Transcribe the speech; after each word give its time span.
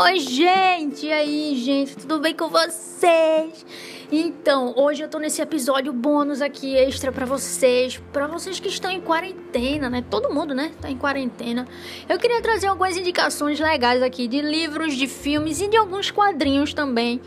Oi, 0.00 0.20
gente! 0.20 1.06
E 1.06 1.12
aí, 1.12 1.56
gente? 1.56 1.96
Tudo 1.96 2.20
bem 2.20 2.32
com 2.32 2.48
vocês? 2.48 3.66
Então, 4.12 4.72
hoje 4.76 5.02
eu 5.02 5.08
tô 5.08 5.18
nesse 5.18 5.42
episódio 5.42 5.92
bônus 5.92 6.40
aqui 6.40 6.76
extra 6.76 7.10
para 7.10 7.26
vocês, 7.26 8.00
para 8.12 8.28
vocês 8.28 8.60
que 8.60 8.68
estão 8.68 8.92
em 8.92 9.00
quarentena, 9.00 9.90
né? 9.90 10.04
Todo 10.08 10.32
mundo, 10.32 10.54
né? 10.54 10.70
Tá 10.80 10.88
em 10.88 10.96
quarentena. 10.96 11.66
Eu 12.08 12.16
queria 12.16 12.40
trazer 12.40 12.68
algumas 12.68 12.96
indicações 12.96 13.58
legais 13.58 14.00
aqui 14.00 14.28
de 14.28 14.40
livros, 14.40 14.94
de 14.94 15.08
filmes 15.08 15.60
e 15.60 15.66
de 15.66 15.76
alguns 15.76 16.12
quadrinhos 16.12 16.72
também 16.72 17.20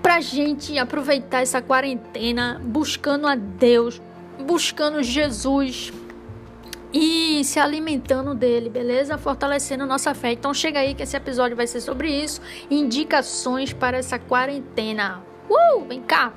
pra 0.00 0.22
gente 0.22 0.78
aproveitar 0.78 1.42
essa 1.42 1.60
quarentena 1.60 2.58
buscando 2.64 3.26
a 3.26 3.34
Deus, 3.34 4.00
buscando 4.40 5.02
Jesus, 5.02 5.92
e 6.98 7.44
se 7.44 7.60
alimentando 7.60 8.34
dele, 8.34 8.70
beleza? 8.70 9.18
Fortalecendo 9.18 9.84
nossa 9.84 10.14
fé. 10.14 10.32
Então 10.32 10.54
chega 10.54 10.80
aí 10.80 10.94
que 10.94 11.02
esse 11.02 11.14
episódio 11.14 11.54
vai 11.54 11.66
ser 11.66 11.82
sobre 11.82 12.08
isso. 12.08 12.40
Indicações 12.70 13.70
para 13.70 13.98
essa 13.98 14.18
quarentena. 14.18 15.22
Uh, 15.46 15.84
vem 15.84 16.00
cá! 16.00 16.32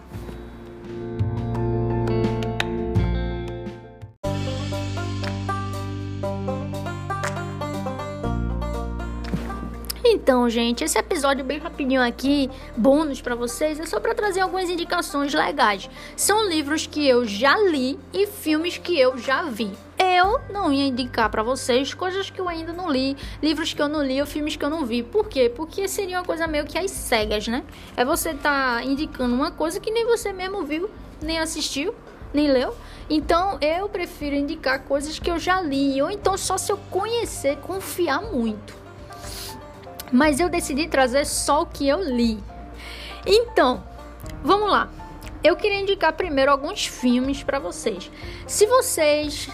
Então, 10.04 10.50
gente, 10.50 10.84
esse 10.84 10.98
episódio 11.00 11.46
bem 11.46 11.60
rapidinho 11.60 12.02
aqui, 12.02 12.50
bônus 12.76 13.22
para 13.22 13.34
vocês, 13.34 13.80
é 13.80 13.86
só 13.86 14.00
para 14.00 14.14
trazer 14.14 14.42
algumas 14.42 14.70
indicações 14.70 15.34
legais. 15.34 15.90
São 16.18 16.50
livros 16.50 16.86
que 16.86 17.08
eu 17.08 17.26
já 17.26 17.58
li 17.58 17.98
e 18.14 18.28
filmes 18.28 18.78
que 18.78 19.00
eu 19.00 19.18
já 19.18 19.44
vi 19.44 19.72
eu 20.00 20.40
não 20.50 20.72
ia 20.72 20.88
indicar 20.88 21.30
para 21.30 21.44
vocês 21.44 21.94
coisas 21.94 22.30
que 22.30 22.40
eu 22.40 22.48
ainda 22.48 22.72
não 22.72 22.90
li, 22.90 23.18
livros 23.44 23.74
que 23.74 23.82
eu 23.82 23.90
não 23.90 24.02
li 24.02 24.22
ou 24.22 24.26
filmes 24.26 24.56
que 24.56 24.64
eu 24.64 24.70
não 24.70 24.86
vi. 24.86 25.04
Por 25.04 25.28
quê? 25.28 25.52
Porque 25.54 25.88
seria 25.88 26.18
uma 26.18 26.26
coisa 26.26 26.48
meio 26.48 26.66
que 26.66 26.78
às 26.78 26.90
cegas, 26.90 27.48
né? 27.48 27.64
É 27.98 28.06
você 28.06 28.34
tá 28.34 28.82
indicando 28.84 29.36
uma 29.36 29.52
coisa 29.52 29.80
que 29.80 29.92
nem 29.92 30.06
você 30.06 30.32
mesmo 30.32 30.64
viu, 30.64 30.90
nem 31.22 31.38
assistiu, 31.38 31.94
nem 32.34 32.50
leu. 32.50 32.74
Então 33.10 33.58
eu 33.60 33.90
prefiro 33.90 34.36
indicar 34.36 34.84
coisas 34.84 35.20
que 35.20 35.30
eu 35.30 35.38
já 35.38 35.62
li, 35.62 36.02
ou 36.02 36.10
então 36.10 36.38
só 36.38 36.58
se 36.58 36.72
eu 36.72 36.78
conhecer, 36.90 37.58
confiar 37.58 38.22
muito. 38.22 38.74
Mas 40.12 40.40
eu 40.40 40.50
decidi 40.50 40.88
trazer 40.88 41.26
só 41.26 41.64
o 41.64 41.66
que 41.66 41.88
eu 41.88 42.02
li. 42.02 42.42
Então, 43.26 43.84
vamos 44.44 44.72
lá. 44.72 44.90
Eu 45.42 45.56
queria 45.56 45.80
indicar 45.80 46.12
primeiro 46.14 46.52
alguns 46.52 46.86
filmes 46.86 47.44
para 47.44 47.60
vocês. 47.60 48.12
Se 48.46 48.66
vocês 48.66 49.50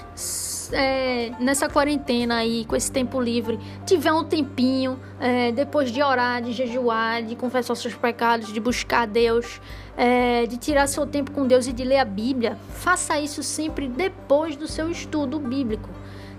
é, 0.74 1.32
nessa 1.40 1.70
quarentena 1.70 2.38
aí, 2.38 2.66
com 2.66 2.76
esse 2.76 2.92
tempo 2.92 3.22
livre, 3.22 3.60
tiver 3.86 4.12
um 4.12 4.24
tempinho, 4.24 5.00
é, 5.20 5.52
depois 5.52 5.92
de 5.92 6.02
orar, 6.02 6.42
de 6.42 6.54
jejuar, 6.54 7.22
de 7.22 7.36
confessar 7.36 7.76
seus 7.76 7.94
pecados, 7.94 8.52
de 8.52 8.60
buscar 8.60 9.06
Deus, 9.06 9.62
é, 9.96 10.48
de 10.48 10.58
tirar 10.58 10.88
seu 10.88 11.06
tempo 11.06 11.32
com 11.32 11.46
Deus 11.46 11.68
e 11.68 11.74
de 11.74 11.84
ler 11.84 12.00
a 12.00 12.06
Bíblia, 12.06 12.58
faça 12.74 13.20
isso 13.20 13.44
sempre 13.44 13.88
depois 13.88 14.56
do 14.56 14.68
seu 14.68 14.90
estudo 14.90 15.40
bíblico. 15.40 15.90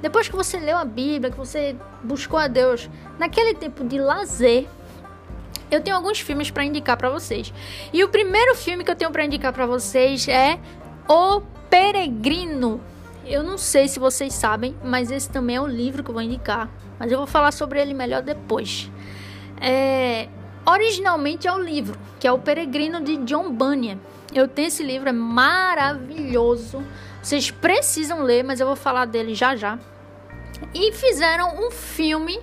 Depois 0.03 0.28
que 0.28 0.36
você 0.36 0.58
leu 0.58 0.77
a 0.77 0.84
Bíblia, 0.84 1.31
que 1.31 1.38
você 1.38 1.75
buscou 2.03 2.38
a 2.38 2.48
Deus, 2.48 2.91
naquele 3.19 3.55
tempo 3.55 3.84
de 3.84 3.98
lazer, 3.98 4.66
eu 5.70 5.81
tenho 5.81 5.97
alguns 5.97 6.20
filmes 6.20 6.50
para 6.50 6.64
indicar 6.64 6.97
para 6.97 7.11
vocês. 7.11 7.53
E 7.92 8.03
o 8.05 8.09
primeiro 8.09 8.55
filme 8.55 8.84
que 8.84 8.91
eu 8.91 8.97
tenho 8.97 9.11
para 9.11 9.25
indicar 9.25 9.53
para 9.53 9.67
vocês 9.67 10.28
é 10.28 10.59
O 11.09 11.41
Peregrino. 11.69 12.81
Eu 13.25 13.42
não 13.42 13.59
sei 13.59 13.89
se 13.89 13.98
vocês 13.98 14.33
sabem, 14.34 14.77
mas 14.84 15.11
esse 15.11 15.28
também 15.28 15.56
é 15.56 15.61
um 15.61 15.67
livro 15.67 16.05
que 16.05 16.11
eu 16.11 16.14
vou 16.14 16.22
indicar. 16.22 16.70
Mas 16.98 17.11
eu 17.11 17.19
vou 17.19 17.27
falar 17.27 17.53
sobre 17.53 17.81
ele 17.81 17.92
melhor 17.92 18.22
depois. 18.22 18.91
É, 19.61 20.28
originalmente 20.64 21.48
é 21.48 21.53
o 21.53 21.59
livro, 21.59 21.98
que 22.20 22.27
é 22.27 22.33
O 22.33 22.39
Peregrino 22.39 23.00
de 23.00 23.16
John 23.19 23.50
Bunyan. 23.50 23.98
Eu 24.33 24.47
tenho 24.47 24.69
esse 24.69 24.83
livro, 24.83 25.09
é 25.09 25.12
maravilhoso. 25.12 26.84
Vocês 27.22 27.50
precisam 27.50 28.22
ler, 28.22 28.44
mas 28.44 28.60
eu 28.60 28.66
vou 28.66 28.77
falar 28.77 29.04
dele 29.06 29.34
já 29.34 29.56
já. 29.56 29.78
E 30.72 30.93
fizeram 30.93 31.66
um 31.66 31.71
filme 31.71 32.38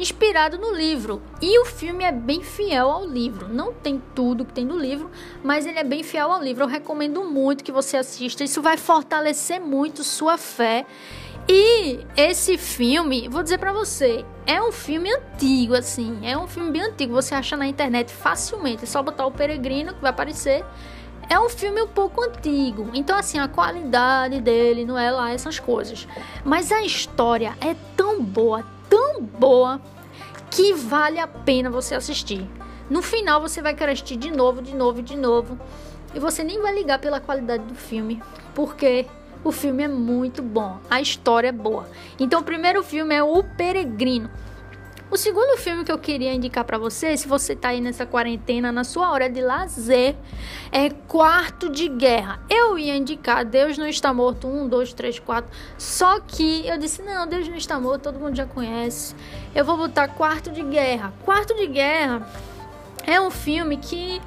inspirado 0.00 0.58
no 0.58 0.72
livro. 0.72 1.20
E 1.40 1.58
o 1.60 1.66
filme 1.66 2.04
é 2.04 2.12
bem 2.12 2.42
fiel 2.42 2.90
ao 2.90 3.06
livro. 3.06 3.48
Não 3.48 3.72
tem 3.72 4.02
tudo 4.14 4.44
que 4.44 4.52
tem 4.52 4.64
no 4.64 4.78
livro, 4.78 5.10
mas 5.44 5.66
ele 5.66 5.78
é 5.78 5.84
bem 5.84 6.02
fiel 6.02 6.32
ao 6.32 6.42
livro. 6.42 6.64
Eu 6.64 6.68
recomendo 6.68 7.24
muito 7.24 7.62
que 7.62 7.72
você 7.72 7.96
assista. 7.96 8.42
Isso 8.42 8.62
vai 8.62 8.76
fortalecer 8.76 9.60
muito 9.60 10.02
sua 10.02 10.38
fé. 10.38 10.86
E 11.48 12.00
esse 12.16 12.56
filme, 12.56 13.28
vou 13.28 13.42
dizer 13.42 13.58
para 13.58 13.72
você, 13.72 14.24
é 14.46 14.62
um 14.62 14.72
filme 14.72 15.12
antigo, 15.12 15.74
assim. 15.74 16.18
É 16.22 16.36
um 16.38 16.46
filme 16.46 16.70
bem 16.70 16.82
antigo. 16.82 17.12
Você 17.14 17.34
acha 17.34 17.56
na 17.56 17.66
internet 17.66 18.12
facilmente. 18.12 18.84
É 18.84 18.86
só 18.86 19.02
botar 19.02 19.26
o 19.26 19.30
Peregrino 19.30 19.92
que 19.94 20.00
vai 20.00 20.10
aparecer. 20.10 20.64
É 21.28 21.38
um 21.38 21.48
filme 21.48 21.80
um 21.80 21.86
pouco 21.86 22.20
antigo, 22.24 22.90
então 22.92 23.16
assim 23.16 23.38
a 23.38 23.46
qualidade 23.46 24.40
dele 24.40 24.84
não 24.84 24.98
é 24.98 25.12
lá 25.12 25.30
essas 25.30 25.60
coisas, 25.60 26.08
mas 26.44 26.72
a 26.72 26.82
história 26.82 27.56
é 27.60 27.76
tão 27.96 28.20
boa, 28.20 28.66
tão 28.90 29.22
boa 29.22 29.80
que 30.50 30.74
vale 30.74 31.18
a 31.18 31.26
pena 31.26 31.70
você 31.70 31.94
assistir. 31.94 32.46
No 32.90 33.00
final 33.00 33.40
você 33.40 33.62
vai 33.62 33.72
querer 33.72 33.92
assistir 33.92 34.16
de 34.16 34.30
novo, 34.30 34.60
de 34.60 34.74
novo, 34.74 35.00
de 35.00 35.16
novo. 35.16 35.58
E 36.12 36.18
você 36.18 36.42
nem 36.42 36.60
vai 36.60 36.74
ligar 36.74 36.98
pela 36.98 37.20
qualidade 37.20 37.62
do 37.62 37.74
filme, 37.74 38.20
porque 38.52 39.06
o 39.44 39.52
filme 39.52 39.84
é 39.84 39.88
muito 39.88 40.42
bom, 40.42 40.78
a 40.90 41.00
história 41.00 41.48
é 41.48 41.52
boa. 41.52 41.88
Então 42.18 42.40
o 42.40 42.44
primeiro 42.44 42.82
filme 42.82 43.14
é 43.14 43.22
O 43.22 43.44
Peregrino. 43.44 44.28
O 45.10 45.16
segundo 45.16 45.58
filme 45.58 45.84
que 45.84 45.90
eu 45.90 45.98
queria 45.98 46.32
indicar 46.32 46.62
para 46.64 46.78
você, 46.78 47.16
se 47.16 47.26
você 47.26 47.56
tá 47.56 47.70
aí 47.70 47.80
nessa 47.80 48.06
quarentena, 48.06 48.70
na 48.70 48.84
sua 48.84 49.10
hora 49.10 49.28
de 49.28 49.40
lazer, 49.40 50.14
é 50.70 50.88
Quarto 50.88 51.68
de 51.68 51.88
Guerra. 51.88 52.40
Eu 52.48 52.78
ia 52.78 52.94
indicar 52.94 53.44
Deus 53.44 53.76
não 53.76 53.88
está 53.88 54.14
morto, 54.14 54.46
um, 54.46 54.68
dois, 54.68 54.92
três, 54.92 55.18
quatro. 55.18 55.50
Só 55.76 56.20
que 56.20 56.64
eu 56.64 56.78
disse, 56.78 57.02
não, 57.02 57.26
Deus 57.26 57.48
não 57.48 57.56
está 57.56 57.80
morto, 57.80 58.02
todo 58.02 58.20
mundo 58.20 58.36
já 58.36 58.46
conhece. 58.46 59.16
Eu 59.52 59.64
vou 59.64 59.76
botar 59.76 60.06
Quarto 60.06 60.52
de 60.52 60.62
Guerra. 60.62 61.12
Quarto 61.24 61.56
de 61.56 61.66
Guerra 61.66 62.30
é 63.04 63.20
um 63.20 63.32
filme 63.32 63.78
que 63.78 64.22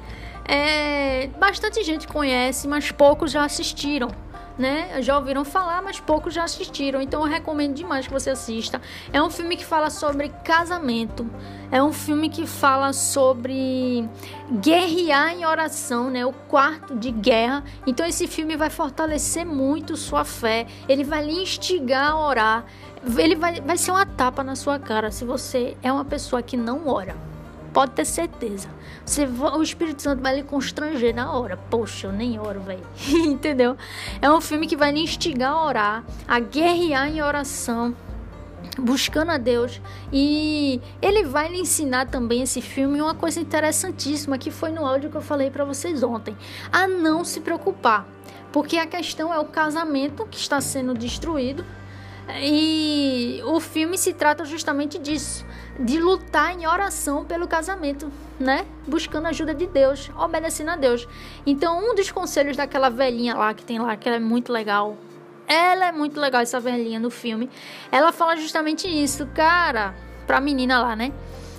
é, 0.46 1.28
bastante 1.38 1.82
gente 1.82 2.06
conhece, 2.06 2.68
mas 2.68 2.92
poucos 2.92 3.30
já 3.30 3.42
assistiram 3.42 4.10
né? 4.58 5.02
Já 5.02 5.16
ouviram 5.16 5.44
falar, 5.44 5.82
mas 5.82 6.00
poucos 6.00 6.32
já 6.32 6.44
assistiram. 6.44 7.00
Então 7.00 7.22
eu 7.22 7.28
recomendo 7.28 7.74
demais 7.74 8.06
que 8.06 8.12
você 8.12 8.30
assista. 8.30 8.80
É 9.12 9.22
um 9.22 9.30
filme 9.30 9.56
que 9.56 9.64
fala 9.64 9.90
sobre 9.90 10.28
casamento. 10.44 11.28
É 11.70 11.82
um 11.82 11.92
filme 11.92 12.28
que 12.28 12.46
fala 12.46 12.92
sobre 12.92 14.08
guerrear 14.60 15.32
em 15.32 15.44
oração, 15.44 16.10
né? 16.10 16.24
O 16.24 16.32
quarto 16.32 16.94
de 16.94 17.10
guerra. 17.10 17.64
Então 17.86 18.06
esse 18.06 18.26
filme 18.26 18.56
vai 18.56 18.70
fortalecer 18.70 19.44
muito 19.44 19.96
sua 19.96 20.24
fé. 20.24 20.66
Ele 20.88 21.04
vai 21.04 21.24
lhe 21.24 21.42
instigar 21.42 22.12
a 22.12 22.18
orar. 22.18 22.64
Ele 23.18 23.34
vai, 23.34 23.60
vai 23.60 23.76
ser 23.76 23.90
uma 23.90 24.06
tapa 24.06 24.42
na 24.42 24.56
sua 24.56 24.78
cara 24.78 25.10
se 25.10 25.24
você 25.24 25.76
é 25.82 25.92
uma 25.92 26.04
pessoa 26.04 26.42
que 26.42 26.56
não 26.56 26.88
ora. 26.88 27.33
Pode 27.74 27.90
ter 27.90 28.04
certeza. 28.04 28.68
Você, 29.04 29.26
o 29.26 29.60
Espírito 29.60 30.00
Santo 30.00 30.22
vai 30.22 30.36
lhe 30.36 30.42
constranger 30.44 31.12
na 31.12 31.32
hora. 31.32 31.56
Poxa, 31.56 32.06
eu 32.06 32.12
nem 32.12 32.38
oro, 32.38 32.60
velho. 32.60 32.86
Entendeu? 33.26 33.76
É 34.22 34.30
um 34.30 34.40
filme 34.40 34.68
que 34.68 34.76
vai 34.76 34.92
lhe 34.92 35.00
instigar 35.00 35.52
a 35.52 35.66
orar, 35.66 36.04
a 36.26 36.38
guerrear 36.38 37.08
em 37.08 37.20
oração 37.20 37.94
buscando 38.78 39.30
a 39.30 39.36
Deus 39.36 39.80
e 40.12 40.80
ele 41.00 41.24
vai 41.24 41.48
lhe 41.48 41.60
ensinar 41.60 42.06
também 42.06 42.42
esse 42.42 42.60
filme 42.60 43.00
uma 43.00 43.14
coisa 43.14 43.38
interessantíssima 43.38 44.38
que 44.38 44.50
foi 44.50 44.70
no 44.70 44.86
áudio 44.86 45.10
que 45.10 45.16
eu 45.16 45.20
falei 45.20 45.50
para 45.50 45.64
vocês 45.64 46.02
ontem, 46.02 46.36
a 46.72 46.88
não 46.88 47.24
se 47.24 47.40
preocupar, 47.40 48.06
porque 48.50 48.78
a 48.78 48.86
questão 48.86 49.32
é 49.32 49.38
o 49.38 49.44
casamento 49.44 50.26
que 50.26 50.38
está 50.38 50.60
sendo 50.60 50.94
destruído 50.94 51.64
e 52.40 53.40
o 53.44 53.60
filme 53.60 53.98
se 53.98 54.12
trata 54.12 54.44
justamente 54.44 54.98
disso, 54.98 55.44
de 55.78 55.98
lutar 55.98 56.58
em 56.58 56.66
oração 56.66 57.24
pelo 57.24 57.46
casamento, 57.46 58.10
né? 58.38 58.66
Buscando 58.86 59.26
a 59.26 59.28
ajuda 59.28 59.54
de 59.54 59.66
Deus, 59.66 60.10
obedecendo 60.16 60.70
a 60.70 60.76
Deus. 60.76 61.06
Então, 61.44 61.78
um 61.78 61.94
dos 61.94 62.10
conselhos 62.10 62.56
daquela 62.56 62.88
velhinha 62.88 63.34
lá 63.34 63.52
que 63.52 63.64
tem 63.64 63.78
lá, 63.78 63.96
que 63.96 64.08
é 64.08 64.18
muito 64.18 64.52
legal. 64.52 64.96
Ela 65.46 65.88
é 65.88 65.92
muito 65.92 66.18
legal 66.18 66.40
essa 66.40 66.58
velhinha 66.58 66.98
no 66.98 67.10
filme. 67.10 67.50
Ela 67.92 68.12
fala 68.12 68.36
justamente 68.36 68.88
isso, 68.88 69.26
cara, 69.34 69.94
pra 70.26 70.40
menina 70.40 70.80
lá, 70.80 70.96
né? 70.96 71.12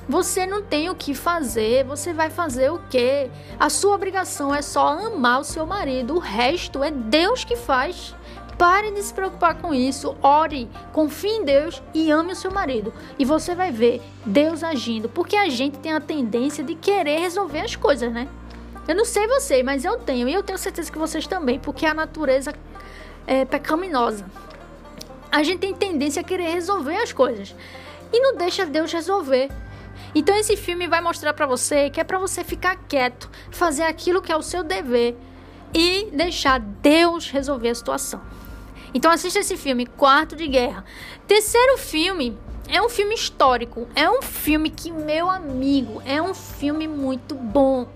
Você 0.07 0.45
não 0.45 0.61
tem 0.61 0.89
o 0.89 0.95
que 0.95 1.15
fazer, 1.15 1.83
você 1.83 2.13
vai 2.13 2.29
fazer 2.29 2.71
o 2.71 2.79
quê? 2.89 3.29
A 3.59 3.69
sua 3.69 3.95
obrigação 3.95 4.53
é 4.53 4.61
só 4.61 4.87
amar 4.87 5.41
o 5.41 5.43
seu 5.43 5.65
marido, 5.65 6.15
o 6.15 6.19
resto 6.19 6.83
é 6.83 6.91
Deus 6.91 7.43
que 7.43 7.55
faz. 7.55 8.15
Pare 8.57 8.91
de 8.91 9.03
se 9.03 9.13
preocupar 9.13 9.55
com 9.55 9.73
isso, 9.73 10.15
ore, 10.21 10.69
confie 10.93 11.27
em 11.27 11.43
Deus 11.43 11.83
e 11.93 12.09
ame 12.09 12.31
o 12.31 12.35
seu 12.35 12.51
marido. 12.51 12.93
E 13.19 13.25
você 13.25 13.53
vai 13.53 13.71
ver 13.71 14.01
Deus 14.25 14.63
agindo, 14.63 15.09
porque 15.09 15.35
a 15.35 15.49
gente 15.49 15.77
tem 15.79 15.91
a 15.91 15.99
tendência 15.99 16.63
de 16.63 16.73
querer 16.73 17.19
resolver 17.19 17.59
as 17.59 17.75
coisas, 17.75 18.11
né? 18.11 18.29
Eu 18.87 18.95
não 18.95 19.03
sei 19.03 19.27
você, 19.27 19.61
mas 19.61 19.83
eu 19.83 19.97
tenho, 19.97 20.29
e 20.29 20.33
eu 20.33 20.43
tenho 20.43 20.57
certeza 20.57 20.91
que 20.91 20.97
vocês 20.97 21.27
também, 21.27 21.59
porque 21.59 21.85
a 21.85 21.93
natureza 21.93 22.53
é 23.27 23.43
pecaminosa. 23.43 24.25
A 25.31 25.43
gente 25.43 25.59
tem 25.59 25.73
tendência 25.73 26.21
a 26.21 26.23
querer 26.23 26.49
resolver 26.49 26.95
as 26.95 27.11
coisas 27.11 27.53
e 28.13 28.19
não 28.21 28.37
deixa 28.37 28.65
Deus 28.65 28.91
resolver. 28.93 29.49
Então 30.13 30.33
esse 30.35 30.55
filme 30.55 30.87
vai 30.87 31.01
mostrar 31.01 31.33
para 31.33 31.45
você 31.45 31.89
que 31.89 31.99
é 31.99 32.03
para 32.05 32.17
você 32.17 32.41
ficar 32.43 32.77
quieto, 32.87 33.29
fazer 33.51 33.83
aquilo 33.83 34.21
que 34.21 34.31
é 34.31 34.37
o 34.37 34.41
seu 34.41 34.63
dever 34.63 35.17
e 35.73 36.09
deixar 36.13 36.59
Deus 36.59 37.29
resolver 37.29 37.69
a 37.69 37.75
situação. 37.75 38.21
Então 38.95 39.11
assista 39.11 39.39
esse 39.39 39.57
filme, 39.57 39.85
Quarto 39.85 40.37
de 40.37 40.47
Guerra. 40.47 40.85
Terceiro 41.27 41.77
filme 41.77 42.37
é 42.69 42.81
um 42.81 42.87
filme 42.87 43.13
histórico, 43.13 43.89
é 43.93 44.09
um 44.09 44.21
filme 44.21 44.69
que 44.69 44.89
meu 44.89 45.29
amigo, 45.29 46.01
é 46.05 46.21
um 46.21 46.33
filme 46.33 46.87
muito 46.87 47.35
bom. 47.35 47.89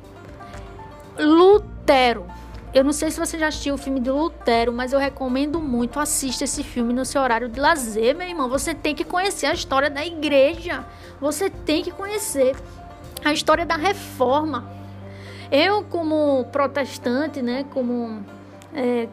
Lutero. 1.17 2.27
Eu 2.73 2.83
não 2.83 2.91
sei 2.91 3.09
se 3.11 3.17
você 3.19 3.39
já 3.39 3.47
assistiu 3.47 3.75
o 3.75 3.77
filme 3.77 4.01
de 4.01 4.11
Lutero, 4.11 4.73
mas 4.73 4.91
eu 4.91 4.99
recomendo 4.99 5.61
muito. 5.61 6.01
Assista 6.01 6.43
esse 6.43 6.63
filme 6.63 6.93
no 6.93 7.05
seu 7.05 7.21
horário 7.21 7.47
de 7.47 7.61
lazer, 7.61 8.13
meu 8.13 8.27
irmão. 8.27 8.49
Você 8.49 8.75
tem 8.75 8.93
que 8.93 9.05
conhecer 9.05 9.45
a 9.45 9.53
história 9.53 9.89
da 9.89 10.05
igreja. 10.05 10.85
Você 11.21 11.49
tem 11.49 11.81
que 11.81 11.91
conhecer 11.91 12.57
a 13.23 13.31
história 13.31 13.65
da 13.65 13.77
reforma. 13.77 14.69
Eu, 15.49 15.81
como 15.85 16.43
protestante, 16.51 17.41
né, 17.41 17.65
como 17.71 18.23
é, 18.73 19.07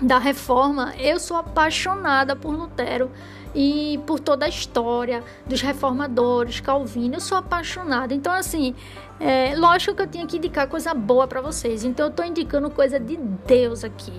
da 0.00 0.18
reforma, 0.18 0.94
eu 0.98 1.18
sou 1.20 1.36
apaixonada 1.36 2.34
por 2.34 2.54
Lutero 2.54 3.10
e 3.54 4.00
por 4.06 4.18
toda 4.18 4.46
a 4.46 4.48
história 4.48 5.22
dos 5.46 5.60
reformadores, 5.60 6.60
Calvino. 6.60 7.16
Eu 7.16 7.20
sou 7.20 7.36
apaixonada. 7.36 8.14
Então, 8.14 8.32
assim, 8.32 8.74
é, 9.20 9.54
lógico 9.56 9.94
que 9.94 10.02
eu 10.02 10.06
tinha 10.06 10.26
que 10.26 10.38
indicar 10.38 10.66
coisa 10.66 10.94
boa 10.94 11.26
para 11.26 11.40
vocês. 11.40 11.84
Então, 11.84 12.06
eu 12.06 12.12
tô 12.12 12.24
indicando 12.24 12.70
coisa 12.70 12.98
de 12.98 13.16
Deus 13.16 13.84
aqui. 13.84 14.12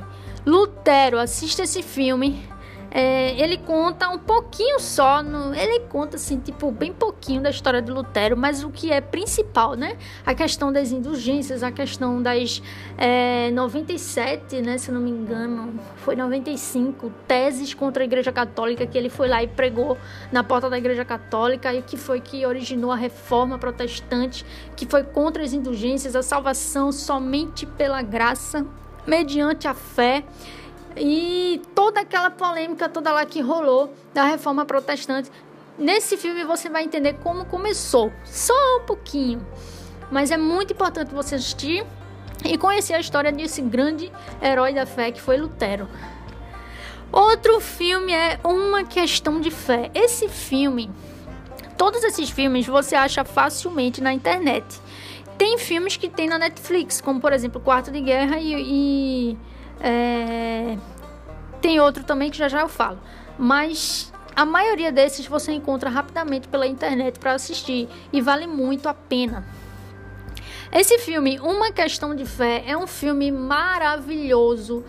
Lutero, 0.45 1.17
assista 1.17 1.63
esse 1.63 1.81
filme. 1.81 2.47
É, 2.95 3.33
ele 3.41 3.57
conta 3.57 4.07
um 4.09 4.19
pouquinho 4.19 4.79
só, 4.79 5.23
no, 5.23 5.51
ele 5.55 5.79
conta 5.89 6.15
assim, 6.15 6.37
tipo, 6.37 6.71
bem 6.71 6.93
pouquinho 6.93 7.41
da 7.41 7.49
história 7.49 7.81
de 7.81 7.91
Lutero, 7.91 8.37
mas 8.37 8.63
o 8.63 8.69
que 8.69 8.91
é 8.91 9.01
principal, 9.01 9.73
né? 9.73 9.97
A 10.23 10.35
questão 10.35 10.71
das 10.71 10.91
indulgências, 10.91 11.63
a 11.63 11.71
questão 11.71 12.21
das 12.21 12.61
é, 12.95 13.49
97, 13.49 14.61
né? 14.61 14.77
Se 14.77 14.91
não 14.91 15.01
me 15.01 15.09
engano, 15.09 15.73
foi 15.95 16.15
95, 16.15 17.11
teses 17.27 17.73
contra 17.73 18.03
a 18.03 18.05
Igreja 18.05 18.31
Católica 18.31 18.85
que 18.85 18.95
ele 18.95 19.09
foi 19.09 19.27
lá 19.27 19.41
e 19.41 19.47
pregou 19.47 19.97
na 20.31 20.43
porta 20.43 20.69
da 20.69 20.77
Igreja 20.77 21.03
Católica 21.03 21.73
e 21.73 21.81
que 21.81 21.97
foi 21.97 22.21
que 22.21 22.45
originou 22.45 22.91
a 22.91 22.95
reforma 22.95 23.57
protestante, 23.57 24.45
que 24.75 24.85
foi 24.85 25.03
contra 25.03 25.41
as 25.41 25.51
indulgências, 25.51 26.15
a 26.15 26.21
salvação 26.21 26.91
somente 26.91 27.65
pela 27.65 28.03
graça, 28.03 28.63
mediante 29.07 29.67
a 29.67 29.73
fé 29.73 30.23
e 30.97 31.61
toda 31.73 32.01
aquela 32.01 32.29
polêmica 32.29 32.87
toda 32.87 33.11
lá 33.11 33.25
que 33.25 33.41
rolou 33.41 33.93
da 34.13 34.23
reforma 34.25 34.65
protestante. 34.65 35.31
Nesse 35.77 36.17
filme 36.17 36.43
você 36.43 36.69
vai 36.69 36.83
entender 36.83 37.13
como 37.23 37.45
começou, 37.45 38.11
só 38.23 38.53
um 38.77 38.85
pouquinho. 38.85 39.45
Mas 40.11 40.29
é 40.29 40.37
muito 40.37 40.73
importante 40.73 41.13
você 41.13 41.35
assistir 41.35 41.83
e 42.45 42.57
conhecer 42.57 42.93
a 42.93 42.99
história 42.99 43.31
desse 43.31 43.61
grande 43.61 44.11
herói 44.41 44.73
da 44.73 44.85
fé 44.85 45.11
que 45.11 45.21
foi 45.21 45.37
Lutero. 45.37 45.87
Outro 47.11 47.59
filme 47.59 48.11
é 48.11 48.39
Uma 48.43 48.83
Questão 48.83 49.39
de 49.39 49.51
Fé. 49.51 49.91
Esse 49.93 50.27
filme, 50.27 50.89
todos 51.77 52.03
esses 52.03 52.29
filmes 52.29 52.65
você 52.65 52.95
acha 52.95 53.23
facilmente 53.23 54.01
na 54.01 54.13
internet. 54.13 54.65
Tem 55.37 55.57
filmes 55.57 55.97
que 55.97 56.09
tem 56.09 56.27
na 56.27 56.37
Netflix, 56.37 57.01
como 57.01 57.19
por 57.19 57.33
exemplo 57.33 57.61
Quarto 57.61 57.91
de 57.91 58.01
Guerra 58.01 58.37
e, 58.39 58.53
e 59.31 59.37
é... 59.83 60.77
Tem 61.61 61.79
outro 61.79 62.03
também 62.03 62.31
que 62.31 62.37
já 62.37 62.47
já 62.47 62.61
eu 62.61 62.69
falo. 62.69 62.99
Mas 63.37 64.11
a 64.35 64.45
maioria 64.45 64.91
desses 64.91 65.27
você 65.27 65.51
encontra 65.51 65.89
rapidamente 65.89 66.47
pela 66.47 66.65
internet 66.65 67.19
para 67.19 67.33
assistir 67.33 67.87
e 68.11 68.21
vale 68.21 68.47
muito 68.47 68.87
a 68.89 68.93
pena. 68.93 69.45
Esse 70.71 70.97
filme, 70.97 71.39
Uma 71.39 71.71
Questão 71.71 72.15
de 72.15 72.25
Fé, 72.25 72.63
é 72.65 72.75
um 72.75 72.87
filme 72.87 73.31
maravilhoso 73.31 74.83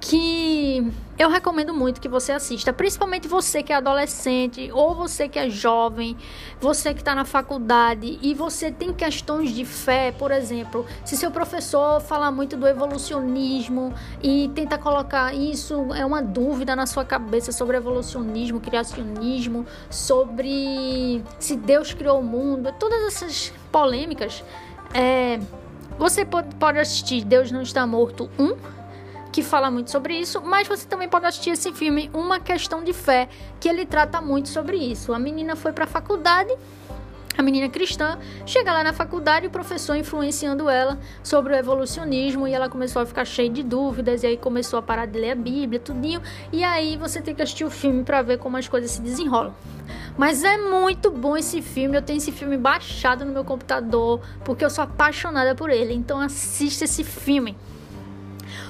que 0.00 0.92
eu 1.18 1.30
recomendo 1.30 1.72
muito 1.72 2.00
que 2.00 2.08
você 2.08 2.32
assista, 2.32 2.72
principalmente 2.72 3.26
você 3.26 3.62
que 3.62 3.72
é 3.72 3.76
adolescente 3.76 4.70
ou 4.72 4.94
você 4.94 5.28
que 5.28 5.38
é 5.38 5.48
jovem, 5.48 6.16
você 6.60 6.92
que 6.92 7.00
está 7.00 7.14
na 7.14 7.24
faculdade 7.24 8.18
e 8.20 8.34
você 8.34 8.70
tem 8.70 8.92
questões 8.92 9.50
de 9.50 9.64
fé, 9.64 10.12
por 10.12 10.30
exemplo, 10.30 10.84
se 11.04 11.16
seu 11.16 11.30
professor 11.30 12.00
fala 12.00 12.30
muito 12.30 12.56
do 12.56 12.66
evolucionismo 12.66 13.94
e 14.22 14.50
tenta 14.54 14.76
colocar 14.76 15.34
isso 15.34 15.94
é 15.94 16.04
uma 16.04 16.22
dúvida 16.22 16.76
na 16.76 16.86
sua 16.86 17.04
cabeça 17.04 17.50
sobre 17.50 17.78
evolucionismo, 17.78 18.60
criacionismo, 18.60 19.64
sobre 19.88 21.22
se 21.38 21.56
Deus 21.56 21.94
criou 21.94 22.20
o 22.20 22.22
mundo, 22.22 22.72
todas 22.78 23.02
essas 23.04 23.52
polêmicas, 23.72 24.44
é, 24.92 25.40
você 25.98 26.26
pode, 26.26 26.54
pode 26.56 26.78
assistir 26.78 27.24
Deus 27.24 27.50
não 27.50 27.62
está 27.62 27.86
morto 27.86 28.28
1 28.38 28.44
um, 28.44 28.75
que 29.36 29.42
fala 29.42 29.70
muito 29.70 29.90
sobre 29.90 30.18
isso, 30.18 30.40
mas 30.40 30.66
você 30.66 30.88
também 30.88 31.10
pode 31.10 31.26
assistir 31.26 31.50
esse 31.50 31.70
filme 31.70 32.08
Uma 32.14 32.40
Questão 32.40 32.82
de 32.82 32.94
Fé, 32.94 33.28
que 33.60 33.68
ele 33.68 33.84
trata 33.84 34.18
muito 34.18 34.48
sobre 34.48 34.78
isso. 34.78 35.12
A 35.12 35.18
menina 35.18 35.54
foi 35.54 35.74
para 35.74 35.84
a 35.84 35.86
faculdade, 35.86 36.50
a 37.36 37.42
menina 37.42 37.68
cristã, 37.68 38.18
chega 38.46 38.72
lá 38.72 38.82
na 38.82 38.94
faculdade 38.94 39.44
e 39.44 39.48
o 39.48 39.50
professor 39.50 39.94
influenciando 39.94 40.70
ela 40.70 40.98
sobre 41.22 41.52
o 41.52 41.56
evolucionismo 41.56 42.48
e 42.48 42.54
ela 42.54 42.70
começou 42.70 43.02
a 43.02 43.04
ficar 43.04 43.26
cheia 43.26 43.50
de 43.50 43.62
dúvidas 43.62 44.22
e 44.22 44.26
aí 44.26 44.38
começou 44.38 44.78
a 44.78 44.82
parar 44.82 45.04
de 45.04 45.18
ler 45.18 45.32
a 45.32 45.34
Bíblia, 45.34 45.78
tudinho. 45.78 46.22
E 46.50 46.64
aí 46.64 46.96
você 46.96 47.20
tem 47.20 47.34
que 47.34 47.42
assistir 47.42 47.66
o 47.66 47.70
filme 47.70 48.04
para 48.04 48.22
ver 48.22 48.38
como 48.38 48.56
as 48.56 48.66
coisas 48.66 48.90
se 48.90 49.02
desenrolam. 49.02 49.52
Mas 50.16 50.44
é 50.44 50.56
muito 50.56 51.10
bom 51.10 51.36
esse 51.36 51.60
filme, 51.60 51.94
eu 51.94 52.00
tenho 52.00 52.16
esse 52.16 52.32
filme 52.32 52.56
baixado 52.56 53.22
no 53.22 53.34
meu 53.34 53.44
computador 53.44 54.18
porque 54.46 54.64
eu 54.64 54.70
sou 54.70 54.82
apaixonada 54.82 55.54
por 55.54 55.68
ele. 55.68 55.92
Então 55.92 56.18
assista 56.18 56.84
esse 56.86 57.04
filme. 57.04 57.54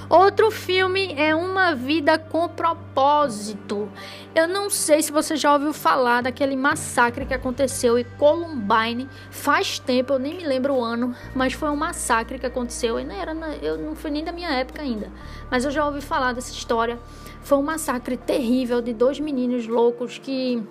Outro 0.09 0.49
filme 0.49 1.13
é 1.17 1.35
Uma 1.35 1.75
Vida 1.75 2.17
com 2.17 2.47
Propósito. 2.47 3.91
Eu 4.33 4.47
não 4.47 4.69
sei 4.69 5.01
se 5.01 5.11
você 5.11 5.35
já 5.35 5.51
ouviu 5.51 5.73
falar 5.73 6.21
daquele 6.21 6.55
massacre 6.55 7.25
que 7.25 7.33
aconteceu 7.33 7.99
em 7.99 8.05
Columbine. 8.17 9.09
Faz 9.29 9.79
tempo, 9.79 10.13
eu 10.13 10.19
nem 10.19 10.37
me 10.37 10.45
lembro 10.45 10.75
o 10.75 10.81
ano, 10.81 11.13
mas 11.35 11.51
foi 11.51 11.69
um 11.69 11.75
massacre 11.75 12.39
que 12.39 12.45
aconteceu. 12.45 12.97
E 12.97 13.03
não 13.03 13.13
era, 13.13 13.33
eu 13.61 13.77
não 13.77 13.95
foi 13.95 14.09
nem 14.09 14.23
da 14.23 14.31
minha 14.31 14.49
época 14.49 14.81
ainda, 14.81 15.11
mas 15.51 15.65
eu 15.65 15.71
já 15.71 15.85
ouvi 15.85 15.99
falar 15.99 16.31
dessa 16.31 16.53
história. 16.53 16.97
Foi 17.41 17.57
um 17.57 17.63
massacre 17.63 18.15
terrível 18.15 18.81
de 18.81 18.93
dois 18.93 19.19
meninos 19.19 19.67
loucos 19.67 20.17
que 20.17 20.63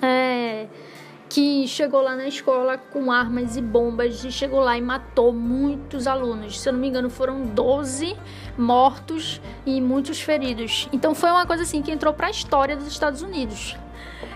é, 0.00 0.68
que 1.30 1.66
chegou 1.68 2.02
lá 2.02 2.16
na 2.16 2.26
escola 2.26 2.76
com 2.76 3.10
armas 3.12 3.56
e 3.56 3.62
bombas 3.62 4.24
e 4.24 4.32
chegou 4.32 4.58
lá 4.58 4.76
e 4.76 4.82
matou 4.82 5.32
muitos 5.32 6.08
alunos. 6.08 6.60
Se 6.60 6.68
eu 6.68 6.72
não 6.72 6.80
me 6.80 6.88
engano, 6.88 7.08
foram 7.08 7.46
12 7.46 8.16
mortos 8.58 9.40
e 9.64 9.80
muitos 9.80 10.20
feridos. 10.20 10.88
Então 10.92 11.14
foi 11.14 11.30
uma 11.30 11.46
coisa 11.46 11.62
assim 11.62 11.82
que 11.82 11.92
entrou 11.92 12.12
para 12.12 12.26
a 12.26 12.30
história 12.30 12.76
dos 12.76 12.88
Estados 12.88 13.22
Unidos. 13.22 13.76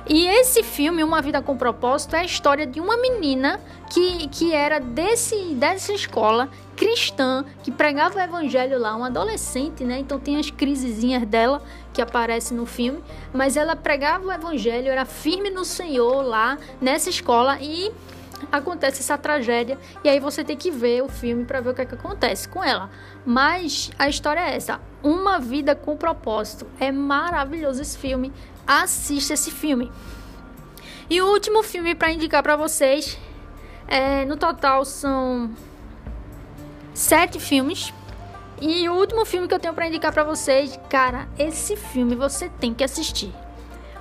E 0.06 0.26
esse 0.26 0.62
filme, 0.62 1.02
Uma 1.02 1.22
Vida 1.22 1.40
com 1.40 1.56
Propósito, 1.56 2.14
é 2.14 2.20
a 2.20 2.24
história 2.24 2.66
de 2.66 2.78
uma 2.78 2.96
menina 2.96 3.58
que, 3.90 4.28
que 4.28 4.52
era 4.52 4.78
desse, 4.78 5.54
dessa 5.54 5.92
escola 5.92 6.50
cristã, 6.76 7.44
que 7.62 7.70
pregava 7.70 8.18
o 8.18 8.20
evangelho 8.20 8.78
lá, 8.78 8.94
uma 8.94 9.06
adolescente, 9.06 9.82
né? 9.82 9.98
Então 9.98 10.18
tem 10.18 10.36
as 10.36 10.50
crisezinhas 10.50 11.26
dela 11.26 11.62
que 11.92 12.02
aparecem 12.02 12.56
no 12.56 12.66
filme, 12.66 13.02
mas 13.32 13.56
ela 13.56 13.74
pregava 13.74 14.26
o 14.26 14.32
evangelho, 14.32 14.88
era 14.88 15.06
firme 15.06 15.48
no 15.48 15.64
Senhor 15.64 16.22
lá 16.22 16.58
nessa 16.80 17.08
escola 17.08 17.58
e 17.60 17.90
acontece 18.52 19.00
essa 19.00 19.16
tragédia 19.16 19.78
e 20.02 20.08
aí 20.08 20.20
você 20.20 20.44
tem 20.44 20.56
que 20.56 20.70
ver 20.70 21.02
o 21.02 21.08
filme 21.08 21.44
para 21.44 21.60
ver 21.60 21.70
o 21.70 21.74
que, 21.74 21.82
é 21.82 21.86
que 21.86 21.94
acontece 21.94 22.48
com 22.48 22.62
ela. 22.62 22.90
Mas 23.24 23.90
a 23.98 24.08
história 24.08 24.40
é 24.40 24.56
essa: 24.56 24.80
uma 25.02 25.38
vida 25.38 25.74
com 25.74 25.96
propósito. 25.96 26.66
É 26.78 26.92
maravilhoso 26.92 27.80
esse 27.80 27.96
filme 27.96 28.32
assista 28.66 29.34
esse 29.34 29.50
filme. 29.50 29.90
E 31.08 31.20
o 31.20 31.26
último 31.26 31.62
filme 31.62 31.94
para 31.94 32.10
indicar 32.10 32.42
para 32.42 32.56
vocês, 32.56 33.18
é, 33.86 34.24
no 34.24 34.36
total 34.36 34.84
são 34.84 35.50
sete 36.94 37.38
filmes. 37.38 37.92
E 38.60 38.88
o 38.88 38.94
último 38.94 39.24
filme 39.24 39.46
que 39.46 39.54
eu 39.54 39.58
tenho 39.58 39.74
para 39.74 39.88
indicar 39.88 40.12
para 40.12 40.24
vocês, 40.24 40.78
cara, 40.88 41.28
esse 41.38 41.76
filme 41.76 42.14
você 42.14 42.48
tem 42.48 42.72
que 42.72 42.84
assistir. 42.84 43.34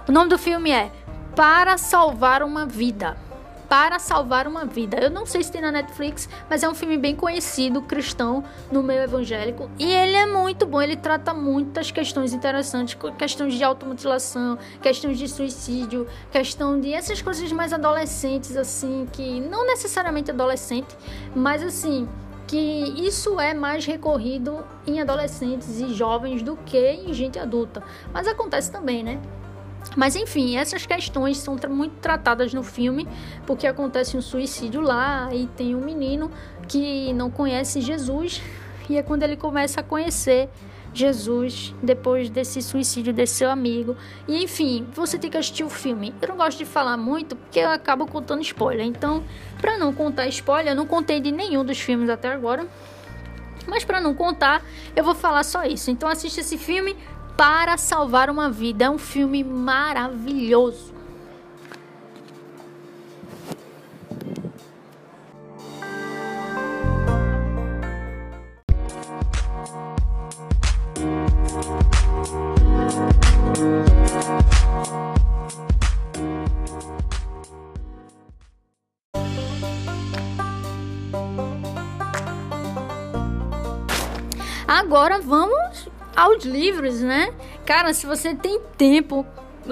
O 0.07 0.11
nome 0.11 0.29
do 0.29 0.37
filme 0.37 0.71
é 0.71 0.91
Para 1.35 1.77
Salvar 1.77 2.43
uma 2.43 2.65
Vida 2.65 3.17
para 3.73 3.97
salvar 3.97 4.45
uma 4.45 4.65
vida. 4.65 4.99
Eu 4.99 5.09
não 5.09 5.25
sei 5.25 5.41
se 5.41 5.51
tem 5.51 5.59
na 5.59 5.71
Netflix, 5.71 6.29
mas 6.47 6.61
é 6.61 6.69
um 6.69 6.75
filme 6.75 6.95
bem 6.95 7.15
conhecido, 7.15 7.81
cristão, 7.81 8.43
no 8.71 8.83
meio 8.83 9.01
evangélico. 9.01 9.67
E 9.79 9.91
ele 9.91 10.15
é 10.15 10.27
muito 10.27 10.67
bom, 10.67 10.79
ele 10.79 10.95
trata 10.95 11.33
muitas 11.33 11.89
questões 11.89 12.33
interessantes, 12.33 12.95
questões 13.17 13.55
de 13.55 13.63
automutilação, 13.63 14.59
questões 14.79 15.17
de 15.17 15.27
suicídio, 15.27 16.07
questão 16.31 16.79
de 16.79 16.93
essas 16.93 17.19
coisas 17.19 17.51
mais 17.51 17.73
adolescentes, 17.73 18.55
assim, 18.55 19.07
que 19.11 19.41
não 19.41 19.65
necessariamente 19.65 20.29
adolescente, 20.29 20.95
mas 21.35 21.63
assim, 21.63 22.07
que 22.45 22.55
isso 22.55 23.39
é 23.39 23.55
mais 23.55 23.87
recorrido 23.87 24.63
em 24.85 25.01
adolescentes 25.01 25.79
e 25.79 25.95
jovens 25.95 26.43
do 26.43 26.55
que 26.57 26.91
em 26.91 27.11
gente 27.11 27.39
adulta. 27.39 27.81
Mas 28.13 28.27
acontece 28.27 28.71
também, 28.71 29.01
né? 29.01 29.19
Mas 29.95 30.15
enfim, 30.15 30.57
essas 30.57 30.85
questões 30.85 31.37
são 31.37 31.57
muito 31.69 31.95
tratadas 32.01 32.53
no 32.53 32.63
filme, 32.63 33.07
porque 33.45 33.67
acontece 33.67 34.17
um 34.17 34.21
suicídio 34.21 34.81
lá 34.81 35.29
e 35.33 35.47
tem 35.47 35.75
um 35.75 35.81
menino 35.81 36.31
que 36.67 37.13
não 37.13 37.29
conhece 37.29 37.81
Jesus, 37.81 38.41
e 38.89 38.97
é 38.97 39.03
quando 39.03 39.23
ele 39.23 39.37
começa 39.37 39.81
a 39.81 39.83
conhecer 39.83 40.49
Jesus 40.93 41.73
depois 41.81 42.29
desse 42.29 42.61
suicídio 42.61 43.11
desse 43.11 43.35
seu 43.35 43.49
amigo. 43.49 43.97
E 44.27 44.43
enfim, 44.43 44.87
você 44.93 45.17
tem 45.17 45.29
que 45.29 45.37
assistir 45.37 45.63
o 45.63 45.69
filme. 45.69 46.13
Eu 46.21 46.29
não 46.29 46.37
gosto 46.37 46.57
de 46.59 46.65
falar 46.65 46.95
muito 46.97 47.35
porque 47.35 47.59
eu 47.59 47.71
acabo 47.71 48.05
contando 48.05 48.41
spoiler. 48.41 48.85
Então, 48.85 49.23
para 49.59 49.77
não 49.77 49.91
contar 49.91 50.27
spoiler, 50.27 50.73
eu 50.73 50.75
não 50.75 50.85
contei 50.85 51.19
de 51.19 51.31
nenhum 51.31 51.65
dos 51.65 51.79
filmes 51.79 52.09
até 52.09 52.31
agora. 52.31 52.67
Mas 53.67 53.83
para 53.83 53.99
não 53.99 54.13
contar, 54.13 54.61
eu 54.95 55.03
vou 55.03 55.15
falar 55.15 55.43
só 55.43 55.63
isso. 55.63 55.89
Então 55.89 56.07
assiste 56.07 56.39
esse 56.39 56.57
filme, 56.57 56.95
para 57.37 57.77
Salvar 57.77 58.29
uma 58.29 58.49
Vida. 58.49 58.85
É 58.85 58.89
um 58.89 58.97
filme 58.97 59.43
maravilhoso. 59.43 60.93
Agora 84.67 85.19
vamos 85.19 85.72
aos 86.15 86.43
livros, 86.43 87.01
né? 87.01 87.33
Cara, 87.65 87.93
se 87.93 88.05
você 88.05 88.33
tem 88.35 88.59
tempo 88.77 89.25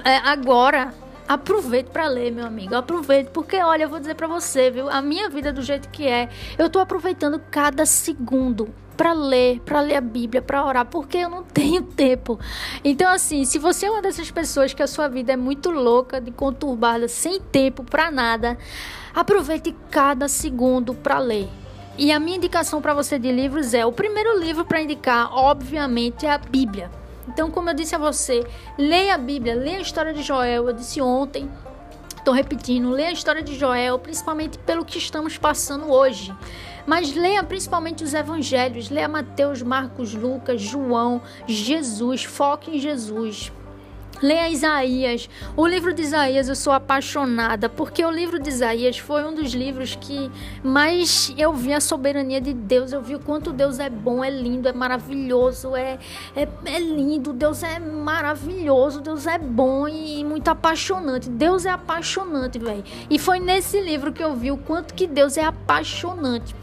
é, 0.04 0.18
agora, 0.18 0.94
aproveite 1.28 1.90
para 1.90 2.08
ler, 2.08 2.32
meu 2.32 2.46
amigo. 2.46 2.76
Aproveite, 2.76 3.30
porque 3.32 3.58
olha, 3.58 3.84
eu 3.84 3.90
vou 3.90 4.00
dizer 4.00 4.16
para 4.16 4.28
você, 4.28 4.70
viu? 4.70 4.90
A 4.90 5.02
minha 5.02 5.30
vida 5.30 5.52
do 5.52 5.62
jeito 5.62 5.90
que 5.90 6.08
é, 6.08 6.30
eu 6.58 6.70
tô 6.70 6.80
aproveitando 6.80 7.42
cada 7.52 7.86
segundo 7.86 8.74
para 8.98 9.14
ler, 9.14 9.60
para 9.62 9.82
ler 9.82 9.96
a 9.96 10.02
Bíblia, 10.02 10.42
para 10.42 10.64
orar, 10.66 10.86
porque 10.86 11.18
eu 11.18 11.30
não 11.30 11.44
tenho 11.52 11.82
tempo. 11.82 12.40
Então 12.84 13.10
assim, 13.10 13.46
se 13.46 13.58
você 13.58 13.86
é 13.86 13.92
uma 13.92 14.02
dessas 14.02 14.30
pessoas 14.30 14.74
que 14.74 14.84
a 14.84 14.88
sua 14.88 15.08
vida 15.08 15.34
é 15.34 15.38
muito 15.38 15.72
louca, 15.72 16.22
de 16.22 16.32
conturbada, 16.32 17.08
sem 17.08 17.40
tempo 17.40 17.84
para 17.84 18.12
nada, 18.12 18.58
aproveite 19.14 19.76
cada 19.90 20.28
segundo 20.28 20.94
para 20.94 21.20
ler. 21.20 21.50
E 21.98 22.12
a 22.12 22.20
minha 22.20 22.38
indicação 22.38 22.82
para 22.82 22.94
você 22.94 23.20
de 23.20 23.32
livros 23.32 23.74
é: 23.74 23.86
o 23.86 23.92
primeiro 23.92 24.40
livro 24.40 24.66
para 24.66 24.82
indicar, 24.82 25.34
obviamente, 25.34 26.26
é 26.26 26.32
a 26.32 26.38
Bíblia. 26.38 26.90
Então, 27.28 27.52
como 27.52 27.70
eu 27.70 27.74
disse 27.74 27.96
a 27.96 28.00
você, 28.00 28.46
leia 28.78 29.16
a 29.16 29.18
Bíblia, 29.18 29.56
leia 29.56 29.78
a 29.78 29.82
história 29.82 30.14
de 30.14 30.24
Joel. 30.24 30.68
Eu 30.68 30.74
disse 30.74 31.02
ontem, 31.02 31.50
estou 32.18 32.34
repetindo, 32.34 32.90
leia 32.90 33.10
a 33.10 33.14
história 33.14 33.44
de 33.44 33.58
Joel, 33.58 34.00
principalmente 34.00 34.58
pelo 34.60 34.86
que 34.86 34.98
estamos 34.98 35.38
passando 35.38 35.92
hoje. 35.92 36.34
Mas 36.86 37.14
leia 37.14 37.44
principalmente 37.44 38.04
os 38.04 38.14
evangelhos, 38.14 38.90
leia 38.90 39.08
Mateus, 39.08 39.62
Marcos, 39.62 40.14
Lucas, 40.14 40.62
João, 40.62 41.22
Jesus, 41.48 42.24
foque 42.24 42.76
em 42.76 42.80
Jesus. 42.80 43.52
Leia 44.22 44.50
Isaías. 44.50 45.28
O 45.58 45.66
livro 45.66 45.94
de 45.94 46.04
Isaías 46.04 46.48
eu 46.48 46.56
sou 46.56 46.72
apaixonada, 46.72 47.68
porque 47.68 48.06
o 48.06 48.12
livro 48.12 48.38
de 48.40 48.50
Isaías 48.50 49.00
foi 49.00 49.26
um 49.26 49.34
dos 49.34 49.52
livros 49.54 49.96
que 49.96 50.30
mais 50.64 51.34
eu 51.38 51.52
vi 51.54 51.74
a 51.74 51.82
soberania 51.82 52.40
de 52.40 52.54
Deus. 52.54 52.94
Eu 52.94 53.02
vi 53.02 53.16
o 53.16 53.20
quanto 53.20 53.52
Deus 53.52 53.80
é 53.80 53.90
bom, 53.90 54.24
é 54.24 54.30
lindo, 54.30 54.70
é 54.70 54.74
maravilhoso, 54.74 55.76
é, 55.76 55.98
é, 56.36 56.48
é 56.66 56.80
lindo. 56.80 57.34
Deus 57.34 57.64
é 57.64 57.80
maravilhoso, 57.80 59.02
Deus 59.02 59.26
é 59.26 59.40
bom 59.40 59.88
e 59.88 60.24
muito 60.24 60.50
apaixonante. 60.50 61.28
Deus 61.28 61.66
é 61.66 61.72
apaixonante, 61.72 62.60
velho. 62.60 62.84
E 63.10 63.18
foi 63.18 63.40
nesse 63.40 63.82
livro 63.82 64.14
que 64.14 64.24
eu 64.24 64.36
vi 64.36 64.52
o 64.52 64.58
quanto 64.58 64.94
que 64.94 65.08
Deus 65.08 65.36
é 65.36 65.44
apaixonante. 65.44 66.61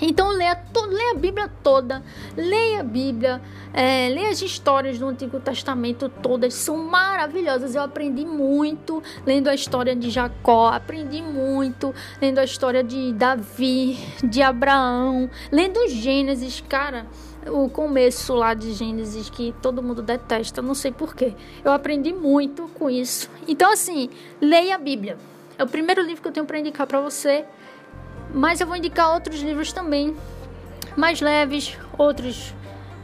Então 0.00 0.28
leia, 0.30 0.60
leia 0.88 1.12
a 1.12 1.14
Bíblia 1.14 1.50
toda, 1.62 2.02
leia 2.36 2.80
a 2.80 2.82
Bíblia, 2.82 3.40
é, 3.72 4.08
leia 4.08 4.30
as 4.30 4.42
histórias 4.42 4.98
do 4.98 5.06
Antigo 5.06 5.40
Testamento 5.40 6.08
todas, 6.22 6.54
são 6.54 6.76
maravilhosas. 6.76 7.74
Eu 7.74 7.82
aprendi 7.82 8.24
muito 8.24 9.02
lendo 9.24 9.48
a 9.48 9.54
história 9.54 9.94
de 9.94 10.10
Jacó, 10.10 10.68
aprendi 10.68 11.22
muito 11.22 11.94
lendo 12.20 12.38
a 12.38 12.44
história 12.44 12.82
de 12.82 13.12
Davi, 13.12 13.98
de 14.22 14.42
Abraão, 14.42 15.30
lendo 15.50 15.88
Gênesis, 15.88 16.62
cara. 16.68 17.06
O 17.48 17.68
começo 17.68 18.34
lá 18.34 18.54
de 18.54 18.72
Gênesis 18.72 19.30
que 19.30 19.54
todo 19.62 19.80
mundo 19.80 20.02
detesta, 20.02 20.60
não 20.60 20.74
sei 20.74 20.90
porquê. 20.90 21.32
Eu 21.64 21.72
aprendi 21.72 22.12
muito 22.12 22.68
com 22.74 22.90
isso. 22.90 23.30
Então, 23.46 23.72
assim, 23.72 24.10
leia 24.40 24.74
a 24.74 24.78
Bíblia. 24.78 25.16
É 25.58 25.62
o 25.62 25.66
primeiro 25.66 26.02
livro 26.02 26.20
que 26.20 26.28
eu 26.28 26.32
tenho 26.32 26.44
para 26.44 26.58
indicar 26.58 26.86
para 26.86 27.00
você. 27.00 27.44
Mas 28.32 28.60
eu 28.60 28.66
vou 28.66 28.76
indicar 28.76 29.12
outros 29.12 29.40
livros 29.40 29.72
também, 29.72 30.16
mais 30.96 31.20
leves, 31.20 31.76
outros, 31.96 32.54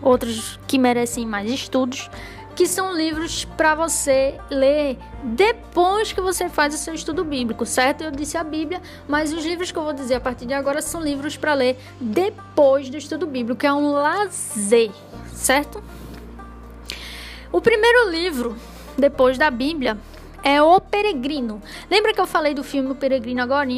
outros 0.01 0.59
que 0.67 0.79
merecem 0.79 1.27
mais 1.27 1.51
estudos, 1.51 2.11
que 2.55 2.67
são 2.67 2.95
livros 2.95 3.45
para 3.45 3.75
você 3.75 4.39
ler 4.51 4.99
depois 5.23 6.13
que 6.13 6.21
você 6.21 6.49
faz 6.49 6.75
o 6.75 6.79
seu 6.79 6.95
estudo 6.95 7.25
bíblico, 7.25 7.65
certo? 7.65 8.05
Eu 8.05 8.11
disse 8.11 8.37
a 8.37 8.45
Bíblia, 8.45 8.81
mas 9.09 9.33
os 9.33 9.45
livros 9.45 9.73
que 9.73 9.79
eu 9.79 9.85
vou 9.85 9.93
dizer 9.93 10.17
a 10.17 10.21
partir 10.21 10.45
de 10.45 10.53
agora 10.53 10.83
são 10.83 11.01
livros 11.01 11.37
para 11.37 11.55
ler 11.55 11.79
depois 12.01 12.91
do 12.91 12.97
estudo 12.97 13.27
bíblico, 13.27 13.61
que 13.61 13.67
é 13.67 13.73
um 13.73 13.93
lazer, 13.93 14.91
certo? 15.33 15.83
O 17.51 17.61
primeiro 17.61 18.11
livro 18.11 18.57
depois 18.99 19.39
da 19.39 19.51
Bíblia 19.51 19.97
é 20.43 20.61
O 20.63 20.81
Peregrino. 20.81 21.63
Lembra 21.91 22.13
que 22.13 22.21
eu 22.21 22.27
falei 22.27 22.55
do 22.55 22.65
filme 22.65 22.91
O 22.91 22.95
Peregrino 22.95 23.43
agora? 23.43 23.69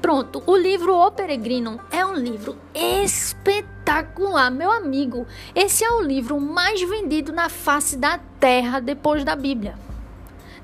Pronto, 0.00 0.42
o 0.46 0.56
livro 0.56 0.96
O 0.96 1.10
Peregrino 1.10 1.78
é 1.90 2.04
um 2.06 2.14
livro 2.14 2.56
espetacular, 2.74 4.50
meu 4.50 4.72
amigo. 4.72 5.26
Esse 5.54 5.84
é 5.84 5.90
o 5.90 6.00
livro 6.00 6.40
mais 6.40 6.80
vendido 6.80 7.32
na 7.32 7.50
face 7.50 7.98
da 7.98 8.18
terra 8.38 8.80
depois 8.80 9.24
da 9.24 9.36
Bíblia. 9.36 9.74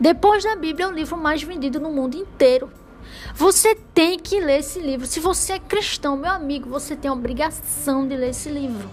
Depois 0.01 0.43
da 0.43 0.57
Bíblia 0.57 0.87
é 0.87 0.89
o 0.89 0.93
livro 0.93 1.19
mais 1.19 1.43
vendido 1.43 1.79
no 1.79 1.93
mundo 1.93 2.17
inteiro. 2.17 2.71
Você 3.35 3.75
tem 3.75 4.19
que 4.19 4.41
ler 4.41 4.61
esse 4.61 4.81
livro. 4.81 5.07
Se 5.07 5.21
você 5.21 5.55
é 5.55 5.59
cristão, 5.59 6.17
meu 6.17 6.31
amigo, 6.31 6.71
você 6.71 6.97
tem 6.97 7.11
a 7.11 7.15
obrigação 7.15 8.09
de 8.09 8.17
ler 8.17 8.31
esse 8.31 8.49
livro. 8.49 8.89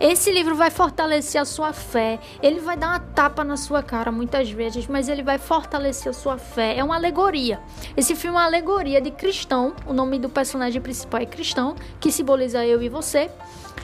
Esse 0.00 0.30
livro 0.30 0.54
vai 0.54 0.70
fortalecer 0.70 1.40
a 1.40 1.44
sua 1.44 1.72
fé. 1.72 2.18
Ele 2.42 2.60
vai 2.60 2.76
dar 2.76 2.88
uma 2.88 3.00
tapa 3.00 3.42
na 3.42 3.56
sua 3.56 3.82
cara 3.82 4.12
muitas 4.12 4.50
vezes, 4.50 4.86
mas 4.86 5.08
ele 5.08 5.22
vai 5.22 5.38
fortalecer 5.38 6.10
a 6.10 6.12
sua 6.12 6.38
fé. 6.38 6.76
É 6.76 6.84
uma 6.84 6.96
alegoria. 6.96 7.60
Esse 7.96 8.14
filme 8.14 8.36
é 8.36 8.40
uma 8.40 8.46
alegoria 8.46 9.00
de 9.00 9.10
cristão. 9.10 9.74
O 9.86 9.92
nome 9.92 10.18
do 10.18 10.28
personagem 10.28 10.80
principal 10.80 11.20
é 11.20 11.26
cristão, 11.26 11.74
que 11.98 12.12
simboliza 12.12 12.64
eu 12.64 12.82
e 12.82 12.88
você. 12.88 13.30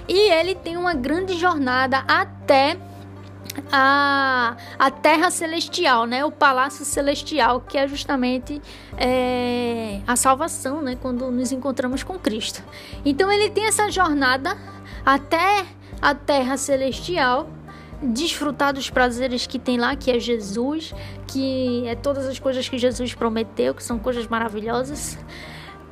E 0.08 0.30
ele 0.30 0.54
tem 0.54 0.76
uma 0.76 0.94
grande 0.94 1.34
jornada 1.38 2.04
até 2.08 2.76
a, 3.70 4.56
a 4.78 4.90
terra 4.90 5.30
celestial, 5.30 6.06
né? 6.06 6.24
O 6.24 6.30
palácio 6.30 6.84
celestial, 6.84 7.60
que 7.60 7.76
é 7.78 7.86
justamente 7.86 8.60
é, 8.96 10.00
a 10.06 10.16
salvação, 10.16 10.82
né? 10.82 10.96
Quando 11.00 11.30
nos 11.30 11.52
encontramos 11.52 12.02
com 12.02 12.18
Cristo. 12.18 12.62
Então 13.04 13.30
ele 13.30 13.50
tem 13.50 13.66
essa 13.66 13.90
jornada 13.90 14.56
até 15.04 15.66
a 16.00 16.14
terra 16.14 16.56
celestial, 16.56 17.48
desfrutar 18.02 18.72
dos 18.72 18.90
prazeres 18.90 19.46
que 19.46 19.58
tem 19.58 19.78
lá, 19.78 19.94
que 19.94 20.10
é 20.10 20.18
Jesus, 20.18 20.92
que 21.26 21.86
é 21.86 21.94
todas 21.94 22.26
as 22.26 22.38
coisas 22.38 22.68
que 22.68 22.76
Jesus 22.78 23.14
prometeu, 23.14 23.74
que 23.74 23.82
são 23.82 23.98
coisas 23.98 24.26
maravilhosas. 24.26 25.16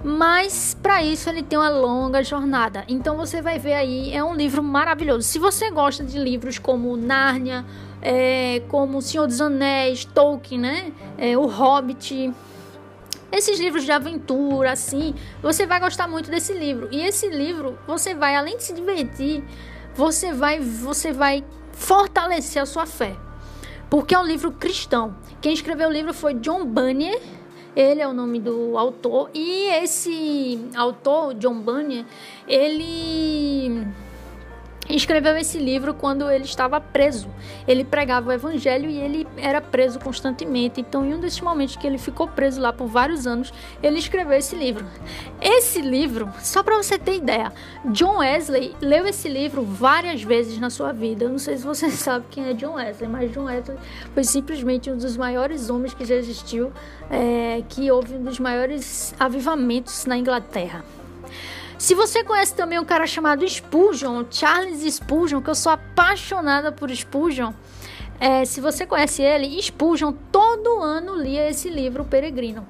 Mas 0.03 0.77
para 0.81 1.03
isso 1.03 1.29
ele 1.29 1.43
tem 1.43 1.59
uma 1.59 1.69
longa 1.69 2.23
jornada. 2.23 2.85
Então 2.89 3.17
você 3.17 3.43
vai 3.43 3.59
ver 3.59 3.75
aí, 3.75 4.15
é 4.15 4.25
um 4.25 4.35
livro 4.35 4.63
maravilhoso. 4.63 5.23
Se 5.23 5.39
você 5.39 5.71
gosta 5.71 6.03
de 6.03 6.19
livros 6.19 6.59
como 6.59 6.97
Nárnia, 6.97 7.67
é, 8.01 8.63
como 8.69 8.99
O 8.99 9.03
Senhor 9.03 9.27
dos 9.27 9.41
Anéis, 9.41 10.05
Tolkien, 10.05 10.61
né? 10.61 10.93
É, 11.19 11.37
o 11.37 11.47
Hobbit, 11.47 12.33
esses 13.31 13.61
livros 13.61 13.85
de 13.85 13.93
aventura, 13.93 14.73
assim, 14.73 15.15
você 15.43 15.67
vai 15.67 15.79
gostar 15.79 16.09
muito 16.09 16.31
desse 16.31 16.53
livro. 16.53 16.89
E 16.91 17.01
esse 17.03 17.29
livro, 17.29 17.79
você 17.87 18.15
vai, 18.15 18.35
além 18.35 18.57
de 18.57 18.65
se 18.65 18.73
divertir, 18.73 19.45
você 19.95 20.33
vai, 20.33 20.59
você 20.59 21.13
vai 21.13 21.45
fortalecer 21.73 22.63
a 22.63 22.67
sua 22.67 22.87
fé. 22.87 23.15
Porque 23.89 24.15
é 24.15 24.19
um 24.19 24.25
livro 24.25 24.53
cristão. 24.53 25.15
Quem 25.41 25.53
escreveu 25.53 25.89
o 25.89 25.93
livro 25.93 26.15
foi 26.15 26.35
John 26.35 26.65
Bunyan. 26.65 27.19
Ele 27.81 28.03
é 28.03 28.07
o 28.07 28.13
nome 28.13 28.39
do 28.39 28.77
autor. 28.77 29.31
E 29.33 29.69
esse 29.83 30.69
autor, 30.77 31.33
John 31.33 31.63
Bunyan, 31.63 32.05
ele 32.47 33.87
escreveu 34.97 35.37
esse 35.37 35.59
livro 35.59 35.95
quando 35.95 36.31
ele 36.31 36.45
estava 36.45 36.81
preso. 36.81 37.29
Ele 37.67 37.85
pregava 37.85 38.31
o 38.31 38.33
evangelho 38.33 38.89
e 38.89 38.99
ele 38.99 39.27
era 39.37 39.61
preso 39.61 39.99
constantemente. 39.99 40.81
Então, 40.81 41.05
em 41.05 41.15
um 41.15 41.21
desses 41.21 41.41
momentos 41.41 41.77
que 41.77 41.87
ele 41.87 41.99
ficou 41.99 42.27
preso 42.27 42.61
lá 42.61 42.73
por 42.73 42.87
vários 42.87 43.27
anos, 43.27 43.53
ele 43.83 43.99
escreveu 43.99 44.37
esse 44.37 44.57
livro. 44.57 44.87
Esse 45.41 45.81
livro, 45.81 46.31
só 46.41 46.63
para 46.63 46.77
você 46.77 46.99
ter 46.99 47.17
ideia, 47.17 47.53
John 47.87 48.19
Wesley 48.19 48.75
leu 48.81 49.07
esse 49.07 49.29
livro 49.29 49.63
várias 49.63 50.23
vezes 50.23 50.59
na 50.59 50.71
sua 50.71 50.93
vida. 50.93 51.25
Eu 51.25 51.31
não 51.31 51.39
sei 51.39 51.57
se 51.57 51.65
você 51.65 51.89
sabe 51.93 52.27
quem 52.31 52.49
é 52.49 52.53
John 52.53 52.75
Wesley, 52.75 53.09
mas 53.09 53.33
John 53.33 53.45
Wesley 53.45 53.79
foi 54.13 54.25
simplesmente 54.25 54.91
um 54.91 54.97
dos 54.97 55.17
maiores 55.17 55.71
homens 55.71 55.95
que 55.95 56.05
já 56.05 56.15
existiu, 56.15 56.73
é, 57.11 57.63
que 57.69 57.91
houve 57.91 58.15
um 58.15 58.25
dos 58.25 58.39
maiores 58.39 59.15
avivamentos 59.19 60.07
na 60.07 60.17
Inglaterra. 60.17 60.85
Se 61.81 61.95
você 61.95 62.23
conhece 62.23 62.55
também 62.55 62.79
um 62.79 62.85
cara 62.85 63.07
chamado 63.07 63.49
Spurgeon, 63.49 64.27
Charles 64.31 64.83
Spurgeon, 64.97 65.41
que 65.41 65.49
eu 65.49 65.55
sou 65.55 65.73
apaixonada 65.73 66.71
por 66.71 66.95
Spurgeon, 66.95 67.55
é, 68.21 68.45
se 68.45 68.61
você 68.61 68.85
conhece 68.85 69.23
ele, 69.23 69.61
Spurgeon 69.63 70.13
todo 70.31 70.83
ano 70.83 71.17
lia 71.17 71.49
esse 71.49 71.71
livro, 71.71 72.05
Peregrino. 72.05 72.69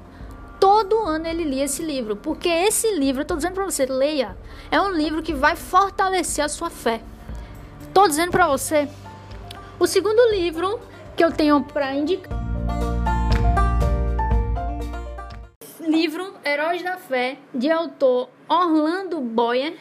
Todo 0.60 0.96
ano 1.00 1.26
ele 1.26 1.42
lia 1.42 1.64
esse 1.64 1.82
livro, 1.82 2.14
porque 2.14 2.48
esse 2.48 2.94
livro, 2.94 3.22
eu 3.22 3.22
estou 3.22 3.36
dizendo 3.36 3.54
para 3.54 3.64
você, 3.64 3.84
leia, 3.84 4.38
é 4.70 4.80
um 4.80 4.92
livro 4.92 5.24
que 5.24 5.34
vai 5.34 5.56
fortalecer 5.56 6.44
a 6.44 6.48
sua 6.48 6.70
fé. 6.70 7.00
Estou 7.82 8.06
dizendo 8.06 8.30
para 8.30 8.46
você. 8.46 8.88
O 9.80 9.88
segundo 9.88 10.30
livro 10.30 10.78
que 11.16 11.24
eu 11.24 11.32
tenho 11.32 11.60
para 11.64 11.92
indicar 11.96 12.49
livro 15.90 16.32
Heróis 16.44 16.82
da 16.82 16.96
Fé, 16.96 17.36
de 17.52 17.68
autor 17.68 18.30
Orlando 18.48 19.20
Boyer. 19.20 19.76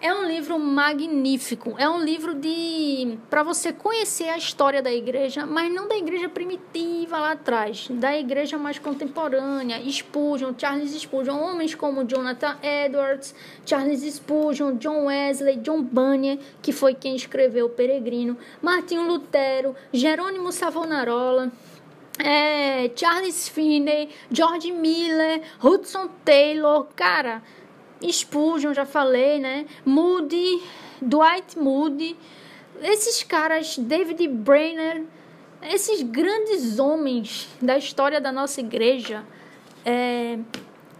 É 0.00 0.14
um 0.14 0.26
livro 0.26 0.58
magnífico. 0.58 1.74
É 1.76 1.86
um 1.88 2.02
livro 2.02 2.34
de 2.34 3.18
para 3.28 3.42
você 3.42 3.72
conhecer 3.72 4.28
a 4.30 4.38
história 4.38 4.80
da 4.80 4.92
igreja, 4.92 5.44
mas 5.44 5.70
não 5.70 5.86
da 5.86 5.98
igreja 5.98 6.28
primitiva 6.28 7.18
lá 7.18 7.32
atrás, 7.32 7.88
da 7.90 8.16
igreja 8.16 8.56
mais 8.56 8.78
contemporânea. 8.78 9.82
Spurgeon, 9.90 10.54
Charles 10.56 10.92
Spurgeon, 10.92 11.38
homens 11.38 11.74
como 11.74 12.04
Jonathan 12.04 12.56
Edwards, 12.62 13.34
Charles 13.66 14.02
Spurgeon, 14.02 14.76
John 14.76 15.06
Wesley, 15.06 15.56
John 15.56 15.82
Bunyan, 15.82 16.38
que 16.62 16.72
foi 16.72 16.94
quem 16.94 17.16
escreveu 17.16 17.66
O 17.66 17.70
Peregrino, 17.70 18.38
Martinho 18.62 19.06
Lutero, 19.06 19.74
Jerônimo 19.92 20.52
Savonarola, 20.52 21.52
é, 22.18 22.90
Charles 22.94 23.48
Finney, 23.48 24.10
George 24.30 24.72
Miller, 24.72 25.42
Hudson 25.62 26.08
Taylor, 26.24 26.86
cara, 26.96 27.42
Spurgeon, 28.02 28.74
já 28.74 28.84
falei, 28.86 29.38
né? 29.38 29.66
Moody, 29.84 30.62
Dwight 31.00 31.58
Moody, 31.58 32.16
esses 32.82 33.22
caras, 33.22 33.76
David 33.78 34.26
Brainerd, 34.28 35.06
esses 35.62 36.02
grandes 36.02 36.78
homens 36.78 37.48
da 37.60 37.76
história 37.76 38.20
da 38.20 38.30
nossa 38.30 38.60
igreja, 38.60 39.24
é, 39.84 40.38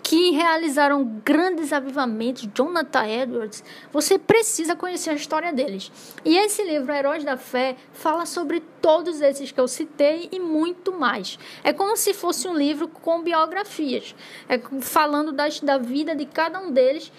que 0.08 0.30
realizaram 0.30 1.20
grandes 1.22 1.70
avivamentos, 1.70 2.48
Jonathan 2.54 3.06
Edwards, 3.06 3.62
você 3.92 4.18
precisa 4.18 4.74
conhecer 4.74 5.10
a 5.10 5.14
história 5.14 5.52
deles. 5.52 5.92
E 6.24 6.34
esse 6.34 6.64
livro, 6.64 6.90
Heróis 6.90 7.24
da 7.24 7.36
Fé, 7.36 7.76
fala 7.92 8.24
sobre 8.24 8.60
todos 8.80 9.20
esses 9.20 9.52
que 9.52 9.60
eu 9.60 9.68
citei 9.68 10.30
e 10.32 10.40
muito 10.40 10.92
mais. 10.92 11.38
É 11.62 11.74
como 11.74 11.94
se 11.94 12.14
fosse 12.14 12.48
um 12.48 12.56
livro 12.56 12.88
com 12.88 13.22
biografias, 13.22 14.14
é 14.48 14.58
falando 14.80 15.30
das, 15.30 15.60
da 15.60 15.76
vida 15.76 16.16
de 16.16 16.24
cada 16.24 16.58
um 16.58 16.72
deles. 16.72 17.12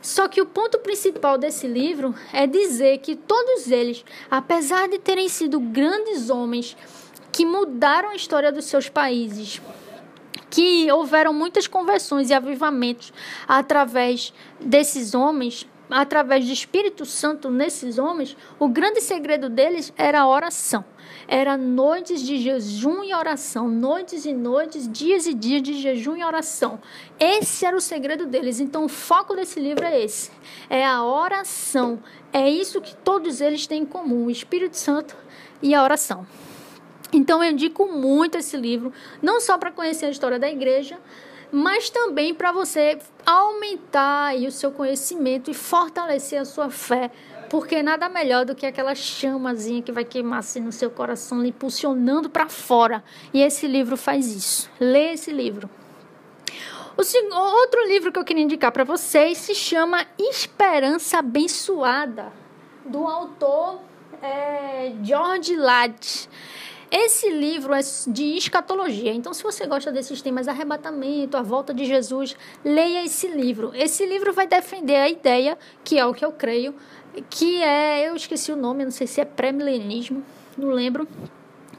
Só 0.00 0.26
que 0.26 0.40
o 0.40 0.46
ponto 0.46 0.78
principal 0.78 1.36
desse 1.36 1.68
livro 1.68 2.14
é 2.32 2.46
dizer 2.46 2.96
que 3.00 3.14
todos 3.14 3.70
eles, 3.70 4.06
apesar 4.30 4.88
de 4.88 4.98
terem 4.98 5.28
sido 5.28 5.60
grandes 5.60 6.30
homens 6.30 6.78
que 7.30 7.44
mudaram 7.44 8.08
a 8.08 8.14
história 8.14 8.50
dos 8.50 8.64
seus 8.64 8.88
países, 8.88 9.60
que 10.52 10.92
houveram 10.92 11.32
muitas 11.32 11.66
conversões 11.66 12.28
e 12.28 12.34
avivamentos 12.34 13.10
através 13.48 14.34
desses 14.60 15.14
homens, 15.14 15.66
através 15.88 16.44
do 16.44 16.52
Espírito 16.52 17.06
Santo 17.06 17.50
nesses 17.50 17.98
homens, 17.98 18.36
o 18.58 18.68
grande 18.68 19.00
segredo 19.00 19.48
deles 19.48 19.90
era 19.96 20.20
a 20.20 20.28
oração. 20.28 20.84
Era 21.26 21.56
noites 21.56 22.20
de 22.20 22.36
jejum 22.36 23.02
e 23.02 23.14
oração, 23.14 23.66
noites 23.66 24.26
e 24.26 24.34
noites, 24.34 24.86
dias 24.86 25.26
e 25.26 25.32
dias 25.32 25.62
de 25.62 25.72
jejum 25.72 26.16
e 26.16 26.24
oração. 26.24 26.78
Esse 27.18 27.64
era 27.64 27.74
o 27.74 27.80
segredo 27.80 28.26
deles. 28.26 28.60
Então, 28.60 28.84
o 28.84 28.88
foco 28.88 29.34
desse 29.34 29.58
livro 29.58 29.86
é 29.86 30.04
esse: 30.04 30.30
é 30.68 30.84
a 30.84 31.02
oração. 31.02 31.98
É 32.30 32.46
isso 32.46 32.78
que 32.82 32.94
todos 32.96 33.40
eles 33.40 33.66
têm 33.66 33.82
em 33.82 33.86
comum: 33.86 34.26
o 34.26 34.30
Espírito 34.30 34.76
Santo 34.76 35.16
e 35.62 35.74
a 35.74 35.82
oração. 35.82 36.26
Então 37.12 37.42
eu 37.44 37.50
indico 37.50 37.86
muito 37.86 38.38
esse 38.38 38.56
livro, 38.56 38.92
não 39.20 39.40
só 39.40 39.58
para 39.58 39.70
conhecer 39.70 40.06
a 40.06 40.10
história 40.10 40.38
da 40.38 40.48
igreja, 40.48 40.98
mas 41.50 41.90
também 41.90 42.34
para 42.34 42.50
você 42.50 42.98
aumentar 43.26 44.34
o 44.36 44.50
seu 44.50 44.72
conhecimento 44.72 45.50
e 45.50 45.54
fortalecer 45.54 46.40
a 46.40 46.46
sua 46.46 46.70
fé, 46.70 47.10
porque 47.50 47.82
nada 47.82 48.08
melhor 48.08 48.46
do 48.46 48.54
que 48.54 48.64
aquela 48.64 48.94
chamazinha 48.94 49.82
que 49.82 49.92
vai 49.92 50.06
queimar 50.06 50.38
assim 50.38 50.60
no 50.60 50.72
seu 50.72 50.90
coração, 50.90 51.42
lhe 51.42 51.50
impulsionando 51.50 52.30
para 52.30 52.48
fora. 52.48 53.04
E 53.34 53.42
esse 53.42 53.66
livro 53.66 53.98
faz 53.98 54.34
isso. 54.34 54.70
Lê 54.80 55.12
esse 55.12 55.30
livro. 55.30 55.68
O 56.96 57.34
outro 57.34 57.86
livro 57.86 58.10
que 58.10 58.18
eu 58.18 58.24
queria 58.24 58.42
indicar 58.42 58.72
para 58.72 58.84
vocês 58.84 59.36
se 59.36 59.54
chama 59.54 60.06
Esperança 60.18 61.18
Abençoada, 61.18 62.32
do 62.86 63.06
autor 63.06 63.80
é, 64.22 64.92
George 65.02 65.56
Ladd. 65.56 66.28
Esse 66.94 67.30
livro 67.30 67.72
é 67.72 67.80
de 68.06 68.36
escatologia. 68.36 69.14
Então, 69.14 69.32
se 69.32 69.42
você 69.42 69.66
gosta 69.66 69.90
desses 69.90 70.20
temas, 70.20 70.46
arrebatamento, 70.46 71.38
a 71.38 71.42
volta 71.42 71.72
de 71.72 71.86
Jesus, 71.86 72.36
leia 72.62 73.02
esse 73.02 73.28
livro. 73.28 73.72
Esse 73.74 74.04
livro 74.04 74.30
vai 74.34 74.46
defender 74.46 74.96
a 74.96 75.08
ideia, 75.08 75.56
que 75.82 75.98
é 75.98 76.04
o 76.04 76.12
que 76.12 76.22
eu 76.22 76.32
creio, 76.32 76.74
que 77.30 77.62
é, 77.62 78.06
eu 78.06 78.14
esqueci 78.14 78.52
o 78.52 78.56
nome, 78.56 78.84
não 78.84 78.90
sei 78.90 79.06
se 79.06 79.22
é 79.22 79.24
pré-milenismo, 79.24 80.22
não 80.54 80.68
lembro 80.68 81.08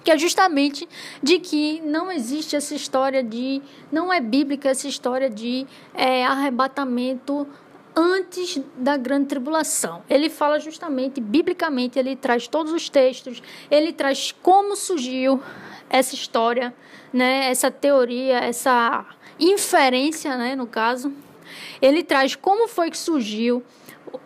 que 0.03 0.09
é 0.09 0.17
justamente 0.17 0.89
de 1.21 1.37
que 1.37 1.79
não 1.81 2.11
existe 2.11 2.55
essa 2.55 2.73
história 2.73 3.23
de, 3.23 3.61
não 3.91 4.11
é 4.11 4.19
bíblica 4.19 4.69
essa 4.69 4.87
história 4.87 5.29
de 5.29 5.67
é, 5.93 6.25
arrebatamento 6.25 7.47
antes 7.95 8.59
da 8.75 8.97
grande 8.97 9.27
tribulação. 9.27 10.03
Ele 10.09 10.29
fala 10.29 10.59
justamente, 10.59 11.21
biblicamente, 11.21 11.99
ele 11.99 12.15
traz 12.15 12.47
todos 12.47 12.71
os 12.71 12.89
textos, 12.89 13.41
ele 13.69 13.93
traz 13.93 14.31
como 14.31 14.75
surgiu 14.75 15.41
essa 15.89 16.15
história, 16.15 16.73
né, 17.11 17.49
essa 17.49 17.69
teoria, 17.69 18.39
essa 18.39 19.05
inferência, 19.39 20.35
né, 20.37 20.55
no 20.55 20.65
caso. 20.65 21.13
Ele 21.81 22.03
traz 22.03 22.35
como 22.35 22.67
foi 22.67 22.89
que 22.89 22.97
surgiu, 22.97 23.63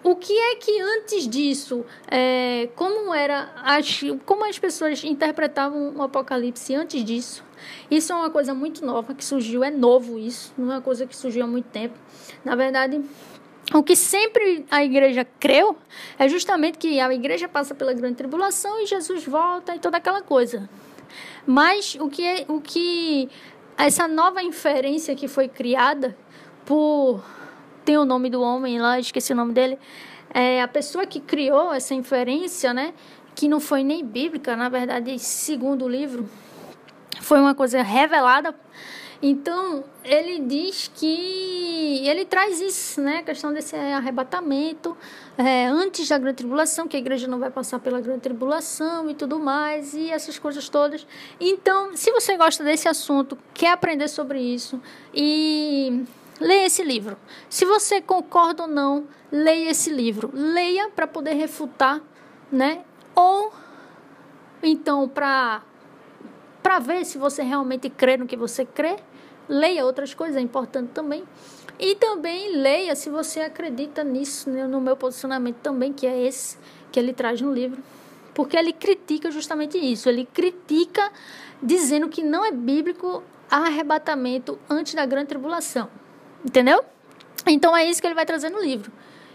o 0.04 0.16
que 0.16 0.34
é 0.34 0.56
que 0.56 0.82
antes 0.82 1.28
disso, 1.28 1.86
é, 2.10 2.70
como 2.76 3.14
era, 3.14 3.54
as, 3.64 4.02
como 4.26 4.46
as 4.46 4.58
pessoas 4.60 5.04
interpretavam 5.04 5.96
o 5.96 6.02
Apocalipse 6.02 6.76
antes 6.76 7.04
disso. 7.04 7.44
Isso 7.90 8.12
é 8.14 8.16
uma 8.16 8.30
coisa 8.30 8.54
muito 8.54 8.86
nova 8.86 9.14
que 9.14 9.24
surgiu, 9.24 9.64
é 9.64 9.72
novo 9.72 10.20
isso, 10.20 10.54
não 10.58 10.72
é 10.72 10.76
uma 10.76 10.82
coisa 10.82 11.06
que 11.06 11.16
surgiu 11.16 11.44
há 11.44 11.48
muito 11.48 11.66
tempo. 11.70 11.98
Na 12.44 12.56
verdade, 12.56 13.02
o 13.74 13.84
que 13.84 13.96
sempre 13.96 14.66
a 14.72 14.84
igreja 14.84 15.26
creu 15.40 15.78
é 16.18 16.28
justamente 16.28 16.78
que 16.78 17.00
a 17.00 17.14
igreja 17.14 17.50
passa 17.50 17.76
pela 17.76 17.94
grande 17.94 18.16
tribulação 18.16 18.82
e 18.82 18.86
Jesus 18.86 19.26
volta 19.26 19.76
e 19.76 19.80
toda 19.80 19.98
aquela 19.98 20.22
coisa. 20.22 20.70
Mas 21.46 21.96
o 22.00 22.10
que, 22.10 22.24
é, 22.24 22.46
o 22.48 22.62
que 22.62 23.30
essa 23.78 24.08
nova 24.08 24.42
inferência 24.42 25.16
que 25.16 25.28
foi 25.28 25.48
criada 25.48 26.18
por 26.66 27.24
tem 27.84 27.98
o 27.98 28.04
nome 28.04 28.30
do 28.30 28.42
homem 28.42 28.80
lá, 28.80 29.00
esqueci 29.00 29.32
o 29.32 29.36
nome 29.36 29.54
dele, 29.54 29.80
é 30.34 30.62
a 30.62 30.68
pessoa 30.68 31.06
que 31.06 31.22
criou 31.22 31.74
essa 31.74 31.94
inferência, 31.94 32.74
né, 32.74 32.94
que 33.34 33.48
não 33.48 33.62
foi 33.62 33.82
nem 33.82 34.04
bíblica, 34.04 34.58
na 34.58 34.68
verdade, 34.68 35.18
segundo 35.20 35.86
o 35.86 35.88
livro, 35.88 36.30
foi 37.22 37.40
uma 37.40 37.56
coisa 37.56 37.82
revelada 37.82 38.54
então, 39.22 39.84
ele 40.04 40.40
diz 40.40 40.92
que 40.94 42.08
ele 42.08 42.26
traz 42.26 42.62
isso, 42.62 43.02
né? 43.02 43.18
A 43.18 43.24
questão 43.24 43.52
desse 43.52 43.76
arrebatamento 43.76 44.96
é, 45.38 45.66
antes 45.66 46.08
da 46.08 46.18
grande 46.18 46.38
tribulação, 46.38 46.88
que 46.88 46.96
a 46.96 47.00
igreja 47.00 47.28
não 47.28 47.40
vai 47.40 47.50
passar 47.50 47.80
pela 47.80 48.00
grande 48.00 48.22
tribulação 48.22 49.10
e 49.10 49.16
tudo 49.16 49.40
mais, 49.40 49.94
e 49.94 50.10
essas 50.12 50.38
coisas 50.38 50.70
todas. 50.70 51.06
Então, 51.40 51.96
se 51.96 52.12
você 52.12 52.38
gosta 52.38 52.64
desse 52.64 52.88
assunto, 52.88 53.38
quer 53.54 53.72
aprender 53.72 54.08
sobre 54.08 54.40
isso, 54.40 54.80
e 55.14 56.04
leia 56.40 56.68
esse 56.68 56.84
livro. 56.84 57.18
Se 57.50 57.66
você 57.66 58.02
concorda 58.02 58.64
ou 58.64 58.70
não, 58.70 59.08
leia 59.32 59.72
esse 59.72 59.90
livro. 59.90 60.32
Leia 60.34 60.90
para 60.90 61.08
poder 61.08 61.34
refutar, 61.34 62.02
né? 62.52 62.84
Ou 63.16 63.52
então 64.62 65.08
para 65.08 65.62
para 66.68 66.80
ver 66.80 67.06
se 67.06 67.18
você 67.18 67.44
realmente 67.44 67.90
crê 67.90 68.18
no 68.18 68.28
que 68.28 68.36
você 68.36 68.66
crê. 68.66 68.98
Leia 69.48 69.86
outras 69.86 70.14
coisas, 70.14 70.36
é 70.36 70.42
importante 70.42 70.90
também. 70.90 71.24
E 71.80 71.96
também 71.96 72.58
leia 72.58 72.94
se 72.94 73.10
você 73.10 73.40
acredita 73.40 74.04
nisso, 74.04 74.50
né, 74.50 74.68
no 74.68 74.82
meu 74.82 74.98
posicionamento 74.98 75.56
também, 75.64 75.94
que 75.94 76.06
é 76.06 76.28
esse 76.28 76.58
que 76.92 77.00
ele 77.00 77.14
traz 77.14 77.40
no 77.40 77.54
livro, 77.54 77.82
porque 78.34 78.58
ele 78.58 78.74
critica 78.74 79.32
justamente 79.32 79.78
isso. 79.78 80.10
Ele 80.10 80.26
critica 80.26 81.10
dizendo 81.64 82.10
que 82.10 82.22
não 82.22 82.44
é 82.44 82.52
bíblico 82.52 83.24
arrebatamento 83.50 84.60
antes 84.70 84.94
da 84.94 85.06
grande 85.06 85.28
tribulação. 85.28 85.90
Entendeu? 86.44 86.84
Então 87.46 87.78
é 87.78 87.90
isso 87.90 88.02
que 88.02 88.08
ele 88.08 88.14
vai 88.14 88.26
trazer 88.26 88.50
no 88.50 88.62
livro. 88.62 88.92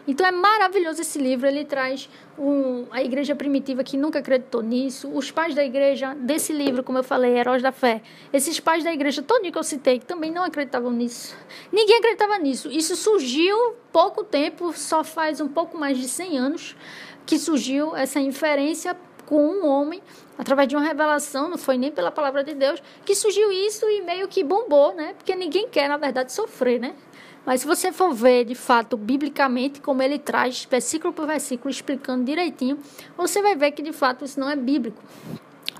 Então 0.07 0.27
é 0.27 0.33
maravilhoso 0.33 1.01
esse 1.01 1.19
livro. 1.19 1.47
Ele 1.47 1.65
traz 1.65 2.09
um, 2.38 2.87
a 2.91 3.03
igreja 3.03 3.35
primitiva 3.35 3.85
que 3.85 3.97
nunca 3.97 4.19
acreditou 4.19 4.62
nisso, 4.62 5.09
os 5.12 5.31
pais 5.31 5.55
da 5.55 5.65
igreja 5.65 6.15
desse 6.15 6.53
livro, 6.53 6.83
como 6.83 6.99
eu 6.99 7.05
falei, 7.05 7.37
Heróis 7.37 7.62
da 7.62 7.73
Fé. 7.73 8.03
Esses 8.33 8.59
pais 8.59 8.83
da 8.83 8.93
igreja, 8.93 9.23
todo 9.23 9.51
que 9.51 9.59
eu 9.59 9.62
citei, 9.62 10.01
também 10.01 10.31
não 10.31 10.43
acreditavam 10.43 10.91
nisso. 10.91 11.37
Ninguém 11.71 11.99
acreditava 11.99 12.38
nisso. 12.38 12.71
Isso 12.71 12.97
surgiu 12.97 13.77
pouco 13.93 14.25
tempo, 14.25 14.73
só 14.73 15.05
faz 15.05 15.41
um 15.41 15.49
pouco 15.49 15.79
mais 15.79 15.99
de 15.99 16.09
100 16.09 16.38
anos 16.38 16.77
que 17.25 17.38
surgiu 17.38 17.95
essa 17.95 18.19
inferência 18.19 18.97
com 19.27 19.47
um 19.47 19.67
homem 19.67 20.03
através 20.37 20.69
de 20.69 20.75
uma 20.77 20.85
revelação, 20.85 21.49
não 21.49 21.57
foi 21.57 21.79
nem 21.79 21.91
pela 21.91 22.11
palavra 22.11 22.43
de 22.43 22.55
Deus, 22.55 22.83
que 23.05 23.15
surgiu 23.15 23.53
isso 23.53 23.88
e 23.88 24.03
meio 24.03 24.27
que 24.27 24.43
bombou, 24.43 24.95
né? 24.95 25.15
Porque 25.17 25.35
ninguém 25.37 25.69
quer, 25.69 25.88
na 25.88 25.97
verdade, 25.97 26.33
sofrer, 26.33 26.81
né? 26.81 26.95
Mas 27.44 27.62
se 27.62 27.66
você 27.66 27.92
for 27.92 28.12
ver, 28.14 28.44
de 28.44 28.55
fato, 28.55 28.96
biblicamente, 28.96 29.81
como 29.81 30.02
ele 30.02 30.18
traz, 30.18 30.66
versículo 30.70 31.12
por 31.12 31.26
versículo, 31.26 31.70
explicando 31.70 32.24
direitinho, 32.24 32.78
você 33.16 33.42
vai 33.42 33.57
ver 33.57 33.72
que, 33.72 33.83
de 33.83 33.92
fato, 33.92 34.24
isso 34.24 34.38
não 34.38 34.48
é 34.48 34.55
bíblico. 34.55 35.02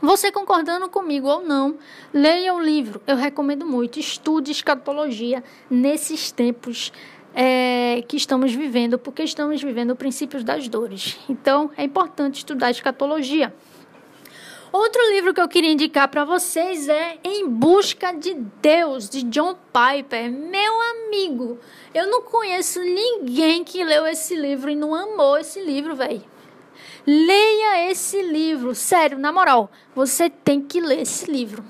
Você 0.01 0.33
concordando 0.33 0.89
comigo 0.89 1.29
ou 1.29 1.43
não, 1.45 1.79
leia 2.13 2.53
o 2.53 2.61
livro. 2.61 3.01
Eu 3.07 3.15
recomendo 3.15 3.65
muito. 3.65 4.01
Estude 4.01 4.51
escatologia 4.51 5.45
nesses 5.71 6.33
tempos 6.33 6.93
é, 7.33 8.03
que 8.09 8.17
estamos 8.17 8.53
vivendo, 8.53 8.99
porque 8.99 9.23
estamos 9.23 9.63
vivendo 9.63 9.95
princípios 9.95 10.43
das 10.43 10.67
dores. 10.67 11.21
Então, 11.29 11.71
é 11.77 11.85
importante 11.85 12.39
estudar 12.39 12.73
escatologia. 12.73 13.55
Outro 14.73 15.03
livro 15.11 15.35
que 15.35 15.41
eu 15.41 15.49
queria 15.49 15.71
indicar 15.71 16.09
para 16.09 16.25
vocês 16.25 16.89
é 16.89 17.19
Em 17.23 17.47
Busca 17.47 18.11
de 18.11 18.33
Deus, 18.33 19.07
de 19.07 19.23
John 19.25 19.55
Piper. 19.55 20.33
Meu 20.33 20.81
amigo, 20.81 21.59
eu 21.93 22.07
não 22.07 22.23
conheço 22.23 22.81
ninguém 22.81 23.65
que 23.65 23.85
leu 23.85 24.07
esse 24.07 24.35
livro 24.35 24.71
e 24.71 24.75
não 24.75 24.95
amou 24.95 25.37
esse 25.37 25.61
livro, 25.61 25.95
velho. 25.95 26.25
Leia 27.07 27.91
esse 27.91 28.23
livro, 28.23 28.75
sério, 28.75 29.19
na 29.19 29.31
moral, 29.31 29.71
você 29.95 30.31
tem 30.31 30.63
que 30.63 30.81
ler 30.81 31.03
esse 31.03 31.31
livro. 31.31 31.63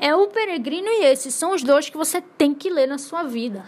É 0.00 0.16
o 0.16 0.26
Peregrino 0.28 0.88
e 0.88 1.04
esse 1.04 1.30
são 1.30 1.52
os 1.52 1.62
dois 1.62 1.90
que 1.90 1.96
você 1.98 2.22
tem 2.22 2.54
que 2.54 2.70
ler 2.70 2.86
na 2.86 2.96
sua 2.96 3.22
vida. 3.24 3.66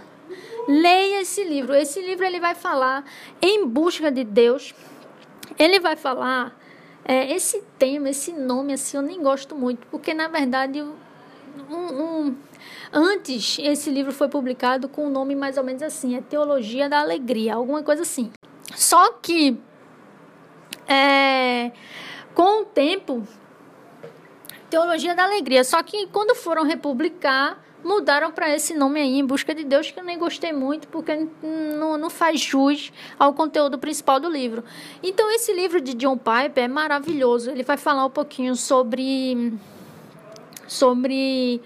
Leia 0.67 1.21
esse 1.21 1.45
livro. 1.45 1.75
Esse 1.75 2.01
livro 2.01 2.25
ele 2.25 2.41
vai 2.41 2.55
falar 2.55 3.05
em 3.43 3.67
busca 3.67 4.11
de 4.11 4.25
Deus. 4.25 4.75
Ele 5.59 5.79
vai 5.79 5.95
falar 5.95 6.57
é, 7.09 7.33
esse 7.33 7.63
tema, 7.79 8.11
esse 8.11 8.33
nome, 8.33 8.73
assim, 8.73 8.97
eu 8.97 9.03
nem 9.03 9.23
gosto 9.23 9.55
muito, 9.55 9.87
porque 9.87 10.13
na 10.13 10.27
verdade, 10.27 10.83
um, 10.83 10.95
um, 11.71 12.37
antes 12.93 13.59
esse 13.61 13.91
livro 13.91 14.13
foi 14.13 14.29
publicado 14.29 14.89
com 14.89 15.03
o 15.03 15.07
um 15.07 15.11
nome 15.11 15.37
mais 15.37 15.57
ou 15.57 15.63
menos 15.63 15.83
assim: 15.83 16.17
é 16.17 16.21
Teologia 16.21 16.89
da 16.89 16.99
Alegria, 16.99 17.55
alguma 17.55 17.81
coisa 17.85 18.03
assim. 18.03 18.33
Só 18.75 19.13
que, 19.13 19.57
é, 20.89 21.71
com 22.35 22.63
o 22.63 22.65
tempo, 22.65 23.23
Teologia 24.69 25.15
da 25.15 25.23
Alegria, 25.23 25.63
só 25.63 25.81
que 25.85 26.09
quando 26.09 26.35
foram 26.35 26.65
republicar, 26.65 27.65
mudaram 27.87 28.33
para 28.33 28.53
esse 28.55 28.75
nome 28.75 29.01
aí, 29.01 29.19
Em 29.19 29.25
Busca 29.25 29.55
de 29.55 29.63
Deus, 29.63 29.91
que 29.91 30.01
eu 30.01 30.05
nem 30.05 30.19
gostei 30.19 30.53
muito, 30.53 30.89
porque 30.89 31.29
não, 31.43 31.97
não 31.97 32.11
faz 32.11 32.41
jus 32.41 32.93
ao 33.19 33.33
conteúdo 33.33 33.79
principal 33.79 34.19
do 34.19 34.29
livro. 34.29 34.65
Então, 35.03 35.31
esse 35.31 35.53
livro 35.53 35.81
de 35.81 35.95
John 35.95 36.19
Piper 36.19 36.65
é 36.65 36.69
maravilhoso. 36.69 37.51
Ele 37.51 37.63
vai 37.63 37.77
falar 37.77 38.05
um 38.05 38.11
pouquinho 38.11 38.57
sobre. 38.57 39.55
sobre. 40.67 41.63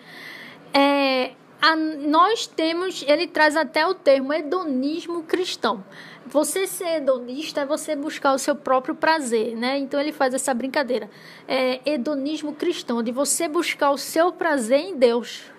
É, 0.74 1.32
a, 1.60 1.74
nós 1.74 2.46
temos. 2.46 3.02
Ele 3.08 3.26
traz 3.26 3.56
até 3.56 3.86
o 3.86 3.94
termo 3.94 4.32
hedonismo 4.32 5.22
cristão. 5.22 5.82
Você 6.26 6.66
ser 6.66 6.98
hedonista 6.98 7.62
é 7.62 7.66
você 7.66 7.96
buscar 7.96 8.34
o 8.34 8.38
seu 8.38 8.54
próprio 8.54 8.94
prazer, 8.94 9.56
né? 9.56 9.78
Então 9.78 9.98
ele 9.98 10.12
faz 10.12 10.34
essa 10.34 10.52
brincadeira. 10.52 11.10
É 11.48 11.80
hedonismo 11.84 12.52
cristão, 12.54 13.02
de 13.02 13.10
você 13.10 13.48
buscar 13.48 13.90
o 13.90 13.98
seu 13.98 14.30
prazer 14.30 14.78
em 14.78 14.96
Deus 14.96 15.50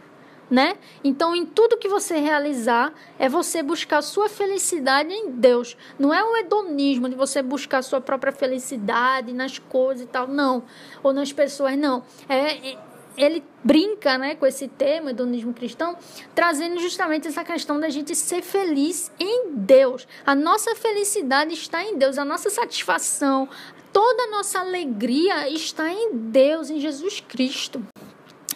né? 0.51 0.75
Então, 1.01 1.33
em 1.33 1.45
tudo 1.45 1.77
que 1.77 1.87
você 1.87 2.17
realizar, 2.19 2.93
é 3.17 3.29
você 3.29 3.63
buscar 3.63 4.01
sua 4.01 4.27
felicidade 4.27 5.13
em 5.13 5.31
Deus. 5.31 5.77
Não 5.97 6.13
é 6.13 6.21
o 6.21 6.35
hedonismo 6.35 7.07
de 7.07 7.15
você 7.15 7.41
buscar 7.41 7.81
sua 7.81 8.01
própria 8.01 8.33
felicidade 8.33 9.31
nas 9.31 9.57
coisas 9.57 10.03
e 10.03 10.07
tal, 10.07 10.27
não. 10.27 10.63
Ou 11.01 11.13
nas 11.13 11.31
pessoas, 11.31 11.77
não. 11.77 12.03
É, 12.27 12.75
ele 13.15 13.41
brinca 13.63 14.17
né, 14.17 14.35
com 14.35 14.45
esse 14.45 14.67
tema, 14.67 15.11
hedonismo 15.11 15.53
cristão, 15.53 15.97
trazendo 16.35 16.79
justamente 16.81 17.29
essa 17.29 17.45
questão 17.45 17.79
da 17.79 17.87
gente 17.87 18.13
ser 18.13 18.41
feliz 18.41 19.09
em 19.17 19.51
Deus. 19.51 20.05
A 20.25 20.35
nossa 20.35 20.75
felicidade 20.75 21.53
está 21.53 21.81
em 21.81 21.97
Deus, 21.97 22.17
a 22.17 22.25
nossa 22.25 22.49
satisfação, 22.49 23.47
toda 23.93 24.23
a 24.23 24.31
nossa 24.31 24.59
alegria 24.59 25.47
está 25.49 25.89
em 25.89 26.11
Deus, 26.13 26.69
em 26.69 26.79
Jesus 26.81 27.21
Cristo. 27.21 27.81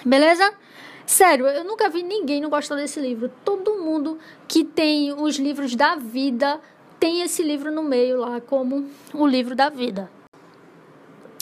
Beleza? 0.04 0.54
Sério, 1.06 1.48
eu 1.48 1.64
nunca 1.64 1.88
vi 1.88 2.02
ninguém 2.02 2.42
não 2.42 2.50
gostar 2.50 2.76
desse 2.76 3.00
livro. 3.00 3.32
Todo 3.44 3.76
mundo 3.76 4.18
que 4.48 4.64
tem 4.64 5.14
os 5.14 5.38
livros 5.38 5.76
da 5.76 5.96
vida 5.96 6.60
tem 7.00 7.22
esse 7.22 7.44
livro 7.44 7.72
no 7.72 7.84
meio 7.84 8.18
lá, 8.18 8.42
como 8.42 8.90
o 9.14 9.28
livro 9.28 9.56
da 9.56 9.70
vida. 9.70 10.10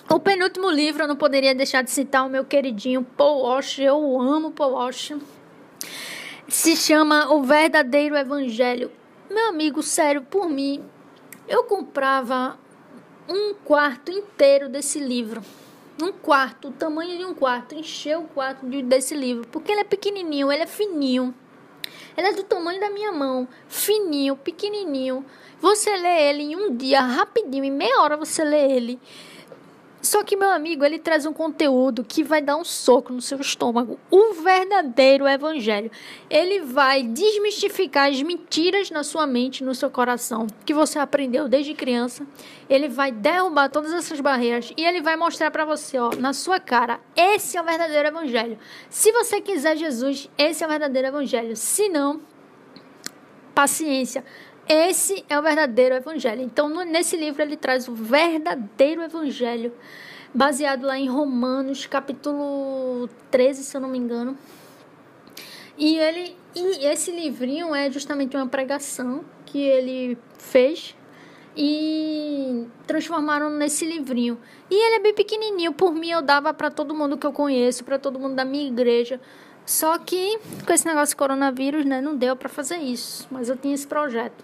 O 0.09 0.19
penúltimo 0.19 0.69
livro, 0.69 1.03
eu 1.03 1.07
não 1.07 1.15
poderia 1.15 1.55
deixar 1.55 1.81
de 1.81 1.91
citar 1.91 2.25
o 2.25 2.29
meu 2.29 2.43
queridinho 2.43 3.03
Paul 3.15 3.43
Walsh. 3.43 3.79
Eu 3.79 4.19
amo 4.19 4.51
Paul 4.51 4.73
Walsh. 4.73 5.13
Se 6.49 6.75
chama 6.75 7.33
O 7.33 7.41
Verdadeiro 7.41 8.17
Evangelho. 8.17 8.91
Meu 9.29 9.47
amigo, 9.47 9.81
sério, 9.81 10.21
por 10.21 10.49
mim, 10.49 10.83
eu 11.47 11.63
comprava 11.63 12.59
um 13.29 13.53
quarto 13.63 14.11
inteiro 14.11 14.67
desse 14.67 14.99
livro 14.99 15.41
um 16.01 16.11
quarto, 16.11 16.69
o 16.69 16.71
tamanho 16.71 17.17
de 17.17 17.25
um 17.25 17.33
quarto, 17.33 17.75
encheu 17.75 18.21
o 18.21 18.27
quarto 18.27 18.65
de, 18.65 18.81
desse 18.81 19.13
livro, 19.13 19.47
porque 19.49 19.71
ele 19.71 19.81
é 19.81 19.85
pequenininho, 19.85 20.51
ele 20.51 20.63
é 20.63 20.67
fininho. 20.67 21.33
Ele 22.15 22.27
é 22.27 22.33
do 22.33 22.43
tamanho 22.43 22.79
da 22.79 22.89
minha 22.89 23.11
mão, 23.11 23.47
fininho, 23.67 24.35
pequenininho. 24.35 25.25
Você 25.59 25.95
lê 25.95 26.29
ele 26.29 26.43
em 26.43 26.55
um 26.55 26.75
dia, 26.75 27.01
rapidinho, 27.01 27.63
em 27.63 27.71
meia 27.71 28.01
hora 28.01 28.17
você 28.17 28.43
lê 28.43 28.71
ele. 28.71 28.99
Só 30.03 30.21
que, 30.21 30.35
meu 30.35 30.51
amigo, 30.51 30.83
ele 30.83 30.99
traz 30.99 31.25
um 31.25 31.31
conteúdo 31.31 32.03
que 32.03 32.25
vai 32.25 32.41
dar 32.41 32.57
um 32.57 32.65
soco 32.65 33.13
no 33.13 33.21
seu 33.21 33.39
estômago. 33.39 33.97
O 34.11 34.33
verdadeiro 34.33 35.25
evangelho. 35.25 35.89
Ele 36.29 36.59
vai 36.59 37.03
desmistificar 37.03 38.09
as 38.09 38.21
mentiras 38.21 38.91
na 38.91 39.01
sua 39.01 39.25
mente, 39.25 39.63
no 39.63 39.73
seu 39.73 39.89
coração, 39.89 40.45
que 40.65 40.73
você 40.73 40.99
aprendeu 40.99 41.47
desde 41.47 41.73
criança. 41.73 42.27
Ele 42.69 42.89
vai 42.89 43.13
derrubar 43.13 43.69
todas 43.69 43.93
essas 43.93 44.19
barreiras 44.19 44.73
e 44.75 44.83
ele 44.83 45.01
vai 45.01 45.15
mostrar 45.15 45.49
para 45.51 45.63
você, 45.63 45.97
ó, 45.97 46.11
na 46.13 46.33
sua 46.33 46.59
cara, 46.59 46.99
esse 47.15 47.55
é 47.55 47.61
o 47.61 47.65
verdadeiro 47.65 48.09
evangelho. 48.09 48.59
Se 48.89 49.09
você 49.13 49.39
quiser 49.39 49.77
Jesus, 49.77 50.29
esse 50.37 50.65
é 50.65 50.67
o 50.67 50.69
verdadeiro 50.69 51.07
evangelho. 51.07 51.55
Se 51.55 51.87
não, 51.87 52.19
paciência 53.55 54.25
esse 54.67 55.23
é 55.29 55.37
o 55.37 55.41
verdadeiro 55.41 55.95
evangelho. 55.95 56.41
Então, 56.41 56.69
no, 56.69 56.83
nesse 56.83 57.17
livro, 57.17 57.41
ele 57.41 57.57
traz 57.57 57.87
o 57.87 57.93
verdadeiro 57.93 59.01
evangelho, 59.01 59.73
baseado 60.33 60.85
lá 60.85 60.97
em 60.97 61.09
Romanos, 61.09 61.85
capítulo 61.85 63.09
13, 63.29 63.63
se 63.63 63.75
eu 63.75 63.81
não 63.81 63.89
me 63.89 63.97
engano. 63.97 64.37
E, 65.77 65.97
ele, 65.97 66.35
e 66.55 66.85
esse 66.85 67.11
livrinho 67.11 67.73
é 67.73 67.89
justamente 67.91 68.37
uma 68.37 68.47
pregação 68.47 69.23
que 69.45 69.59
ele 69.59 70.17
fez 70.37 70.95
e 71.55 72.65
transformaram 72.87 73.49
nesse 73.49 73.85
livrinho. 73.85 74.39
E 74.69 74.75
ele 74.75 74.95
é 74.95 74.99
bem 74.99 75.13
pequenininho, 75.13 75.73
por 75.73 75.93
mim 75.93 76.09
eu 76.09 76.21
dava 76.21 76.53
para 76.53 76.71
todo 76.71 76.95
mundo 76.95 77.17
que 77.17 77.25
eu 77.25 77.31
conheço, 77.31 77.83
para 77.83 77.99
todo 77.99 78.19
mundo 78.19 78.35
da 78.35 78.45
minha 78.45 78.67
igreja. 78.67 79.19
Só 79.65 79.97
que 79.97 80.39
com 80.65 80.73
esse 80.73 80.85
negócio 80.85 81.13
de 81.13 81.17
coronavírus, 81.17 81.85
né, 81.85 82.01
não 82.01 82.15
deu 82.15 82.35
para 82.35 82.49
fazer 82.49 82.77
isso, 82.77 83.27
mas 83.31 83.49
eu 83.49 83.55
tinha 83.55 83.73
esse 83.73 83.87
projeto. 83.87 84.43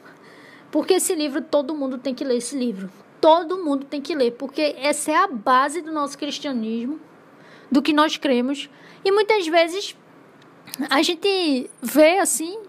Porque 0.71 0.93
esse 0.93 1.13
livro 1.15 1.41
todo 1.41 1.75
mundo 1.75 1.97
tem 1.97 2.13
que 2.13 2.23
ler 2.23 2.37
esse 2.37 2.57
livro. 2.57 2.89
Todo 3.19 3.57
mundo 3.57 3.85
tem 3.85 4.01
que 4.01 4.15
ler, 4.15 4.31
porque 4.31 4.75
essa 4.77 5.11
é 5.11 5.15
a 5.15 5.27
base 5.27 5.81
do 5.81 5.91
nosso 5.91 6.17
cristianismo, 6.17 6.99
do 7.69 7.81
que 7.81 7.91
nós 7.91 8.15
cremos. 8.15 8.69
E 9.03 9.11
muitas 9.11 9.45
vezes 9.45 9.95
a 10.89 11.01
gente 11.01 11.69
vê 11.81 12.19
assim 12.19 12.61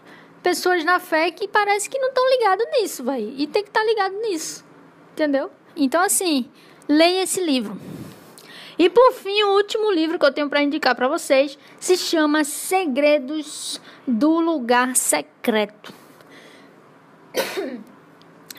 pessoas 0.43 0.85
na 0.85 0.99
fé 0.99 1.31
que 1.31 1.47
parece 1.47 1.89
que 1.89 1.99
não 1.99 2.09
estão 2.09 2.29
ligadas 2.31 2.67
nisso, 2.73 3.05
vai. 3.05 3.23
E 3.37 3.47
tem 3.47 3.63
que 3.63 3.69
estar 3.69 3.81
tá 3.81 3.87
ligado 3.87 4.15
nisso. 4.23 4.65
Entendeu? 5.13 5.51
Então 5.77 6.03
assim, 6.03 6.51
leia 6.89 7.23
esse 7.23 7.41
livro. 7.41 7.79
E 8.81 8.89
por 8.89 9.13
fim, 9.13 9.43
o 9.43 9.57
último 9.57 9.93
livro 9.93 10.19
que 10.19 10.25
eu 10.25 10.33
tenho 10.33 10.49
para 10.49 10.63
indicar 10.63 10.95
para 10.95 11.07
vocês 11.07 11.59
se 11.79 11.99
chama 11.99 12.45
Segredos 12.45 13.79
do 14.07 14.41
Lugar 14.41 14.97
Secreto. 14.97 15.93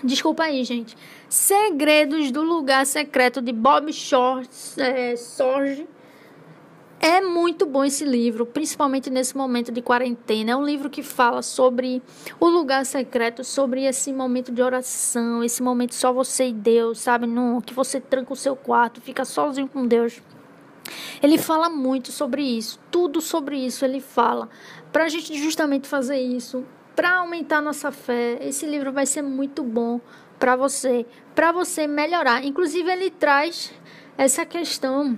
Desculpa 0.03 0.43
aí, 0.43 0.63
gente. 0.63 0.95
Segredos 1.27 2.29
do 2.29 2.43
Lugar 2.43 2.85
Secreto 2.85 3.41
de 3.41 3.51
Bob 3.51 3.91
Shorts, 3.91 4.77
é, 4.77 5.15
Sorge. 5.15 5.87
É 7.03 7.19
muito 7.19 7.65
bom 7.65 7.83
esse 7.83 8.05
livro, 8.05 8.45
principalmente 8.45 9.09
nesse 9.09 9.35
momento 9.35 9.71
de 9.71 9.81
quarentena. 9.81 10.51
É 10.51 10.55
um 10.55 10.63
livro 10.63 10.87
que 10.87 11.01
fala 11.01 11.41
sobre 11.41 11.99
o 12.39 12.47
lugar 12.47 12.85
secreto, 12.85 13.43
sobre 13.43 13.85
esse 13.85 14.13
momento 14.13 14.51
de 14.51 14.61
oração, 14.61 15.43
esse 15.43 15.63
momento 15.63 15.95
só 15.95 16.13
você 16.13 16.49
e 16.49 16.53
Deus, 16.53 16.99
sabe? 16.99 17.25
No, 17.25 17.59
que 17.59 17.73
você 17.73 17.99
tranca 17.99 18.31
o 18.31 18.35
seu 18.35 18.55
quarto, 18.55 19.01
fica 19.01 19.25
sozinho 19.25 19.67
com 19.67 19.87
Deus. 19.87 20.21
Ele 21.23 21.39
fala 21.39 21.69
muito 21.71 22.11
sobre 22.11 22.43
isso, 22.43 22.79
tudo 22.91 23.19
sobre 23.19 23.57
isso 23.57 23.83
ele 23.83 23.99
fala. 23.99 24.47
Para 24.91 25.05
a 25.05 25.09
gente 25.09 25.35
justamente 25.41 25.87
fazer 25.87 26.19
isso, 26.19 26.63
para 26.95 27.15
aumentar 27.15 27.61
nossa 27.61 27.91
fé, 27.91 28.37
esse 28.41 28.67
livro 28.67 28.91
vai 28.91 29.07
ser 29.07 29.23
muito 29.23 29.63
bom 29.63 29.99
para 30.37 30.55
você, 30.55 31.07
para 31.33 31.51
você 31.51 31.87
melhorar. 31.87 32.45
Inclusive 32.45 32.91
ele 32.91 33.09
traz 33.09 33.73
essa 34.15 34.45
questão 34.45 35.17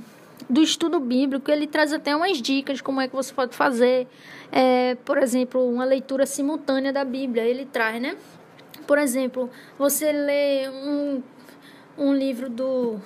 do 0.50 0.62
estudo 0.62 1.00
bíblico, 1.00 1.50
ele 1.52 1.68
traz 1.68 1.94
até 1.94 2.16
umas 2.16 2.42
dicas 2.42 2.82
como 2.82 3.02
é 3.02 3.08
que 3.08 3.16
você 3.16 3.34
pode 3.34 3.56
fazer. 3.56 4.08
É, 4.52 4.96
por 5.04 5.18
exemplo, 5.18 5.68
uma 5.68 5.86
leitura 5.86 6.26
simultânea 6.26 6.94
da 6.94 7.04
Bíblia, 7.04 7.44
ele 7.44 7.66
traz, 7.66 8.02
né? 8.02 8.16
Por 8.86 8.98
exemplo, 8.98 9.50
você 9.78 10.12
lê 10.12 10.70
um, 10.70 11.24
um 11.98 12.14
livro 12.14 12.50
do, 12.50 13.00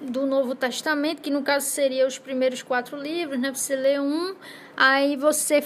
do 0.00 0.26
Novo 0.26 0.54
Testamento, 0.54 1.22
que 1.22 1.30
no 1.30 1.42
caso 1.42 1.66
seria 1.66 2.06
os 2.06 2.18
primeiros 2.18 2.62
quatro 2.62 2.96
livros, 2.96 3.38
né? 3.38 3.52
Você 3.52 3.74
lê 3.74 3.98
um, 3.98 4.34
aí 4.76 5.16
você 5.16 5.62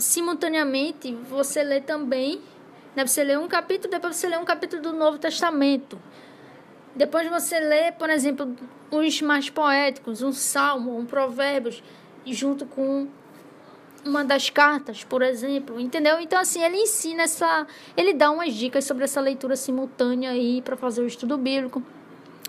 simultaneamente 0.00 1.14
você 1.28 1.62
lê 1.62 1.80
também, 1.80 2.40
né? 2.94 3.06
Você 3.06 3.22
lê 3.22 3.36
um 3.36 3.46
capítulo, 3.46 3.90
depois 3.90 4.16
você 4.16 4.28
lê 4.28 4.36
um 4.36 4.44
capítulo 4.44 4.82
do 4.82 4.92
Novo 4.92 5.18
Testamento. 5.18 5.98
Depois 6.96 7.28
você 7.28 7.60
lê, 7.60 7.92
por 7.92 8.08
exemplo, 8.08 8.56
os 8.90 9.20
mais 9.20 9.50
poéticos, 9.50 10.22
um 10.22 10.32
salmo, 10.32 10.98
um 10.98 11.04
provérbios, 11.04 11.82
junto 12.24 12.64
com 12.64 13.06
uma 14.02 14.24
das 14.24 14.48
cartas, 14.48 15.04
por 15.04 15.20
exemplo, 15.20 15.78
entendeu? 15.78 16.18
Então 16.20 16.40
assim, 16.40 16.62
ele 16.62 16.76
ensina 16.76 17.24
essa, 17.24 17.66
ele 17.96 18.14
dá 18.14 18.30
umas 18.30 18.54
dicas 18.54 18.84
sobre 18.84 19.04
essa 19.04 19.20
leitura 19.20 19.56
simultânea 19.56 20.30
aí 20.30 20.62
para 20.62 20.76
fazer 20.76 21.02
o 21.02 21.06
estudo 21.06 21.36
bíblico. 21.36 21.82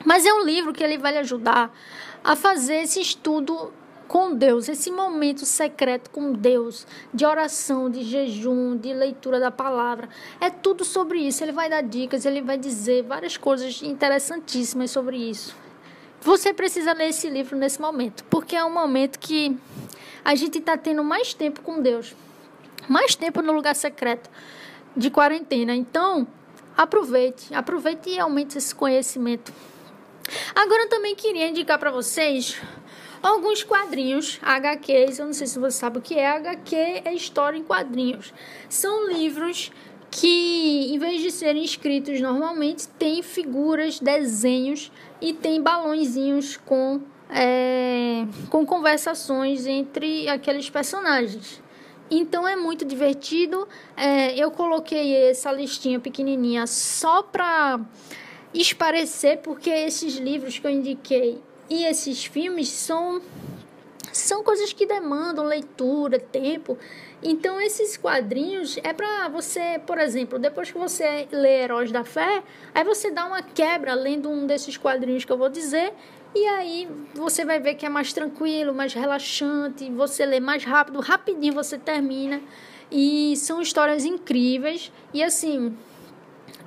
Mas 0.05 0.25
é 0.25 0.31
um 0.31 0.43
livro 0.43 0.71
que 0.71 0.83
ele 0.83 0.97
vai 0.97 1.11
lhe 1.11 1.17
ajudar 1.17 1.75
a 2.23 2.35
fazer 2.35 2.83
esse 2.83 3.01
estudo 3.01 3.73
com 4.07 4.33
Deus, 4.33 4.69
esse 4.69 4.89
momento 4.89 5.45
secreto 5.45 6.09
com 6.09 6.31
Deus, 6.31 6.87
de 7.13 7.25
oração, 7.25 7.89
de 7.89 8.03
jejum, 8.03 8.77
de 8.77 8.93
leitura 8.93 9.39
da 9.39 9.51
palavra. 9.51 10.09
É 10.39 10.49
tudo 10.49 10.85
sobre 10.85 11.19
isso. 11.19 11.43
Ele 11.43 11.51
vai 11.51 11.69
dar 11.69 11.81
dicas, 11.81 12.25
ele 12.25 12.41
vai 12.41 12.57
dizer 12.57 13.03
várias 13.03 13.37
coisas 13.37 13.81
interessantíssimas 13.83 14.91
sobre 14.91 15.17
isso. 15.17 15.55
Você 16.21 16.53
precisa 16.53 16.93
ler 16.93 17.09
esse 17.09 17.29
livro 17.29 17.55
nesse 17.55 17.79
momento, 17.79 18.23
porque 18.25 18.55
é 18.55 18.63
um 18.63 18.73
momento 18.73 19.19
que 19.19 19.55
a 20.25 20.35
gente 20.35 20.57
está 20.57 20.75
tendo 20.75 21.03
mais 21.03 21.33
tempo 21.33 21.61
com 21.61 21.81
Deus, 21.81 22.15
mais 22.87 23.15
tempo 23.15 23.41
no 23.41 23.53
lugar 23.53 23.75
secreto 23.75 24.29
de 24.95 25.09
quarentena. 25.09 25.75
Então, 25.75 26.27
aproveite, 26.75 27.53
aproveite 27.53 28.09
e 28.09 28.19
aumente 28.19 28.57
esse 28.57 28.73
conhecimento. 28.73 29.53
Agora 30.53 30.83
eu 30.83 30.89
também 30.89 31.15
queria 31.15 31.47
indicar 31.47 31.79
para 31.79 31.91
vocês 31.91 32.59
alguns 33.21 33.63
quadrinhos, 33.63 34.39
HQs. 34.41 35.19
Eu 35.19 35.25
não 35.25 35.33
sei 35.33 35.47
se 35.47 35.59
você 35.59 35.77
sabe 35.77 35.99
o 35.99 36.01
que 36.01 36.15
é 36.15 36.27
HQ, 36.27 36.75
é 37.05 37.13
história 37.13 37.57
em 37.57 37.63
quadrinhos. 37.63 38.33
São 38.69 39.07
livros 39.07 39.71
que, 40.09 40.93
em 40.93 40.97
vez 40.97 41.21
de 41.21 41.31
serem 41.31 41.63
escritos 41.63 42.19
normalmente, 42.21 42.87
tem 42.87 43.21
figuras, 43.21 43.99
desenhos 43.99 44.91
e 45.21 45.33
tem 45.33 45.61
balãozinhos 45.61 46.57
com, 46.57 47.01
é, 47.29 48.25
com 48.49 48.65
conversações 48.65 49.65
entre 49.65 50.27
aqueles 50.29 50.69
personagens. 50.69 51.61
Então 52.09 52.47
é 52.47 52.55
muito 52.55 52.85
divertido. 52.85 53.67
É, 53.95 54.33
eu 54.35 54.49
coloquei 54.51 55.29
essa 55.29 55.51
listinha 55.51 55.99
pequenininha 55.99 56.65
só 56.65 57.21
para 57.21 57.79
esparecer, 58.53 59.39
porque 59.39 59.69
esses 59.69 60.15
livros 60.15 60.57
que 60.57 60.65
eu 60.65 60.71
indiquei 60.71 61.41
e 61.69 61.85
esses 61.85 62.25
filmes 62.25 62.69
são 62.69 63.21
são 64.11 64.43
coisas 64.43 64.73
que 64.73 64.85
demandam 64.85 65.45
leitura, 65.45 66.19
tempo. 66.19 66.77
Então 67.21 67.61
esses 67.61 67.95
quadrinhos 67.97 68.77
é 68.83 68.91
para 68.91 69.27
você, 69.29 69.79
por 69.85 69.99
exemplo, 69.99 70.39
depois 70.39 70.71
que 70.71 70.77
você 70.77 71.27
lê 71.31 71.63
Heróis 71.63 71.91
da 71.91 72.03
Fé, 72.03 72.43
aí 72.73 72.83
você 72.83 73.11
dá 73.11 73.25
uma 73.25 73.43
quebra 73.43 73.93
lendo 73.93 74.29
um 74.29 74.47
desses 74.47 74.75
quadrinhos 74.75 75.23
que 75.23 75.31
eu 75.31 75.37
vou 75.37 75.49
dizer, 75.49 75.93
e 76.35 76.45
aí 76.47 76.89
você 77.13 77.45
vai 77.45 77.59
ver 77.59 77.75
que 77.75 77.85
é 77.85 77.89
mais 77.89 78.11
tranquilo, 78.11 78.73
mais 78.73 78.93
relaxante, 78.93 79.89
você 79.91 80.25
lê 80.25 80.39
mais 80.39 80.63
rápido, 80.63 80.99
rapidinho 80.99 81.53
você 81.53 81.77
termina. 81.77 82.41
E 82.91 83.35
são 83.35 83.61
histórias 83.61 84.05
incríveis 84.05 84.91
e 85.13 85.21
assim, 85.21 85.75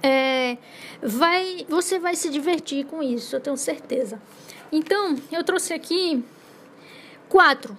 é, 0.02 0.58
vai, 1.02 1.64
você 1.68 1.98
vai 1.98 2.14
se 2.14 2.28
divertir 2.28 2.84
com 2.86 3.02
isso, 3.02 3.36
eu 3.36 3.40
tenho 3.40 3.56
certeza. 3.56 4.20
Então, 4.72 5.16
eu 5.33 5.42
trouxe 5.42 5.72
aqui 5.72 6.24
quatro. 7.28 7.76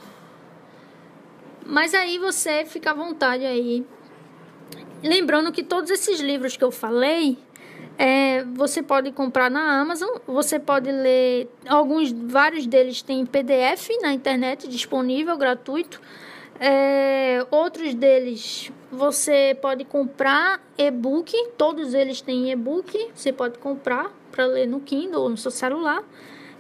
Mas 1.66 1.94
aí 1.94 2.18
você 2.18 2.66
fica 2.66 2.92
à 2.92 2.94
vontade 2.94 3.46
aí. 3.46 3.86
Lembrando 5.04 5.52
que 5.52 5.64
todos 5.64 5.90
esses 5.90 6.20
livros 6.20 6.58
que 6.58 6.64
eu 6.64 6.72
falei, 6.72 7.38
é, 7.98 8.44
você 8.44 8.84
pode 8.84 9.12
comprar 9.12 9.50
na 9.50 9.80
Amazon, 9.80 10.10
você 10.28 10.60
pode 10.60 10.92
ler 10.92 11.50
alguns, 11.68 12.12
vários 12.12 12.66
deles 12.66 13.02
têm 13.02 13.26
PDF 13.26 13.90
na 14.02 14.14
internet 14.14 14.68
disponível, 14.68 15.38
gratuito. 15.38 16.02
É, 16.60 17.46
outros 17.50 17.94
deles 17.94 18.72
você 18.92 19.58
pode 19.60 19.86
comprar 19.86 20.62
e-book, 20.78 21.34
todos 21.58 21.94
eles 21.94 22.22
têm 22.22 22.52
e-book, 22.52 23.10
você 23.16 23.32
pode 23.32 23.58
comprar 23.58 24.12
para 24.32 24.46
ler 24.46 24.68
no 24.68 24.80
Kindle 24.80 25.22
ou 25.22 25.30
no 25.30 25.38
seu 25.38 25.52
celular. 25.52 26.04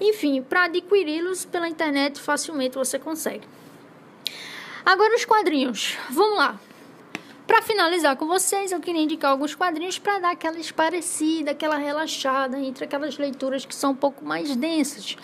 Enfim, 0.01 0.41
para 0.41 0.63
adquiri-los 0.63 1.45
pela 1.45 1.69
internet 1.69 2.19
facilmente 2.19 2.75
você 2.75 2.97
consegue. 2.97 3.47
Agora 4.83 5.15
os 5.15 5.25
quadrinhos. 5.25 5.95
Vamos 6.09 6.39
lá. 6.39 6.59
Para 7.45 7.61
finalizar 7.61 8.15
com 8.15 8.25
vocês, 8.25 8.71
eu 8.71 8.79
queria 8.79 9.03
indicar 9.03 9.29
alguns 9.29 9.53
quadrinhos 9.53 9.99
para 9.99 10.17
dar 10.17 10.31
aquela 10.31 10.57
esparecida, 10.57 11.51
aquela 11.51 11.75
relaxada 11.75 12.57
entre 12.57 12.85
aquelas 12.85 13.15
leituras 13.19 13.63
que 13.63 13.75
são 13.75 13.91
um 13.91 13.95
pouco 13.95 14.25
mais 14.25 14.55
densas. 14.55 15.15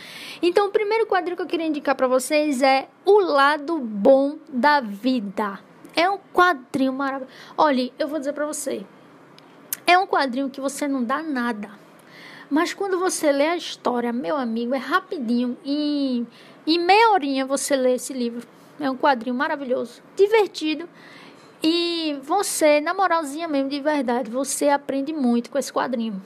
Então, 0.44 0.68
o 0.68 0.72
primeiro 0.72 1.08
quadrinho 1.08 1.36
que 1.36 1.42
eu 1.42 1.48
queria 1.48 1.66
indicar 1.66 1.96
para 1.96 2.08
vocês 2.08 2.62
é 2.62 2.88
O 3.04 3.20
Lado 3.20 3.80
Bom 3.80 4.38
da 4.48 4.80
Vida. 4.80 5.60
É 5.96 6.08
um 6.08 6.20
quadrinho 6.32 6.94
maravilhoso. 6.94 7.34
Olha, 7.58 7.92
eu 7.98 8.08
vou 8.08 8.20
dizer 8.20 8.34
para 8.34 8.46
você. 8.46 8.86
É 9.88 9.98
um 9.98 10.06
quadrinho 10.06 10.52
que 10.52 10.62
você 10.62 10.88
não 10.88 11.04
dá 11.04 11.24
nada 11.24 11.87
mas 12.50 12.74
quando 12.74 13.00
você 13.00 13.32
lê 13.32 13.48
a 13.48 13.58
história, 13.58 14.14
meu 14.14 14.38
amigo, 14.38 14.74
é 14.74 14.78
rapidinho. 14.78 15.58
Em, 15.66 16.26
em 16.66 16.80
meia 16.80 17.12
horinha 17.12 17.46
você 17.46 17.76
lê 17.76 17.96
esse 17.96 18.14
livro. 18.14 18.48
É 18.80 18.90
um 18.90 18.96
quadrinho 18.96 19.36
maravilhoso, 19.36 20.02
divertido. 20.16 20.88
E 21.62 22.18
você, 22.24 22.80
na 22.80 22.94
moralzinha 22.94 23.48
mesmo, 23.48 23.70
de 23.70 23.80
verdade, 23.80 24.30
você 24.30 24.70
aprende 24.70 25.12
muito 25.12 25.50
com 25.50 25.58
esse 25.58 25.74
quadrinho. 25.74 26.22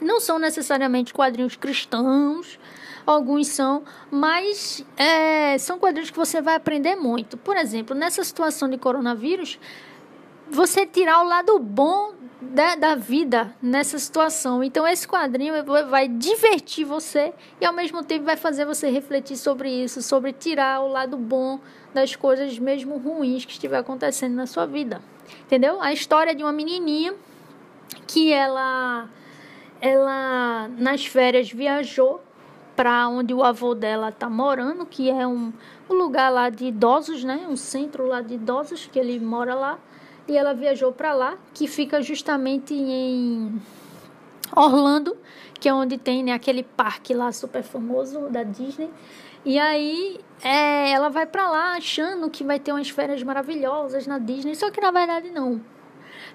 Não 0.00 0.20
são 0.20 0.38
necessariamente 0.38 1.14
quadrinhos 1.14 1.56
cristãos, 1.56 2.58
alguns 3.06 3.46
são, 3.48 3.84
mas 4.10 4.84
é, 4.96 5.56
são 5.58 5.78
quadrinhos 5.78 6.10
que 6.10 6.16
você 6.18 6.42
vai 6.42 6.56
aprender 6.56 6.96
muito. 6.96 7.36
Por 7.36 7.56
exemplo, 7.56 7.94
nessa 7.94 8.22
situação 8.24 8.68
de 8.68 8.76
coronavírus, 8.76 9.58
você 10.48 10.86
tirar 10.86 11.22
o 11.22 11.28
lado 11.28 11.58
bom 11.58 12.14
da, 12.40 12.76
da 12.76 12.94
vida 12.94 13.54
nessa 13.60 13.98
situação. 13.98 14.62
Então, 14.62 14.86
esse 14.86 15.06
quadrinho 15.06 15.52
vai 15.88 16.08
divertir 16.08 16.84
você 16.84 17.32
e, 17.60 17.64
ao 17.64 17.72
mesmo 17.72 18.02
tempo, 18.04 18.24
vai 18.24 18.36
fazer 18.36 18.64
você 18.64 18.88
refletir 18.88 19.36
sobre 19.36 19.70
isso, 19.70 20.02
sobre 20.02 20.32
tirar 20.32 20.80
o 20.80 20.88
lado 20.88 21.16
bom 21.16 21.60
das 21.92 22.14
coisas, 22.14 22.58
mesmo 22.58 22.98
ruins, 22.98 23.44
que 23.44 23.52
estiver 23.52 23.78
acontecendo 23.78 24.34
na 24.34 24.46
sua 24.46 24.66
vida. 24.66 25.00
Entendeu? 25.42 25.80
A 25.80 25.92
história 25.92 26.34
de 26.34 26.42
uma 26.42 26.52
menininha 26.52 27.14
que 28.06 28.32
ela, 28.32 29.08
ela 29.80 30.68
nas 30.78 31.06
férias, 31.06 31.50
viajou 31.50 32.22
para 32.76 33.08
onde 33.08 33.32
o 33.32 33.42
avô 33.42 33.74
dela 33.74 34.10
está 34.10 34.28
morando, 34.28 34.84
que 34.84 35.10
é 35.10 35.26
um, 35.26 35.52
um 35.88 35.94
lugar 35.94 36.30
lá 36.30 36.50
de 36.50 36.66
idosos, 36.66 37.24
né? 37.24 37.46
Um 37.48 37.56
centro 37.56 38.06
lá 38.06 38.20
de 38.20 38.34
idosos, 38.34 38.86
que 38.92 38.98
ele 38.98 39.18
mora 39.18 39.54
lá 39.54 39.78
e 40.28 40.36
ela 40.36 40.52
viajou 40.52 40.92
para 40.92 41.14
lá, 41.14 41.36
que 41.54 41.66
fica 41.66 42.02
justamente 42.02 42.74
em 42.74 43.60
Orlando, 44.54 45.16
que 45.58 45.68
é 45.68 45.74
onde 45.74 45.98
tem 45.98 46.22
né, 46.22 46.32
aquele 46.32 46.62
parque 46.62 47.14
lá 47.14 47.32
super 47.32 47.62
famoso 47.62 48.28
da 48.28 48.42
Disney. 48.42 48.90
E 49.44 49.58
aí 49.58 50.20
é, 50.42 50.90
ela 50.90 51.08
vai 51.08 51.26
para 51.26 51.48
lá 51.48 51.76
achando 51.76 52.28
que 52.28 52.42
vai 52.42 52.58
ter 52.58 52.72
umas 52.72 52.90
férias 52.90 53.22
maravilhosas 53.22 54.06
na 54.06 54.18
Disney, 54.18 54.54
só 54.54 54.70
que 54.70 54.80
na 54.80 54.90
verdade 54.90 55.30
não. 55.30 55.60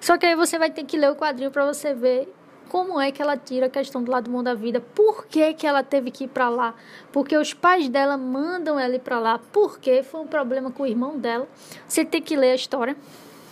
Só 0.00 0.16
que 0.16 0.26
aí 0.26 0.34
você 0.34 0.58
vai 0.58 0.70
ter 0.70 0.84
que 0.84 0.96
ler 0.96 1.10
o 1.10 1.16
quadrinho 1.16 1.50
para 1.50 1.64
você 1.66 1.94
ver 1.94 2.32
como 2.68 2.98
é 2.98 3.12
que 3.12 3.20
ela 3.20 3.36
tira 3.36 3.66
a 3.66 3.68
questão 3.68 4.02
do 4.02 4.10
lado 4.10 4.30
bom 4.30 4.42
da 4.42 4.54
vida, 4.54 4.80
por 4.80 5.26
que, 5.26 5.52
que 5.52 5.66
ela 5.66 5.82
teve 5.82 6.10
que 6.10 6.24
ir 6.24 6.28
para 6.28 6.48
lá, 6.48 6.74
porque 7.12 7.36
os 7.36 7.52
pais 7.52 7.86
dela 7.86 8.16
mandam 8.16 8.80
ela 8.80 8.94
ir 8.94 9.00
para 9.00 9.18
lá, 9.18 9.38
porque 9.52 10.02
foi 10.02 10.22
um 10.22 10.26
problema 10.26 10.70
com 10.70 10.84
o 10.84 10.86
irmão 10.86 11.18
dela. 11.18 11.46
Você 11.86 12.02
tem 12.02 12.22
que 12.22 12.34
ler 12.34 12.52
a 12.52 12.54
história 12.54 12.96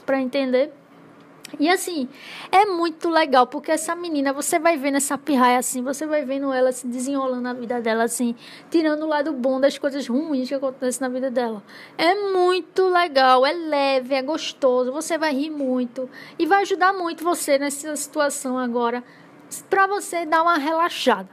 para 0.01 0.21
entender. 0.21 0.73
E 1.59 1.69
assim, 1.69 2.09
é 2.53 2.65
muito 2.65 3.09
legal, 3.09 3.47
porque 3.47 3.73
essa 3.73 3.95
menina, 3.97 4.33
você 4.33 4.59
vai 4.59 4.77
vendo 4.77 4.97
essa 4.97 5.19
pirraia 5.19 5.59
assim, 5.59 5.83
você 5.83 6.07
vai 6.07 6.25
vendo 6.25 6.53
ela 6.53 6.71
se 6.71 6.87
desenrolando 6.87 7.41
na 7.41 7.53
vida 7.53 7.81
dela 7.81 8.05
assim, 8.05 8.37
tirando 8.71 9.03
o 9.03 9.09
lado 9.09 9.33
bom 9.33 9.61
das 9.61 9.77
coisas 9.77 10.07
ruins 10.07 10.49
que 10.49 10.55
acontecem 10.55 11.01
na 11.01 11.13
vida 11.13 11.31
dela. 11.31 11.63
É 11.99 12.15
muito 12.31 12.89
legal, 12.89 13.45
é 13.45 13.53
leve, 13.53 14.15
é 14.15 14.23
gostoso, 14.23 14.93
você 14.93 15.19
vai 15.19 15.35
rir 15.35 15.51
muito 15.51 16.09
e 16.39 16.47
vai 16.47 16.63
ajudar 16.63 16.93
muito 16.93 17.25
você 17.25 17.59
nessa 17.59 17.97
situação 17.97 18.57
agora, 18.57 19.03
para 19.69 19.87
você 19.89 20.25
dar 20.25 20.43
uma 20.43 20.57
relaxada. 20.57 21.29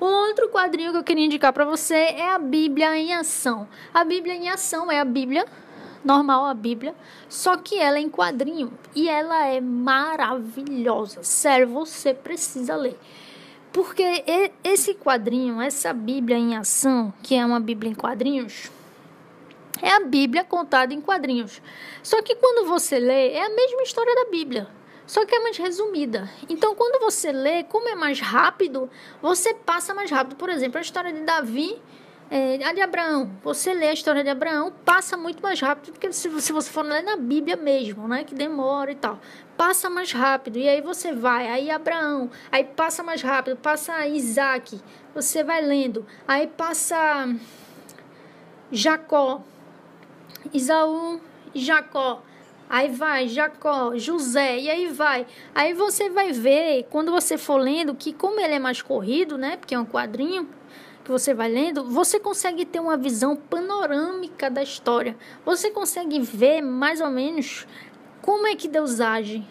Um 0.00 0.28
outro 0.28 0.48
quadrinho 0.48 0.92
que 0.92 0.98
eu 0.98 1.04
queria 1.04 1.24
indicar 1.24 1.52
para 1.52 1.64
você 1.64 1.94
é 1.94 2.30
a 2.30 2.38
Bíblia 2.38 2.96
em 2.96 3.14
Ação. 3.14 3.68
A 3.94 4.04
Bíblia 4.04 4.34
em 4.34 4.48
Ação 4.48 4.90
é 4.90 4.98
a 4.98 5.04
Bíblia 5.04 5.44
normal 6.04 6.44
a 6.46 6.54
Bíblia, 6.54 6.94
só 7.28 7.56
que 7.56 7.78
ela 7.78 7.98
é 7.98 8.00
em 8.00 8.08
quadrinho 8.08 8.72
e 8.94 9.08
ela 9.08 9.46
é 9.46 9.60
maravilhosa. 9.60 11.22
Sério, 11.22 11.68
você 11.68 12.12
precisa 12.12 12.76
ler. 12.76 12.98
Porque 13.72 14.24
esse 14.62 14.94
quadrinho, 14.94 15.60
essa 15.60 15.92
Bíblia 15.92 16.36
em 16.36 16.56
ação, 16.56 17.12
que 17.22 17.34
é 17.34 17.44
uma 17.44 17.58
Bíblia 17.58 17.90
em 17.90 17.94
quadrinhos, 17.94 18.70
é 19.80 19.90
a 19.90 20.00
Bíblia 20.00 20.44
contada 20.44 20.92
em 20.92 21.00
quadrinhos. 21.00 21.62
Só 22.02 22.20
que 22.20 22.34
quando 22.36 22.68
você 22.68 22.98
lê, 22.98 23.32
é 23.32 23.46
a 23.46 23.50
mesma 23.50 23.82
história 23.82 24.14
da 24.14 24.30
Bíblia, 24.30 24.68
só 25.06 25.24
que 25.24 25.34
é 25.34 25.40
mais 25.40 25.56
resumida. 25.56 26.30
Então, 26.48 26.74
quando 26.74 27.00
você 27.00 27.32
lê, 27.32 27.64
como 27.64 27.88
é 27.88 27.94
mais 27.94 28.20
rápido, 28.20 28.90
você 29.20 29.54
passa 29.54 29.94
mais 29.94 30.10
rápido. 30.10 30.36
Por 30.36 30.50
exemplo, 30.50 30.78
a 30.78 30.82
história 30.82 31.12
de 31.12 31.20
Davi 31.22 31.80
é, 32.34 32.64
a 32.64 32.72
de 32.72 32.80
Abraão, 32.80 33.30
você 33.44 33.74
lê 33.74 33.88
a 33.88 33.92
história 33.92 34.24
de 34.24 34.30
Abraão, 34.30 34.72
passa 34.86 35.18
muito 35.18 35.42
mais 35.42 35.60
rápido 35.60 35.92
do 35.92 36.00
que 36.00 36.10
se, 36.14 36.30
se 36.40 36.50
você 36.50 36.70
for 36.70 36.82
ler 36.82 37.02
na 37.02 37.14
Bíblia 37.14 37.56
mesmo, 37.56 38.08
né? 38.08 38.24
Que 38.24 38.34
demora 38.34 38.90
e 38.90 38.94
tal. 38.94 39.20
Passa 39.54 39.90
mais 39.90 40.12
rápido. 40.12 40.56
E 40.56 40.66
aí 40.66 40.80
você 40.80 41.12
vai, 41.12 41.46
aí 41.46 41.70
Abraão, 41.70 42.30
aí 42.50 42.64
passa 42.64 43.02
mais 43.02 43.20
rápido, 43.20 43.58
passa 43.58 44.06
Isaac, 44.06 44.80
você 45.14 45.44
vai 45.44 45.60
lendo. 45.60 46.06
Aí 46.26 46.46
passa 46.46 47.28
Jacó, 48.70 49.42
Isaú 50.54 51.20
e 51.54 51.60
Jacó. 51.60 52.22
Aí 52.66 52.88
vai 52.88 53.28
Jacó, 53.28 53.94
José, 53.98 54.58
e 54.58 54.70
aí 54.70 54.86
vai. 54.86 55.26
Aí 55.54 55.74
você 55.74 56.08
vai 56.08 56.32
ver, 56.32 56.86
quando 56.88 57.12
você 57.12 57.36
for 57.36 57.58
lendo, 57.58 57.94
que 57.94 58.10
como 58.10 58.40
ele 58.40 58.54
é 58.54 58.58
mais 58.58 58.80
corrido, 58.80 59.36
né? 59.36 59.58
Porque 59.58 59.74
é 59.74 59.78
um 59.78 59.84
quadrinho, 59.84 60.48
que 61.04 61.10
você 61.10 61.34
vai 61.34 61.48
lendo, 61.48 61.84
você 61.84 62.18
consegue 62.18 62.64
ter 62.64 62.80
uma 62.80 62.96
visão 62.96 63.36
panorâmica 63.36 64.50
da 64.50 64.62
história. 64.62 65.16
Você 65.44 65.70
consegue 65.70 66.20
ver 66.20 66.62
mais 66.62 67.00
ou 67.00 67.10
menos 67.10 67.66
como 68.20 68.46
é 68.46 68.54
que 68.54 68.68
Deus 68.68 69.00
age. 69.00 69.44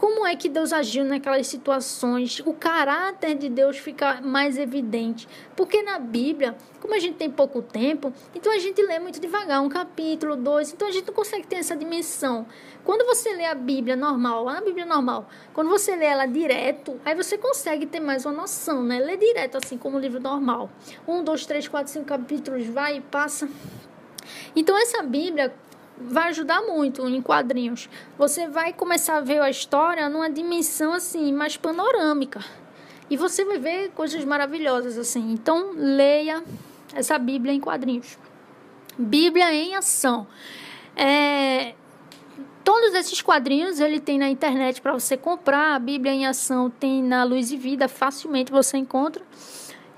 Como 0.00 0.26
é 0.26 0.34
que 0.34 0.48
Deus 0.48 0.72
agiu 0.72 1.04
naquelas 1.04 1.46
situações? 1.46 2.40
O 2.46 2.54
caráter 2.54 3.34
de 3.34 3.50
Deus 3.50 3.76
fica 3.76 4.22
mais 4.22 4.56
evidente. 4.56 5.28
Porque 5.54 5.82
na 5.82 5.98
Bíblia, 5.98 6.56
como 6.80 6.94
a 6.94 6.98
gente 6.98 7.16
tem 7.16 7.30
pouco 7.30 7.60
tempo, 7.60 8.10
então 8.34 8.50
a 8.50 8.58
gente 8.58 8.80
lê 8.80 8.98
muito 8.98 9.20
devagar, 9.20 9.60
um 9.60 9.68
capítulo, 9.68 10.36
dois, 10.36 10.72
então 10.72 10.88
a 10.88 10.90
gente 10.90 11.06
não 11.06 11.12
consegue 11.12 11.46
ter 11.46 11.56
essa 11.56 11.76
dimensão. 11.76 12.46
Quando 12.82 13.04
você 13.04 13.34
lê 13.34 13.44
a 13.44 13.54
Bíblia 13.54 13.94
normal, 13.94 14.48
a 14.48 14.62
Bíblia 14.62 14.86
normal, 14.86 15.28
quando 15.52 15.68
você 15.68 15.94
lê 15.94 16.06
ela 16.06 16.24
direto, 16.24 16.98
aí 17.04 17.14
você 17.14 17.36
consegue 17.36 17.84
ter 17.84 18.00
mais 18.00 18.24
uma 18.24 18.32
noção, 18.32 18.82
né? 18.82 19.00
Lê 19.00 19.18
direto, 19.18 19.58
assim 19.58 19.76
como 19.76 19.98
o 19.98 20.00
livro 20.00 20.18
normal. 20.18 20.70
Um, 21.06 21.22
dois, 21.22 21.44
três, 21.44 21.68
quatro, 21.68 21.92
cinco 21.92 22.06
capítulos, 22.06 22.66
vai 22.68 22.96
e 22.96 23.00
passa. 23.02 23.50
Então, 24.56 24.78
essa 24.78 25.02
Bíblia 25.02 25.54
vai 26.00 26.28
ajudar 26.28 26.62
muito 26.62 27.06
em 27.06 27.20
quadrinhos. 27.20 27.88
Você 28.16 28.48
vai 28.48 28.72
começar 28.72 29.16
a 29.16 29.20
ver 29.20 29.40
a 29.40 29.50
história 29.50 30.08
numa 30.08 30.30
dimensão, 30.30 30.92
assim, 30.92 31.32
mais 31.32 31.56
panorâmica. 31.56 32.44
E 33.08 33.16
você 33.16 33.44
vai 33.44 33.58
ver 33.58 33.90
coisas 33.90 34.24
maravilhosas, 34.24 34.96
assim. 34.96 35.32
Então, 35.32 35.72
leia 35.74 36.42
essa 36.94 37.18
Bíblia 37.18 37.52
em 37.52 37.60
quadrinhos. 37.60 38.18
Bíblia 38.98 39.52
em 39.52 39.74
ação. 39.74 40.26
É, 40.96 41.74
Todos 42.62 42.94
esses 42.94 43.22
quadrinhos 43.22 43.80
ele 43.80 43.98
tem 43.98 44.18
na 44.18 44.28
internet 44.28 44.80
para 44.80 44.92
você 44.92 45.16
comprar. 45.16 45.74
A 45.74 45.78
Bíblia 45.78 46.12
em 46.12 46.26
Ação 46.26 46.70
tem 46.70 47.02
na 47.02 47.24
Luz 47.24 47.50
e 47.50 47.56
Vida, 47.56 47.88
facilmente 47.88 48.52
você 48.52 48.76
encontra. 48.76 49.24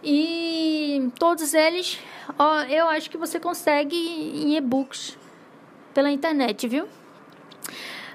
E 0.03 1.11
todos 1.19 1.55
eles, 1.55 1.99
ó, 2.39 2.63
eu 2.63 2.89
acho 2.89 3.11
que 3.11 3.19
você 3.19 3.39
consegue 3.39 3.97
em 3.97 4.57
e-books 4.57 5.19
pela 5.93 6.11
internet, 6.11 6.67
viu? 6.67 6.87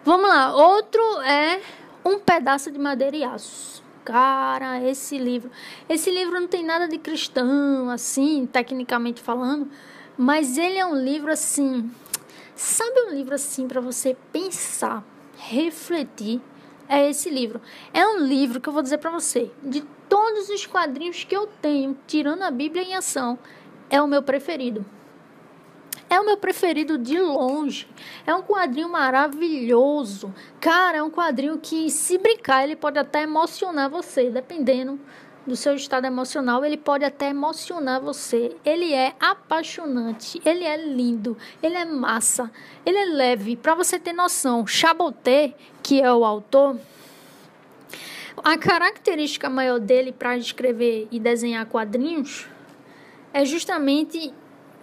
Vamos 0.03 0.29
lá. 0.29 0.55
Outro 0.55 1.01
é 1.21 1.61
Um 2.03 2.19
Pedaço 2.19 2.71
de 2.71 2.79
Madeira 2.79 3.15
e 3.15 3.23
Aço. 3.23 3.83
Cara, 4.03 4.81
esse 4.83 5.17
livro. 5.17 5.51
Esse 5.89 6.09
livro 6.09 6.39
não 6.39 6.47
tem 6.47 6.63
nada 6.63 6.87
de 6.87 6.97
cristão, 6.97 7.89
assim, 7.89 8.45
tecnicamente 8.45 9.21
falando. 9.21 9.69
Mas 10.17 10.57
ele 10.57 10.77
é 10.77 10.85
um 10.85 10.95
livro, 10.95 11.31
assim, 11.31 11.91
Sabe 12.57 13.01
um 13.01 13.11
livro 13.11 13.35
assim 13.35 13.67
para 13.67 13.79
você 13.79 14.17
pensar, 14.33 15.03
refletir? 15.37 16.41
É 16.89 17.07
esse 17.07 17.29
livro. 17.29 17.61
É 17.93 18.03
um 18.03 18.17
livro 18.17 18.59
que 18.59 18.67
eu 18.67 18.73
vou 18.73 18.81
dizer 18.81 18.97
para 18.97 19.11
você, 19.11 19.51
de 19.61 19.81
todos 20.09 20.49
os 20.49 20.65
quadrinhos 20.65 21.23
que 21.23 21.37
eu 21.37 21.45
tenho, 21.61 21.95
tirando 22.07 22.41
a 22.41 22.49
Bíblia 22.49 22.81
em 22.81 22.95
ação, 22.95 23.37
é 23.91 24.01
o 24.01 24.07
meu 24.07 24.23
preferido. 24.23 24.83
É 26.09 26.19
o 26.19 26.25
meu 26.25 26.37
preferido 26.37 26.97
de 26.97 27.19
longe. 27.19 27.87
É 28.25 28.33
um 28.33 28.41
quadrinho 28.41 28.89
maravilhoso. 28.89 30.33
Cara, 30.59 30.99
é 30.99 31.03
um 31.03 31.11
quadrinho 31.11 31.57
que, 31.57 31.89
se 31.91 32.17
brincar, 32.17 32.63
ele 32.63 32.75
pode 32.75 32.97
até 32.97 33.23
emocionar 33.23 33.89
você, 33.89 34.29
dependendo 34.29 34.99
do 35.45 35.55
seu 35.55 35.75
estado 35.75 36.05
emocional, 36.05 36.63
ele 36.65 36.75
pode 36.75 37.05
até 37.05 37.29
emocionar 37.29 38.01
você. 38.01 38.55
Ele 38.65 38.93
é 38.93 39.15
apaixonante, 39.19 40.41
ele 40.45 40.65
é 40.65 40.75
lindo, 40.75 41.37
ele 41.63 41.75
é 41.75 41.85
massa, 41.85 42.51
ele 42.85 42.97
é 42.97 43.05
leve. 43.05 43.55
Para 43.55 43.73
você 43.73 43.97
ter 43.97 44.11
noção, 44.11 44.67
Chaboté, 44.67 45.53
que 45.81 46.01
é 46.01 46.11
o 46.11 46.25
autor, 46.25 46.77
a 48.43 48.57
característica 48.57 49.49
maior 49.49 49.79
dele 49.79 50.11
para 50.11 50.37
escrever 50.37 51.07
e 51.11 51.19
desenhar 51.19 51.65
quadrinhos 51.65 52.47
é 53.33 53.45
justamente 53.45 54.33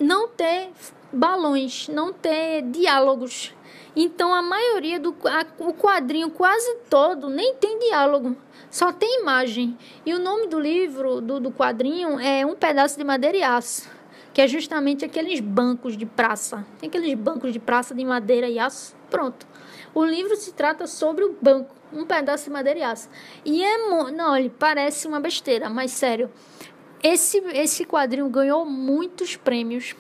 não 0.01 0.29
ter 0.29 0.71
balões, 1.15 1.89
não 1.89 2.13
ter 2.13 2.63
diálogos. 2.63 3.55
Então 3.97 4.35
a 4.35 4.43
maioria 4.43 4.99
do 4.99 5.15
a, 5.25 5.47
o 5.59 5.73
quadrinho 5.73 6.31
quase 6.31 6.77
todo 6.91 7.29
nem 7.31 7.55
tem 7.55 7.79
diálogo 7.79 8.37
só 8.75 8.93
tem 8.93 9.21
imagem. 9.21 9.79
E 10.05 10.13
o 10.13 10.19
nome 10.19 10.49
do 10.49 10.59
livro, 10.59 11.21
do, 11.21 11.39
do 11.39 11.53
quadrinho, 11.53 12.19
é 12.19 12.45
Um 12.45 12.57
Pedaço 12.57 12.99
de 12.99 13.05
Madeira 13.05 13.37
e 13.37 13.43
Aço, 13.45 13.89
que 14.33 14.41
é 14.41 14.49
justamente 14.49 15.05
aqueles 15.05 15.39
bancos 15.39 15.97
de 15.97 16.05
praça. 16.05 16.67
Tem 16.81 16.89
aqueles 16.89 17.15
bancos 17.15 17.53
de 17.53 17.61
praça 17.61 17.95
de 17.95 18.05
madeira 18.05 18.49
e 18.49 18.59
aço. 18.59 18.97
Pronto. 19.09 19.47
O 19.95 20.05
livro 20.05 20.35
se 20.35 20.53
trata 20.53 20.89
sobre 20.89 21.25
o 21.25 21.37
banco, 21.41 21.73
um 21.93 22.05
pedaço 22.05 22.47
de 22.47 22.51
madeira 22.51 22.81
e 22.81 22.83
aço. 22.83 23.09
E 23.45 23.63
é. 23.63 23.79
Não, 24.11 24.33
olha, 24.33 24.51
parece 24.59 25.07
uma 25.07 25.21
besteira, 25.21 25.71
mas 25.71 25.93
sério. 25.93 26.29
Esse, 27.01 27.39
esse 27.53 27.85
quadrinho 27.85 28.29
ganhou 28.29 28.67
muitos 28.67 29.37
prêmios. 29.37 29.95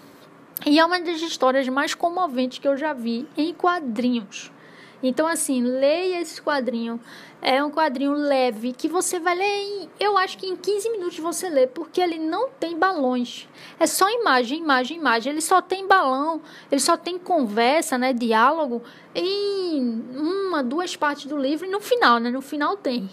E 0.66 0.78
é 0.78 0.84
uma 0.84 1.00
das 1.00 1.20
histórias 1.20 1.68
mais 1.68 1.94
comoventes 1.94 2.58
que 2.58 2.66
eu 2.66 2.76
já 2.76 2.92
vi 2.92 3.28
em 3.36 3.52
quadrinhos. 3.52 4.50
Então, 5.02 5.26
assim, 5.26 5.62
leia 5.62 6.22
esse 6.22 6.40
quadrinho. 6.40 6.98
É 7.42 7.62
um 7.62 7.70
quadrinho 7.70 8.14
leve 8.14 8.72
que 8.72 8.88
você 8.88 9.20
vai 9.20 9.34
ler 9.34 9.44
em, 9.44 9.90
eu 10.00 10.16
acho 10.16 10.38
que 10.38 10.46
em 10.46 10.56
15 10.56 10.88
minutos 10.88 11.18
você 11.18 11.50
lê, 11.50 11.66
porque 11.66 12.00
ele 12.00 12.18
não 12.18 12.48
tem 12.48 12.78
balões. 12.78 13.46
É 13.78 13.86
só 13.86 14.08
imagem, 14.08 14.60
imagem, 14.60 14.96
imagem. 14.96 15.32
Ele 15.32 15.42
só 15.42 15.60
tem 15.60 15.86
balão, 15.86 16.40
ele 16.72 16.80
só 16.80 16.96
tem 16.96 17.18
conversa, 17.18 17.98
né, 17.98 18.14
diálogo 18.14 18.82
em 19.14 20.02
uma, 20.16 20.62
duas 20.62 20.96
partes 20.96 21.26
do 21.26 21.36
livro 21.36 21.66
e 21.66 21.70
no 21.70 21.80
final, 21.80 22.18
né? 22.18 22.30
No 22.30 22.40
final 22.40 22.78
tem. 22.78 23.10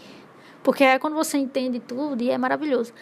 Porque 0.63 0.85
é 0.85 0.97
quando 0.97 1.15
você 1.15 1.37
entende 1.37 1.81
tudo 1.81 2.23
e 2.23 2.29
é 2.29 2.37
maravilhoso. 2.37 2.93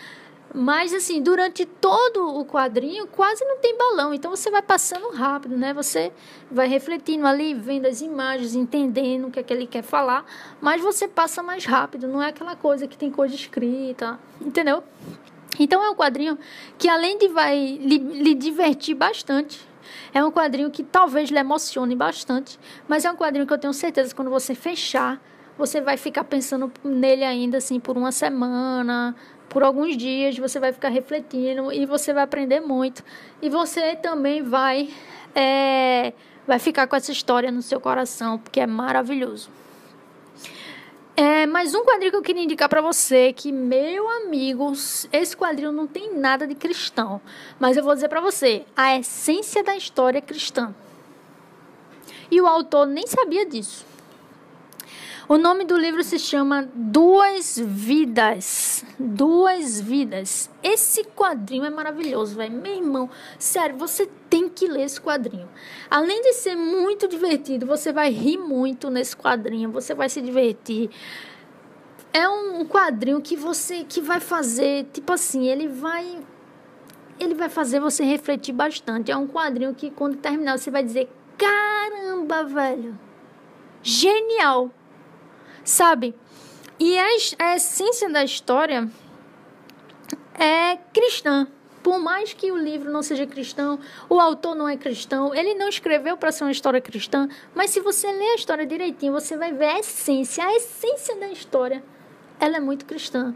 Mas 0.54 0.93
assim, 0.93 1.22
durante 1.22 1.64
todo 1.66 2.39
o 2.39 2.43
quadrinho 2.43 3.06
quase 3.08 3.45
não 3.45 3.58
tem 3.58 3.78
balão, 3.78 4.14
então 4.14 4.32
você 4.32 4.50
vai 4.50 4.62
passando 4.62 5.12
rápido, 5.12 5.56
né? 5.56 5.74
Você 5.74 6.12
vai 6.50 6.68
refletindo 6.68 7.28
ali, 7.28 7.54
vendo 7.54 7.86
as 7.86 8.02
imagens, 8.02 8.56
entendendo 8.56 9.28
o 9.28 9.32
que 9.32 9.39
é 9.39 9.43
que 9.43 9.54
ele 9.54 9.68
quer 9.68 9.84
falar, 9.84 10.26
mas 10.60 10.82
você 10.82 11.08
passa 11.08 11.43
mais 11.43 11.66
rápido, 11.66 12.08
não 12.08 12.22
é 12.22 12.30
aquela 12.30 12.56
coisa 12.56 12.88
que 12.88 12.97
tem 12.97 13.12
coisa 13.12 13.36
escrita, 13.36 14.20
entendeu? 14.41 14.84
Então 15.60 15.84
é 15.84 15.89
um 15.89 15.95
quadrinho 15.95 16.38
que 16.78 16.89
além 16.89 17.18
de 17.18 17.28
vai 17.28 17.78
lhe, 17.80 17.97
lhe 17.97 18.34
divertir 18.34 18.95
bastante, 18.95 19.68
é 20.14 20.24
um 20.24 20.32
quadrinho 20.32 20.72
que 20.72 20.84
talvez 20.84 21.30
lhe 21.30 21.38
emocione 21.38 21.95
bastante, 21.95 22.60
mas 22.88 23.06
é 23.06 23.12
um 23.12 23.16
quadrinho 23.16 23.45
que 23.45 23.54
eu 23.54 23.58
tenho 23.58 23.74
certeza 23.74 24.10
que 24.10 24.16
quando 24.16 24.32
você 24.32 24.56
fechar, 24.56 25.22
você 25.58 25.82
vai 25.82 25.97
ficar 25.97 26.24
pensando 26.24 26.72
nele 26.84 27.24
ainda 27.24 27.58
assim 27.58 27.80
por 27.80 27.97
uma 27.97 28.12
semana, 28.12 29.16
por 29.50 29.64
alguns 29.64 29.97
dias, 29.97 30.38
você 30.38 30.60
vai 30.60 30.72
ficar 30.72 30.89
refletindo 30.89 31.72
e 31.74 31.86
você 31.86 32.14
vai 32.14 32.24
aprender 32.24 32.60
muito. 32.60 33.04
E 33.41 33.50
você 33.50 33.95
também 33.95 34.43
vai 34.43 34.89
é, 35.36 36.14
vai 36.45 36.60
ficar 36.60 36.88
com 36.88 36.95
essa 36.95 37.12
história 37.12 37.52
no 37.52 37.62
seu 37.62 37.80
coração, 37.80 38.38
porque 38.38 38.60
é 38.60 38.68
maravilhoso. 38.68 39.50
É, 41.16 41.45
mais 41.45 41.76
um 41.76 41.84
quadrinho 41.84 42.12
que 42.12 42.18
eu 42.18 42.22
queria 42.22 42.43
indicar 42.43 42.70
para 42.70 42.82
você, 42.82 43.34
que 43.34 43.52
meu 43.52 44.08
amigo, 44.10 44.72
esse 45.12 45.36
quadrinho 45.36 45.72
não 45.72 45.86
tem 45.86 46.16
nada 46.16 46.47
de 46.47 46.56
cristão, 46.56 47.20
mas 47.60 47.76
eu 47.76 47.84
vou 47.84 47.93
dizer 47.93 48.08
para 48.08 48.22
você, 48.22 48.64
a 48.74 48.97
essência 48.97 49.62
da 49.62 49.76
história 49.76 50.20
é 50.20 50.22
cristã. 50.22 50.74
E 52.32 52.39
o 52.39 52.47
autor 52.47 52.88
nem 52.88 53.06
sabia 53.06 53.45
disso. 53.45 53.89
O 55.32 55.38
nome 55.38 55.64
do 55.64 55.78
livro 55.78 56.04
se 56.04 56.18
chama 56.18 56.68
Duas 56.74 57.56
Vidas. 57.64 58.84
Duas 58.98 59.80
Vidas. 59.80 60.50
Esse 60.64 61.04
quadrinho 61.04 61.66
é 61.66 61.70
maravilhoso, 61.70 62.36
velho. 62.36 62.60
Meu 62.60 62.74
irmão, 62.74 63.08
sério, 63.38 63.78
você 63.78 64.10
tem 64.28 64.50
que 64.50 64.68
ler 64.68 64.86
esse 64.86 65.00
quadrinho. 65.00 65.48
Além 65.88 66.20
de 66.24 66.34
ser 66.34 66.56
muito 66.56 67.08
divertido, 67.08 67.68
você 67.68 67.94
vai 67.94 68.10
rir 68.10 68.40
muito 68.40 68.90
nesse 68.90 69.16
quadrinho, 69.16 69.70
você 69.70 69.94
vai 69.94 70.10
se 70.10 70.20
divertir. 70.20 70.90
É 72.12 72.28
um 72.28 72.66
quadrinho 72.66 73.22
que 73.22 73.36
você 73.36 73.84
que 73.84 74.02
vai 74.02 74.20
fazer, 74.20 74.88
tipo 74.92 75.14
assim, 75.14 75.48
ele 75.48 75.68
vai 75.68 76.26
ele 77.20 77.36
vai 77.36 77.50
fazer 77.50 77.80
você 77.80 78.04
refletir 78.04 78.52
bastante. 78.52 79.12
É 79.12 79.16
um 79.16 79.28
quadrinho 79.28 79.76
que 79.76 79.92
quando 79.92 80.18
terminar 80.18 80.58
você 80.58 80.72
vai 80.72 80.82
dizer: 80.82 81.08
"Caramba, 81.38 82.46
velho. 82.46 82.98
Genial!" 83.84 84.72
Sabe? 85.64 86.16
E 86.80 86.97
a, 86.97 87.05
a 87.39 87.55
essência 87.55 88.10
da 88.10 88.24
história 88.24 88.89
é 90.34 90.78
cristã. 90.93 91.47
Por 91.84 91.97
mais 91.97 92.34
que 92.34 92.51
o 92.51 92.57
livro 92.57 92.91
não 92.91 93.01
seja 93.01 93.26
cristão, 93.26 93.80
o 94.10 94.20
autor 94.20 94.53
não 94.53 94.68
é 94.68 94.76
cristão, 94.76 95.34
ele 95.34 95.53
não 95.53 95.70
escreveu 95.70 96.18
para 96.18 96.32
ser 96.32 96.43
uma 96.43 96.51
história 96.51 96.82
cristã, 96.82 97.28
mas 97.55 97.70
se 97.70 97.80
você 97.80 98.12
ler 98.12 98.32
a 98.32 98.36
história 98.36 98.66
direitinho, 98.66 99.14
você 99.14 99.38
vai 99.38 99.53
ver 99.53 99.66
a 99.66 99.80
essência, 99.80 100.43
a 100.43 100.53
essência 100.55 101.16
da 101.16 101.30
história, 101.30 101.82
ela 102.39 102.57
é 102.57 102.60
muito 102.60 102.86
cristã. 102.86 103.34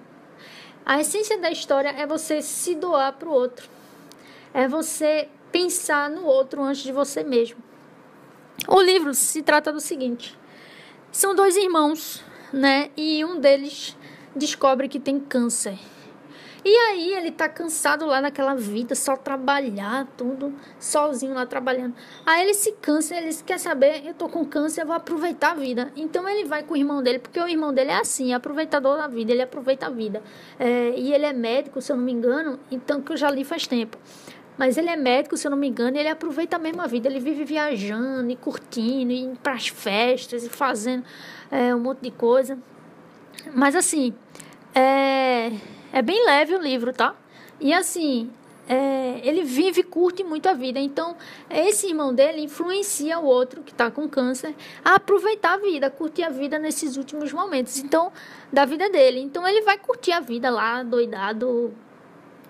A 0.85 0.99
essência 0.99 1.37
da 1.37 1.49
história 1.49 1.89
é 1.89 2.05
você 2.05 2.41
se 2.41 2.75
doar 2.75 3.13
para 3.13 3.29
o 3.29 3.31
outro. 3.31 3.69
É 4.53 4.67
você 4.67 5.29
pensar 5.51 6.09
no 6.09 6.25
outro 6.25 6.61
antes 6.61 6.83
de 6.83 6.91
você 6.91 7.23
mesmo. 7.23 7.63
O 8.67 8.81
livro 8.81 9.13
se 9.13 9.41
trata 9.41 9.71
do 9.71 9.79
seguinte: 9.79 10.37
são 11.13 11.35
dois 11.35 11.55
irmãos, 11.55 12.23
né? 12.51 12.89
E 12.97 13.23
um 13.23 13.39
deles 13.39 13.95
descobre 14.35 14.89
que 14.89 14.99
tem 14.99 15.19
câncer. 15.19 15.77
E 16.65 16.75
aí 16.75 17.13
ele 17.13 17.29
tá 17.29 17.47
cansado 17.47 18.05
lá 18.05 18.19
naquela 18.19 18.55
vida, 18.55 18.95
só 18.95 19.15
trabalhar, 19.15 20.07
tudo, 20.17 20.51
sozinho 20.79 21.35
lá 21.35 21.45
trabalhando. 21.45 21.93
Aí 22.25 22.41
ele 22.41 22.53
se 22.53 22.71
cansa, 22.81 23.15
ele 23.15 23.31
quer 23.45 23.59
saber, 23.59 24.01
eu 24.07 24.13
tô 24.13 24.27
com 24.27 24.43
câncer, 24.43 24.81
eu 24.81 24.87
vou 24.87 24.95
aproveitar 24.95 25.51
a 25.51 25.55
vida. 25.55 25.91
Então 25.95 26.27
ele 26.27 26.45
vai 26.45 26.63
com 26.63 26.73
o 26.73 26.77
irmão 26.77 27.03
dele, 27.03 27.19
porque 27.19 27.39
o 27.39 27.47
irmão 27.47 27.71
dele 27.73 27.91
é 27.91 27.99
assim, 27.99 28.31
é 28.31 28.35
aproveitador 28.35 28.97
da 28.97 29.07
vida, 29.07 29.31
ele 29.33 29.41
aproveita 29.41 29.87
a 29.87 29.89
vida. 29.89 30.23
É, 30.57 30.93
e 30.97 31.13
ele 31.13 31.25
é 31.25 31.33
médico, 31.33 31.79
se 31.79 31.91
eu 31.91 31.97
não 31.97 32.03
me 32.03 32.13
engano, 32.13 32.57
então 32.71 33.01
que 33.01 33.11
eu 33.11 33.17
já 33.17 33.29
li 33.29 33.43
faz 33.43 33.67
tempo. 33.67 33.97
Mas 34.57 34.77
ele 34.77 34.89
é 34.89 34.95
médico, 34.95 35.35
se 35.35 35.47
eu 35.47 35.51
não 35.51 35.57
me 35.57 35.67
engano, 35.67 35.97
e 35.97 35.99
ele 35.99 36.09
aproveita 36.09 36.55
a 36.55 36.59
mesma 36.59 36.87
vida. 36.87 37.07
Ele 37.07 37.19
vive 37.19 37.43
viajando 37.43 38.29
e 38.29 38.35
curtindo, 38.35 39.11
e 39.11 39.21
indo 39.21 39.39
para 39.39 39.53
as 39.53 39.67
festas 39.67 40.43
e 40.43 40.49
fazendo 40.49 41.03
é, 41.51 41.73
um 41.73 41.79
monte 41.79 42.01
de 42.01 42.11
coisa. 42.11 42.57
Mas 43.53 43.75
assim, 43.75 44.13
é, 44.75 45.51
é 45.91 46.01
bem 46.01 46.25
leve 46.25 46.55
o 46.55 46.61
livro, 46.61 46.93
tá? 46.93 47.15
E 47.59 47.73
assim, 47.73 48.29
é, 48.67 49.19
ele 49.23 49.43
vive 49.43 49.83
curte 49.83 50.23
muito 50.23 50.47
a 50.47 50.53
vida. 50.53 50.79
Então, 50.79 51.15
esse 51.49 51.87
irmão 51.87 52.13
dele 52.13 52.41
influencia 52.41 53.19
o 53.19 53.25
outro 53.25 53.61
que 53.61 53.71
está 53.71 53.91
com 53.91 54.07
câncer 54.07 54.55
a 54.83 54.95
aproveitar 54.95 55.53
a 55.53 55.57
vida, 55.57 55.89
curtir 55.89 56.23
a 56.23 56.29
vida 56.29 56.57
nesses 56.57 56.95
últimos 56.97 57.31
momentos. 57.33 57.77
Então, 57.77 58.11
da 58.51 58.65
vida 58.65 58.89
dele. 58.89 59.19
Então, 59.19 59.47
ele 59.47 59.61
vai 59.61 59.77
curtir 59.77 60.11
a 60.11 60.19
vida 60.19 60.49
lá, 60.49 60.83
doidado, 60.83 61.73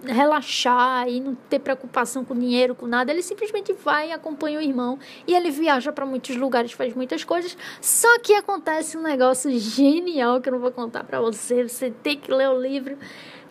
relaxar 0.05 1.07
e 1.07 1.19
não 1.19 1.35
ter 1.35 1.59
preocupação 1.59 2.23
com 2.25 2.35
dinheiro, 2.37 2.75
com 2.75 2.87
nada. 2.87 3.11
Ele 3.11 3.21
simplesmente 3.21 3.73
vai, 3.73 4.11
acompanha 4.11 4.59
o 4.59 4.61
irmão 4.61 4.99
e 5.27 5.35
ele 5.35 5.49
viaja 5.49 5.91
para 5.91 6.05
muitos 6.05 6.35
lugares, 6.35 6.71
faz 6.71 6.93
muitas 6.93 7.23
coisas. 7.23 7.57
Só 7.81 8.19
que 8.19 8.33
acontece 8.33 8.97
um 8.97 9.01
negócio 9.01 9.51
genial 9.57 10.41
que 10.41 10.49
eu 10.49 10.53
não 10.53 10.59
vou 10.59 10.71
contar 10.71 11.03
para 11.03 11.19
você. 11.19 11.67
Você 11.67 11.91
tem 11.91 12.17
que 12.17 12.31
ler 12.31 12.49
o 12.49 12.59
livro. 12.59 12.97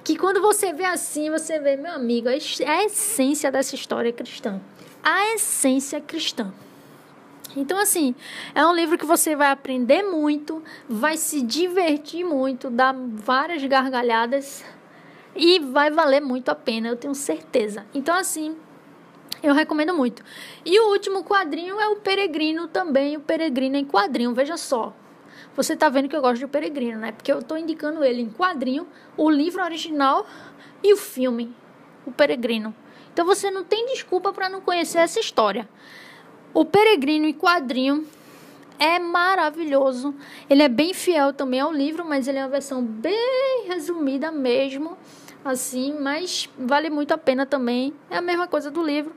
Que 0.04 0.16
quando 0.16 0.40
você 0.40 0.72
vê 0.72 0.84
assim, 0.84 1.30
você 1.30 1.60
vê, 1.60 1.76
meu 1.76 1.92
amigo, 1.92 2.28
a 2.28 2.36
essência 2.84 3.52
dessa 3.52 3.74
história 3.74 4.12
cristã. 4.12 4.60
A 5.02 5.34
essência 5.34 6.00
cristã. 6.00 6.52
Então, 7.56 7.78
assim, 7.78 8.14
é 8.54 8.66
um 8.66 8.74
livro 8.74 8.96
que 8.96 9.04
você 9.04 9.36
vai 9.36 9.50
aprender 9.50 10.02
muito, 10.02 10.62
vai 10.88 11.16
se 11.16 11.42
divertir 11.42 12.24
muito, 12.24 12.70
dar 12.70 12.94
várias 12.94 13.62
gargalhadas 13.64 14.64
e 15.34 15.58
vai 15.58 15.90
valer 15.90 16.20
muito 16.20 16.50
a 16.50 16.54
pena, 16.54 16.88
eu 16.88 16.96
tenho 16.96 17.14
certeza. 17.14 17.86
Então, 17.94 18.14
assim, 18.14 18.56
eu 19.42 19.54
recomendo 19.54 19.94
muito. 19.94 20.22
E 20.64 20.78
o 20.78 20.90
último 20.90 21.24
quadrinho 21.24 21.80
é 21.80 21.88
o 21.88 21.96
Peregrino 21.96 22.68
também, 22.68 23.16
o 23.16 23.20
Peregrino 23.20 23.76
em 23.76 23.84
quadrinho. 23.84 24.34
Veja 24.34 24.56
só. 24.56 24.94
Você 25.56 25.76
tá 25.76 25.88
vendo 25.88 26.08
que 26.08 26.16
eu 26.16 26.20
gosto 26.20 26.42
do 26.42 26.48
Peregrino, 26.48 26.98
né? 26.98 27.12
Porque 27.12 27.32
eu 27.32 27.42
tô 27.42 27.56
indicando 27.56 28.04
ele 28.04 28.22
em 28.22 28.30
quadrinho, 28.30 28.86
o 29.16 29.28
livro 29.28 29.62
original 29.62 30.26
e 30.82 30.92
o 30.92 30.96
filme, 30.96 31.54
o 32.06 32.12
Peregrino. 32.12 32.74
Então 33.12 33.26
você 33.26 33.50
não 33.50 33.64
tem 33.64 33.86
desculpa 33.86 34.32
para 34.32 34.48
não 34.48 34.60
conhecer 34.60 34.98
essa 34.98 35.20
história. 35.20 35.68
O 36.54 36.64
Peregrino 36.64 37.26
em 37.26 37.34
quadrinho 37.34 38.06
é 38.78 38.98
maravilhoso. 38.98 40.14
Ele 40.48 40.62
é 40.62 40.68
bem 40.68 40.94
fiel 40.94 41.32
também 41.32 41.60
ao 41.60 41.72
livro, 41.72 42.04
mas 42.04 42.26
ele 42.26 42.38
é 42.38 42.42
uma 42.42 42.48
versão 42.48 42.82
bem 42.82 43.66
resumida 43.66 44.30
mesmo 44.32 44.96
assim, 45.44 45.96
mas 45.98 46.48
vale 46.58 46.90
muito 46.90 47.12
a 47.12 47.18
pena 47.18 47.44
também. 47.46 47.92
É 48.10 48.18
a 48.18 48.22
mesma 48.22 48.46
coisa 48.46 48.70
do 48.70 48.82
livro. 48.82 49.14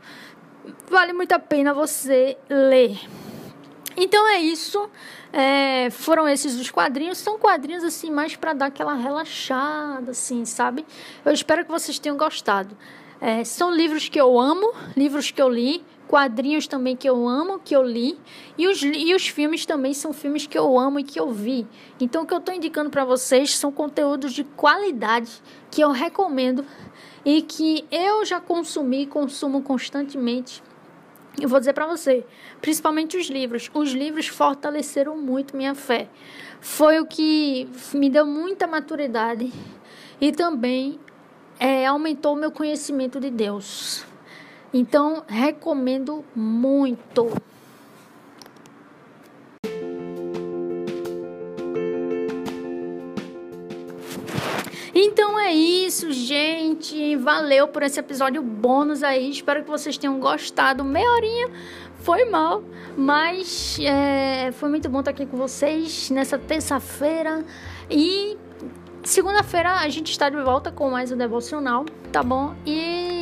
Vale 0.89 1.13
muito 1.13 1.31
a 1.33 1.39
pena 1.39 1.73
você 1.73 2.37
ler. 2.49 2.99
Então 3.97 4.27
é 4.27 4.39
isso. 4.39 4.89
É, 5.31 5.89
foram 5.89 6.27
esses 6.27 6.59
os 6.59 6.69
quadrinhos. 6.71 7.17
São 7.17 7.37
quadrinhos 7.37 7.83
assim 7.83 8.11
mais 8.11 8.35
para 8.35 8.53
dar 8.53 8.67
aquela 8.67 8.93
relaxada, 8.93 10.11
assim, 10.11 10.45
sabe? 10.45 10.85
Eu 11.23 11.31
espero 11.31 11.63
que 11.63 11.71
vocês 11.71 11.99
tenham 11.99 12.17
gostado. 12.17 12.75
É, 13.21 13.43
são 13.43 13.73
livros 13.73 14.09
que 14.09 14.19
eu 14.19 14.39
amo, 14.39 14.73
livros 14.95 15.31
que 15.31 15.41
eu 15.41 15.49
li 15.49 15.83
quadrinhos 16.07 16.67
também 16.67 16.95
que 16.95 17.09
eu 17.09 17.27
amo, 17.27 17.59
que 17.59 17.75
eu 17.75 17.83
li, 17.83 18.17
e 18.57 18.67
os, 18.67 18.81
e 18.81 19.13
os 19.13 19.27
filmes 19.27 19.65
também 19.65 19.93
são 19.93 20.13
filmes 20.13 20.47
que 20.47 20.57
eu 20.57 20.77
amo 20.77 20.99
e 20.99 21.03
que 21.03 21.19
eu 21.19 21.31
vi. 21.31 21.67
Então, 21.99 22.23
o 22.23 22.25
que 22.25 22.33
eu 22.33 22.37
estou 22.37 22.53
indicando 22.53 22.89
para 22.89 23.05
vocês 23.05 23.55
são 23.55 23.71
conteúdos 23.71 24.33
de 24.33 24.43
qualidade 24.43 25.31
que 25.71 25.81
eu 25.81 25.91
recomendo 25.91 26.65
e 27.23 27.41
que 27.41 27.85
eu 27.91 28.23
já 28.23 28.39
consumi 28.39 29.03
e 29.03 29.07
consumo 29.07 29.61
constantemente. 29.61 30.61
Eu 31.41 31.49
vou 31.49 31.59
dizer 31.59 31.73
para 31.73 31.85
você, 31.85 32.25
principalmente 32.61 33.17
os 33.17 33.27
livros. 33.27 33.69
Os 33.73 33.91
livros 33.91 34.27
fortaleceram 34.27 35.17
muito 35.17 35.57
minha 35.57 35.75
fé. 35.75 36.07
Foi 36.61 36.99
o 36.99 37.05
que 37.05 37.67
me 37.93 38.09
deu 38.09 38.25
muita 38.25 38.65
maturidade 38.67 39.51
e 40.21 40.31
também 40.31 40.97
é, 41.59 41.85
aumentou 41.85 42.33
o 42.33 42.37
meu 42.37 42.51
conhecimento 42.51 43.19
de 43.19 43.29
Deus. 43.29 44.05
Então, 44.77 45.23
recomendo 45.25 46.25
muito. 46.35 47.31
Então 54.93 55.39
é 55.39 55.53
isso, 55.53 56.11
gente. 56.11 57.15
Valeu 57.15 57.69
por 57.69 57.83
esse 57.83 58.01
episódio 58.01 58.43
bônus 58.43 59.01
aí. 59.01 59.29
Espero 59.29 59.63
que 59.63 59.69
vocês 59.69 59.97
tenham 59.97 60.19
gostado. 60.19 60.83
Meia 60.83 61.09
horinha 61.09 61.47
foi 62.01 62.25
mal, 62.25 62.61
mas 62.97 63.77
é, 63.79 64.51
foi 64.51 64.67
muito 64.67 64.89
bom 64.89 64.99
estar 64.99 65.11
aqui 65.11 65.25
com 65.25 65.37
vocês 65.37 66.09
nessa 66.09 66.37
terça-feira. 66.37 67.45
E 67.89 68.37
Segunda-feira 69.05 69.75
a 69.75 69.87
gente 69.87 70.09
está 70.09 70.31
de 70.31 70.41
volta 70.41 70.71
com 70.71 70.89
mais 70.89 71.11
um 71.11 71.15
devocional, 71.15 71.85
tá 72.11 72.23
bom? 72.23 72.55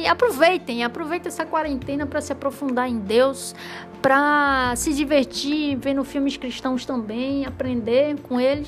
Aproveitem, 0.08 0.84
aproveitem 0.84 1.28
essa 1.30 1.45
quarentena 1.45 2.06
para 2.06 2.22
se 2.22 2.32
aprofundar 2.32 2.89
em 2.89 2.97
Deus, 2.97 3.56
para 4.01 4.74
se 4.76 4.93
divertir 4.93 5.76
vendo 5.78 6.04
filmes 6.04 6.38
cristãos 6.38 6.86
também, 6.86 7.45
aprender 7.45 8.20
com 8.22 8.39
eles. 8.39 8.68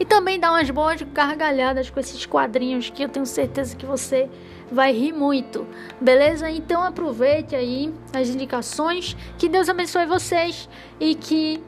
E 0.00 0.04
também 0.04 0.40
dar 0.40 0.52
umas 0.52 0.70
boas 0.70 1.02
gargalhadas 1.02 1.90
com 1.90 2.00
esses 2.00 2.24
quadrinhos 2.24 2.90
que 2.90 3.02
eu 3.02 3.08
tenho 3.08 3.26
certeza 3.26 3.76
que 3.76 3.84
você 3.84 4.28
vai 4.70 4.92
rir 4.92 5.12
muito, 5.12 5.66
beleza? 6.00 6.50
Então 6.50 6.82
aproveite 6.82 7.54
aí 7.54 7.92
as 8.12 8.28
indicações, 8.28 9.16
que 9.38 9.48
Deus 9.48 9.68
abençoe 9.68 10.06
vocês 10.06 10.68
e 10.98 11.14
que 11.14 11.62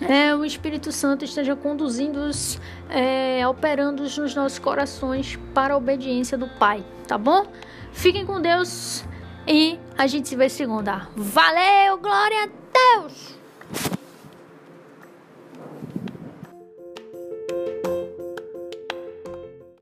é, 0.00 0.34
o 0.34 0.44
Espírito 0.44 0.92
Santo 0.92 1.24
esteja 1.24 1.56
conduzindo-os, 1.56 2.60
é, 2.88 3.46
operando-os 3.48 4.16
nos 4.16 4.34
nossos 4.34 4.58
corações 4.58 5.36
para 5.54 5.74
a 5.74 5.76
obediência 5.76 6.38
do 6.38 6.48
Pai, 6.48 6.84
tá 7.06 7.18
bom? 7.18 7.46
Fiquem 7.98 8.24
com 8.24 8.40
Deus 8.40 9.04
e 9.44 9.76
a 9.98 10.06
gente 10.06 10.28
se 10.28 10.36
vê 10.36 10.48
segunda. 10.48 11.08
Valeu, 11.16 11.98
glória 11.98 12.44
a 12.44 12.48
Deus! 13.02 13.37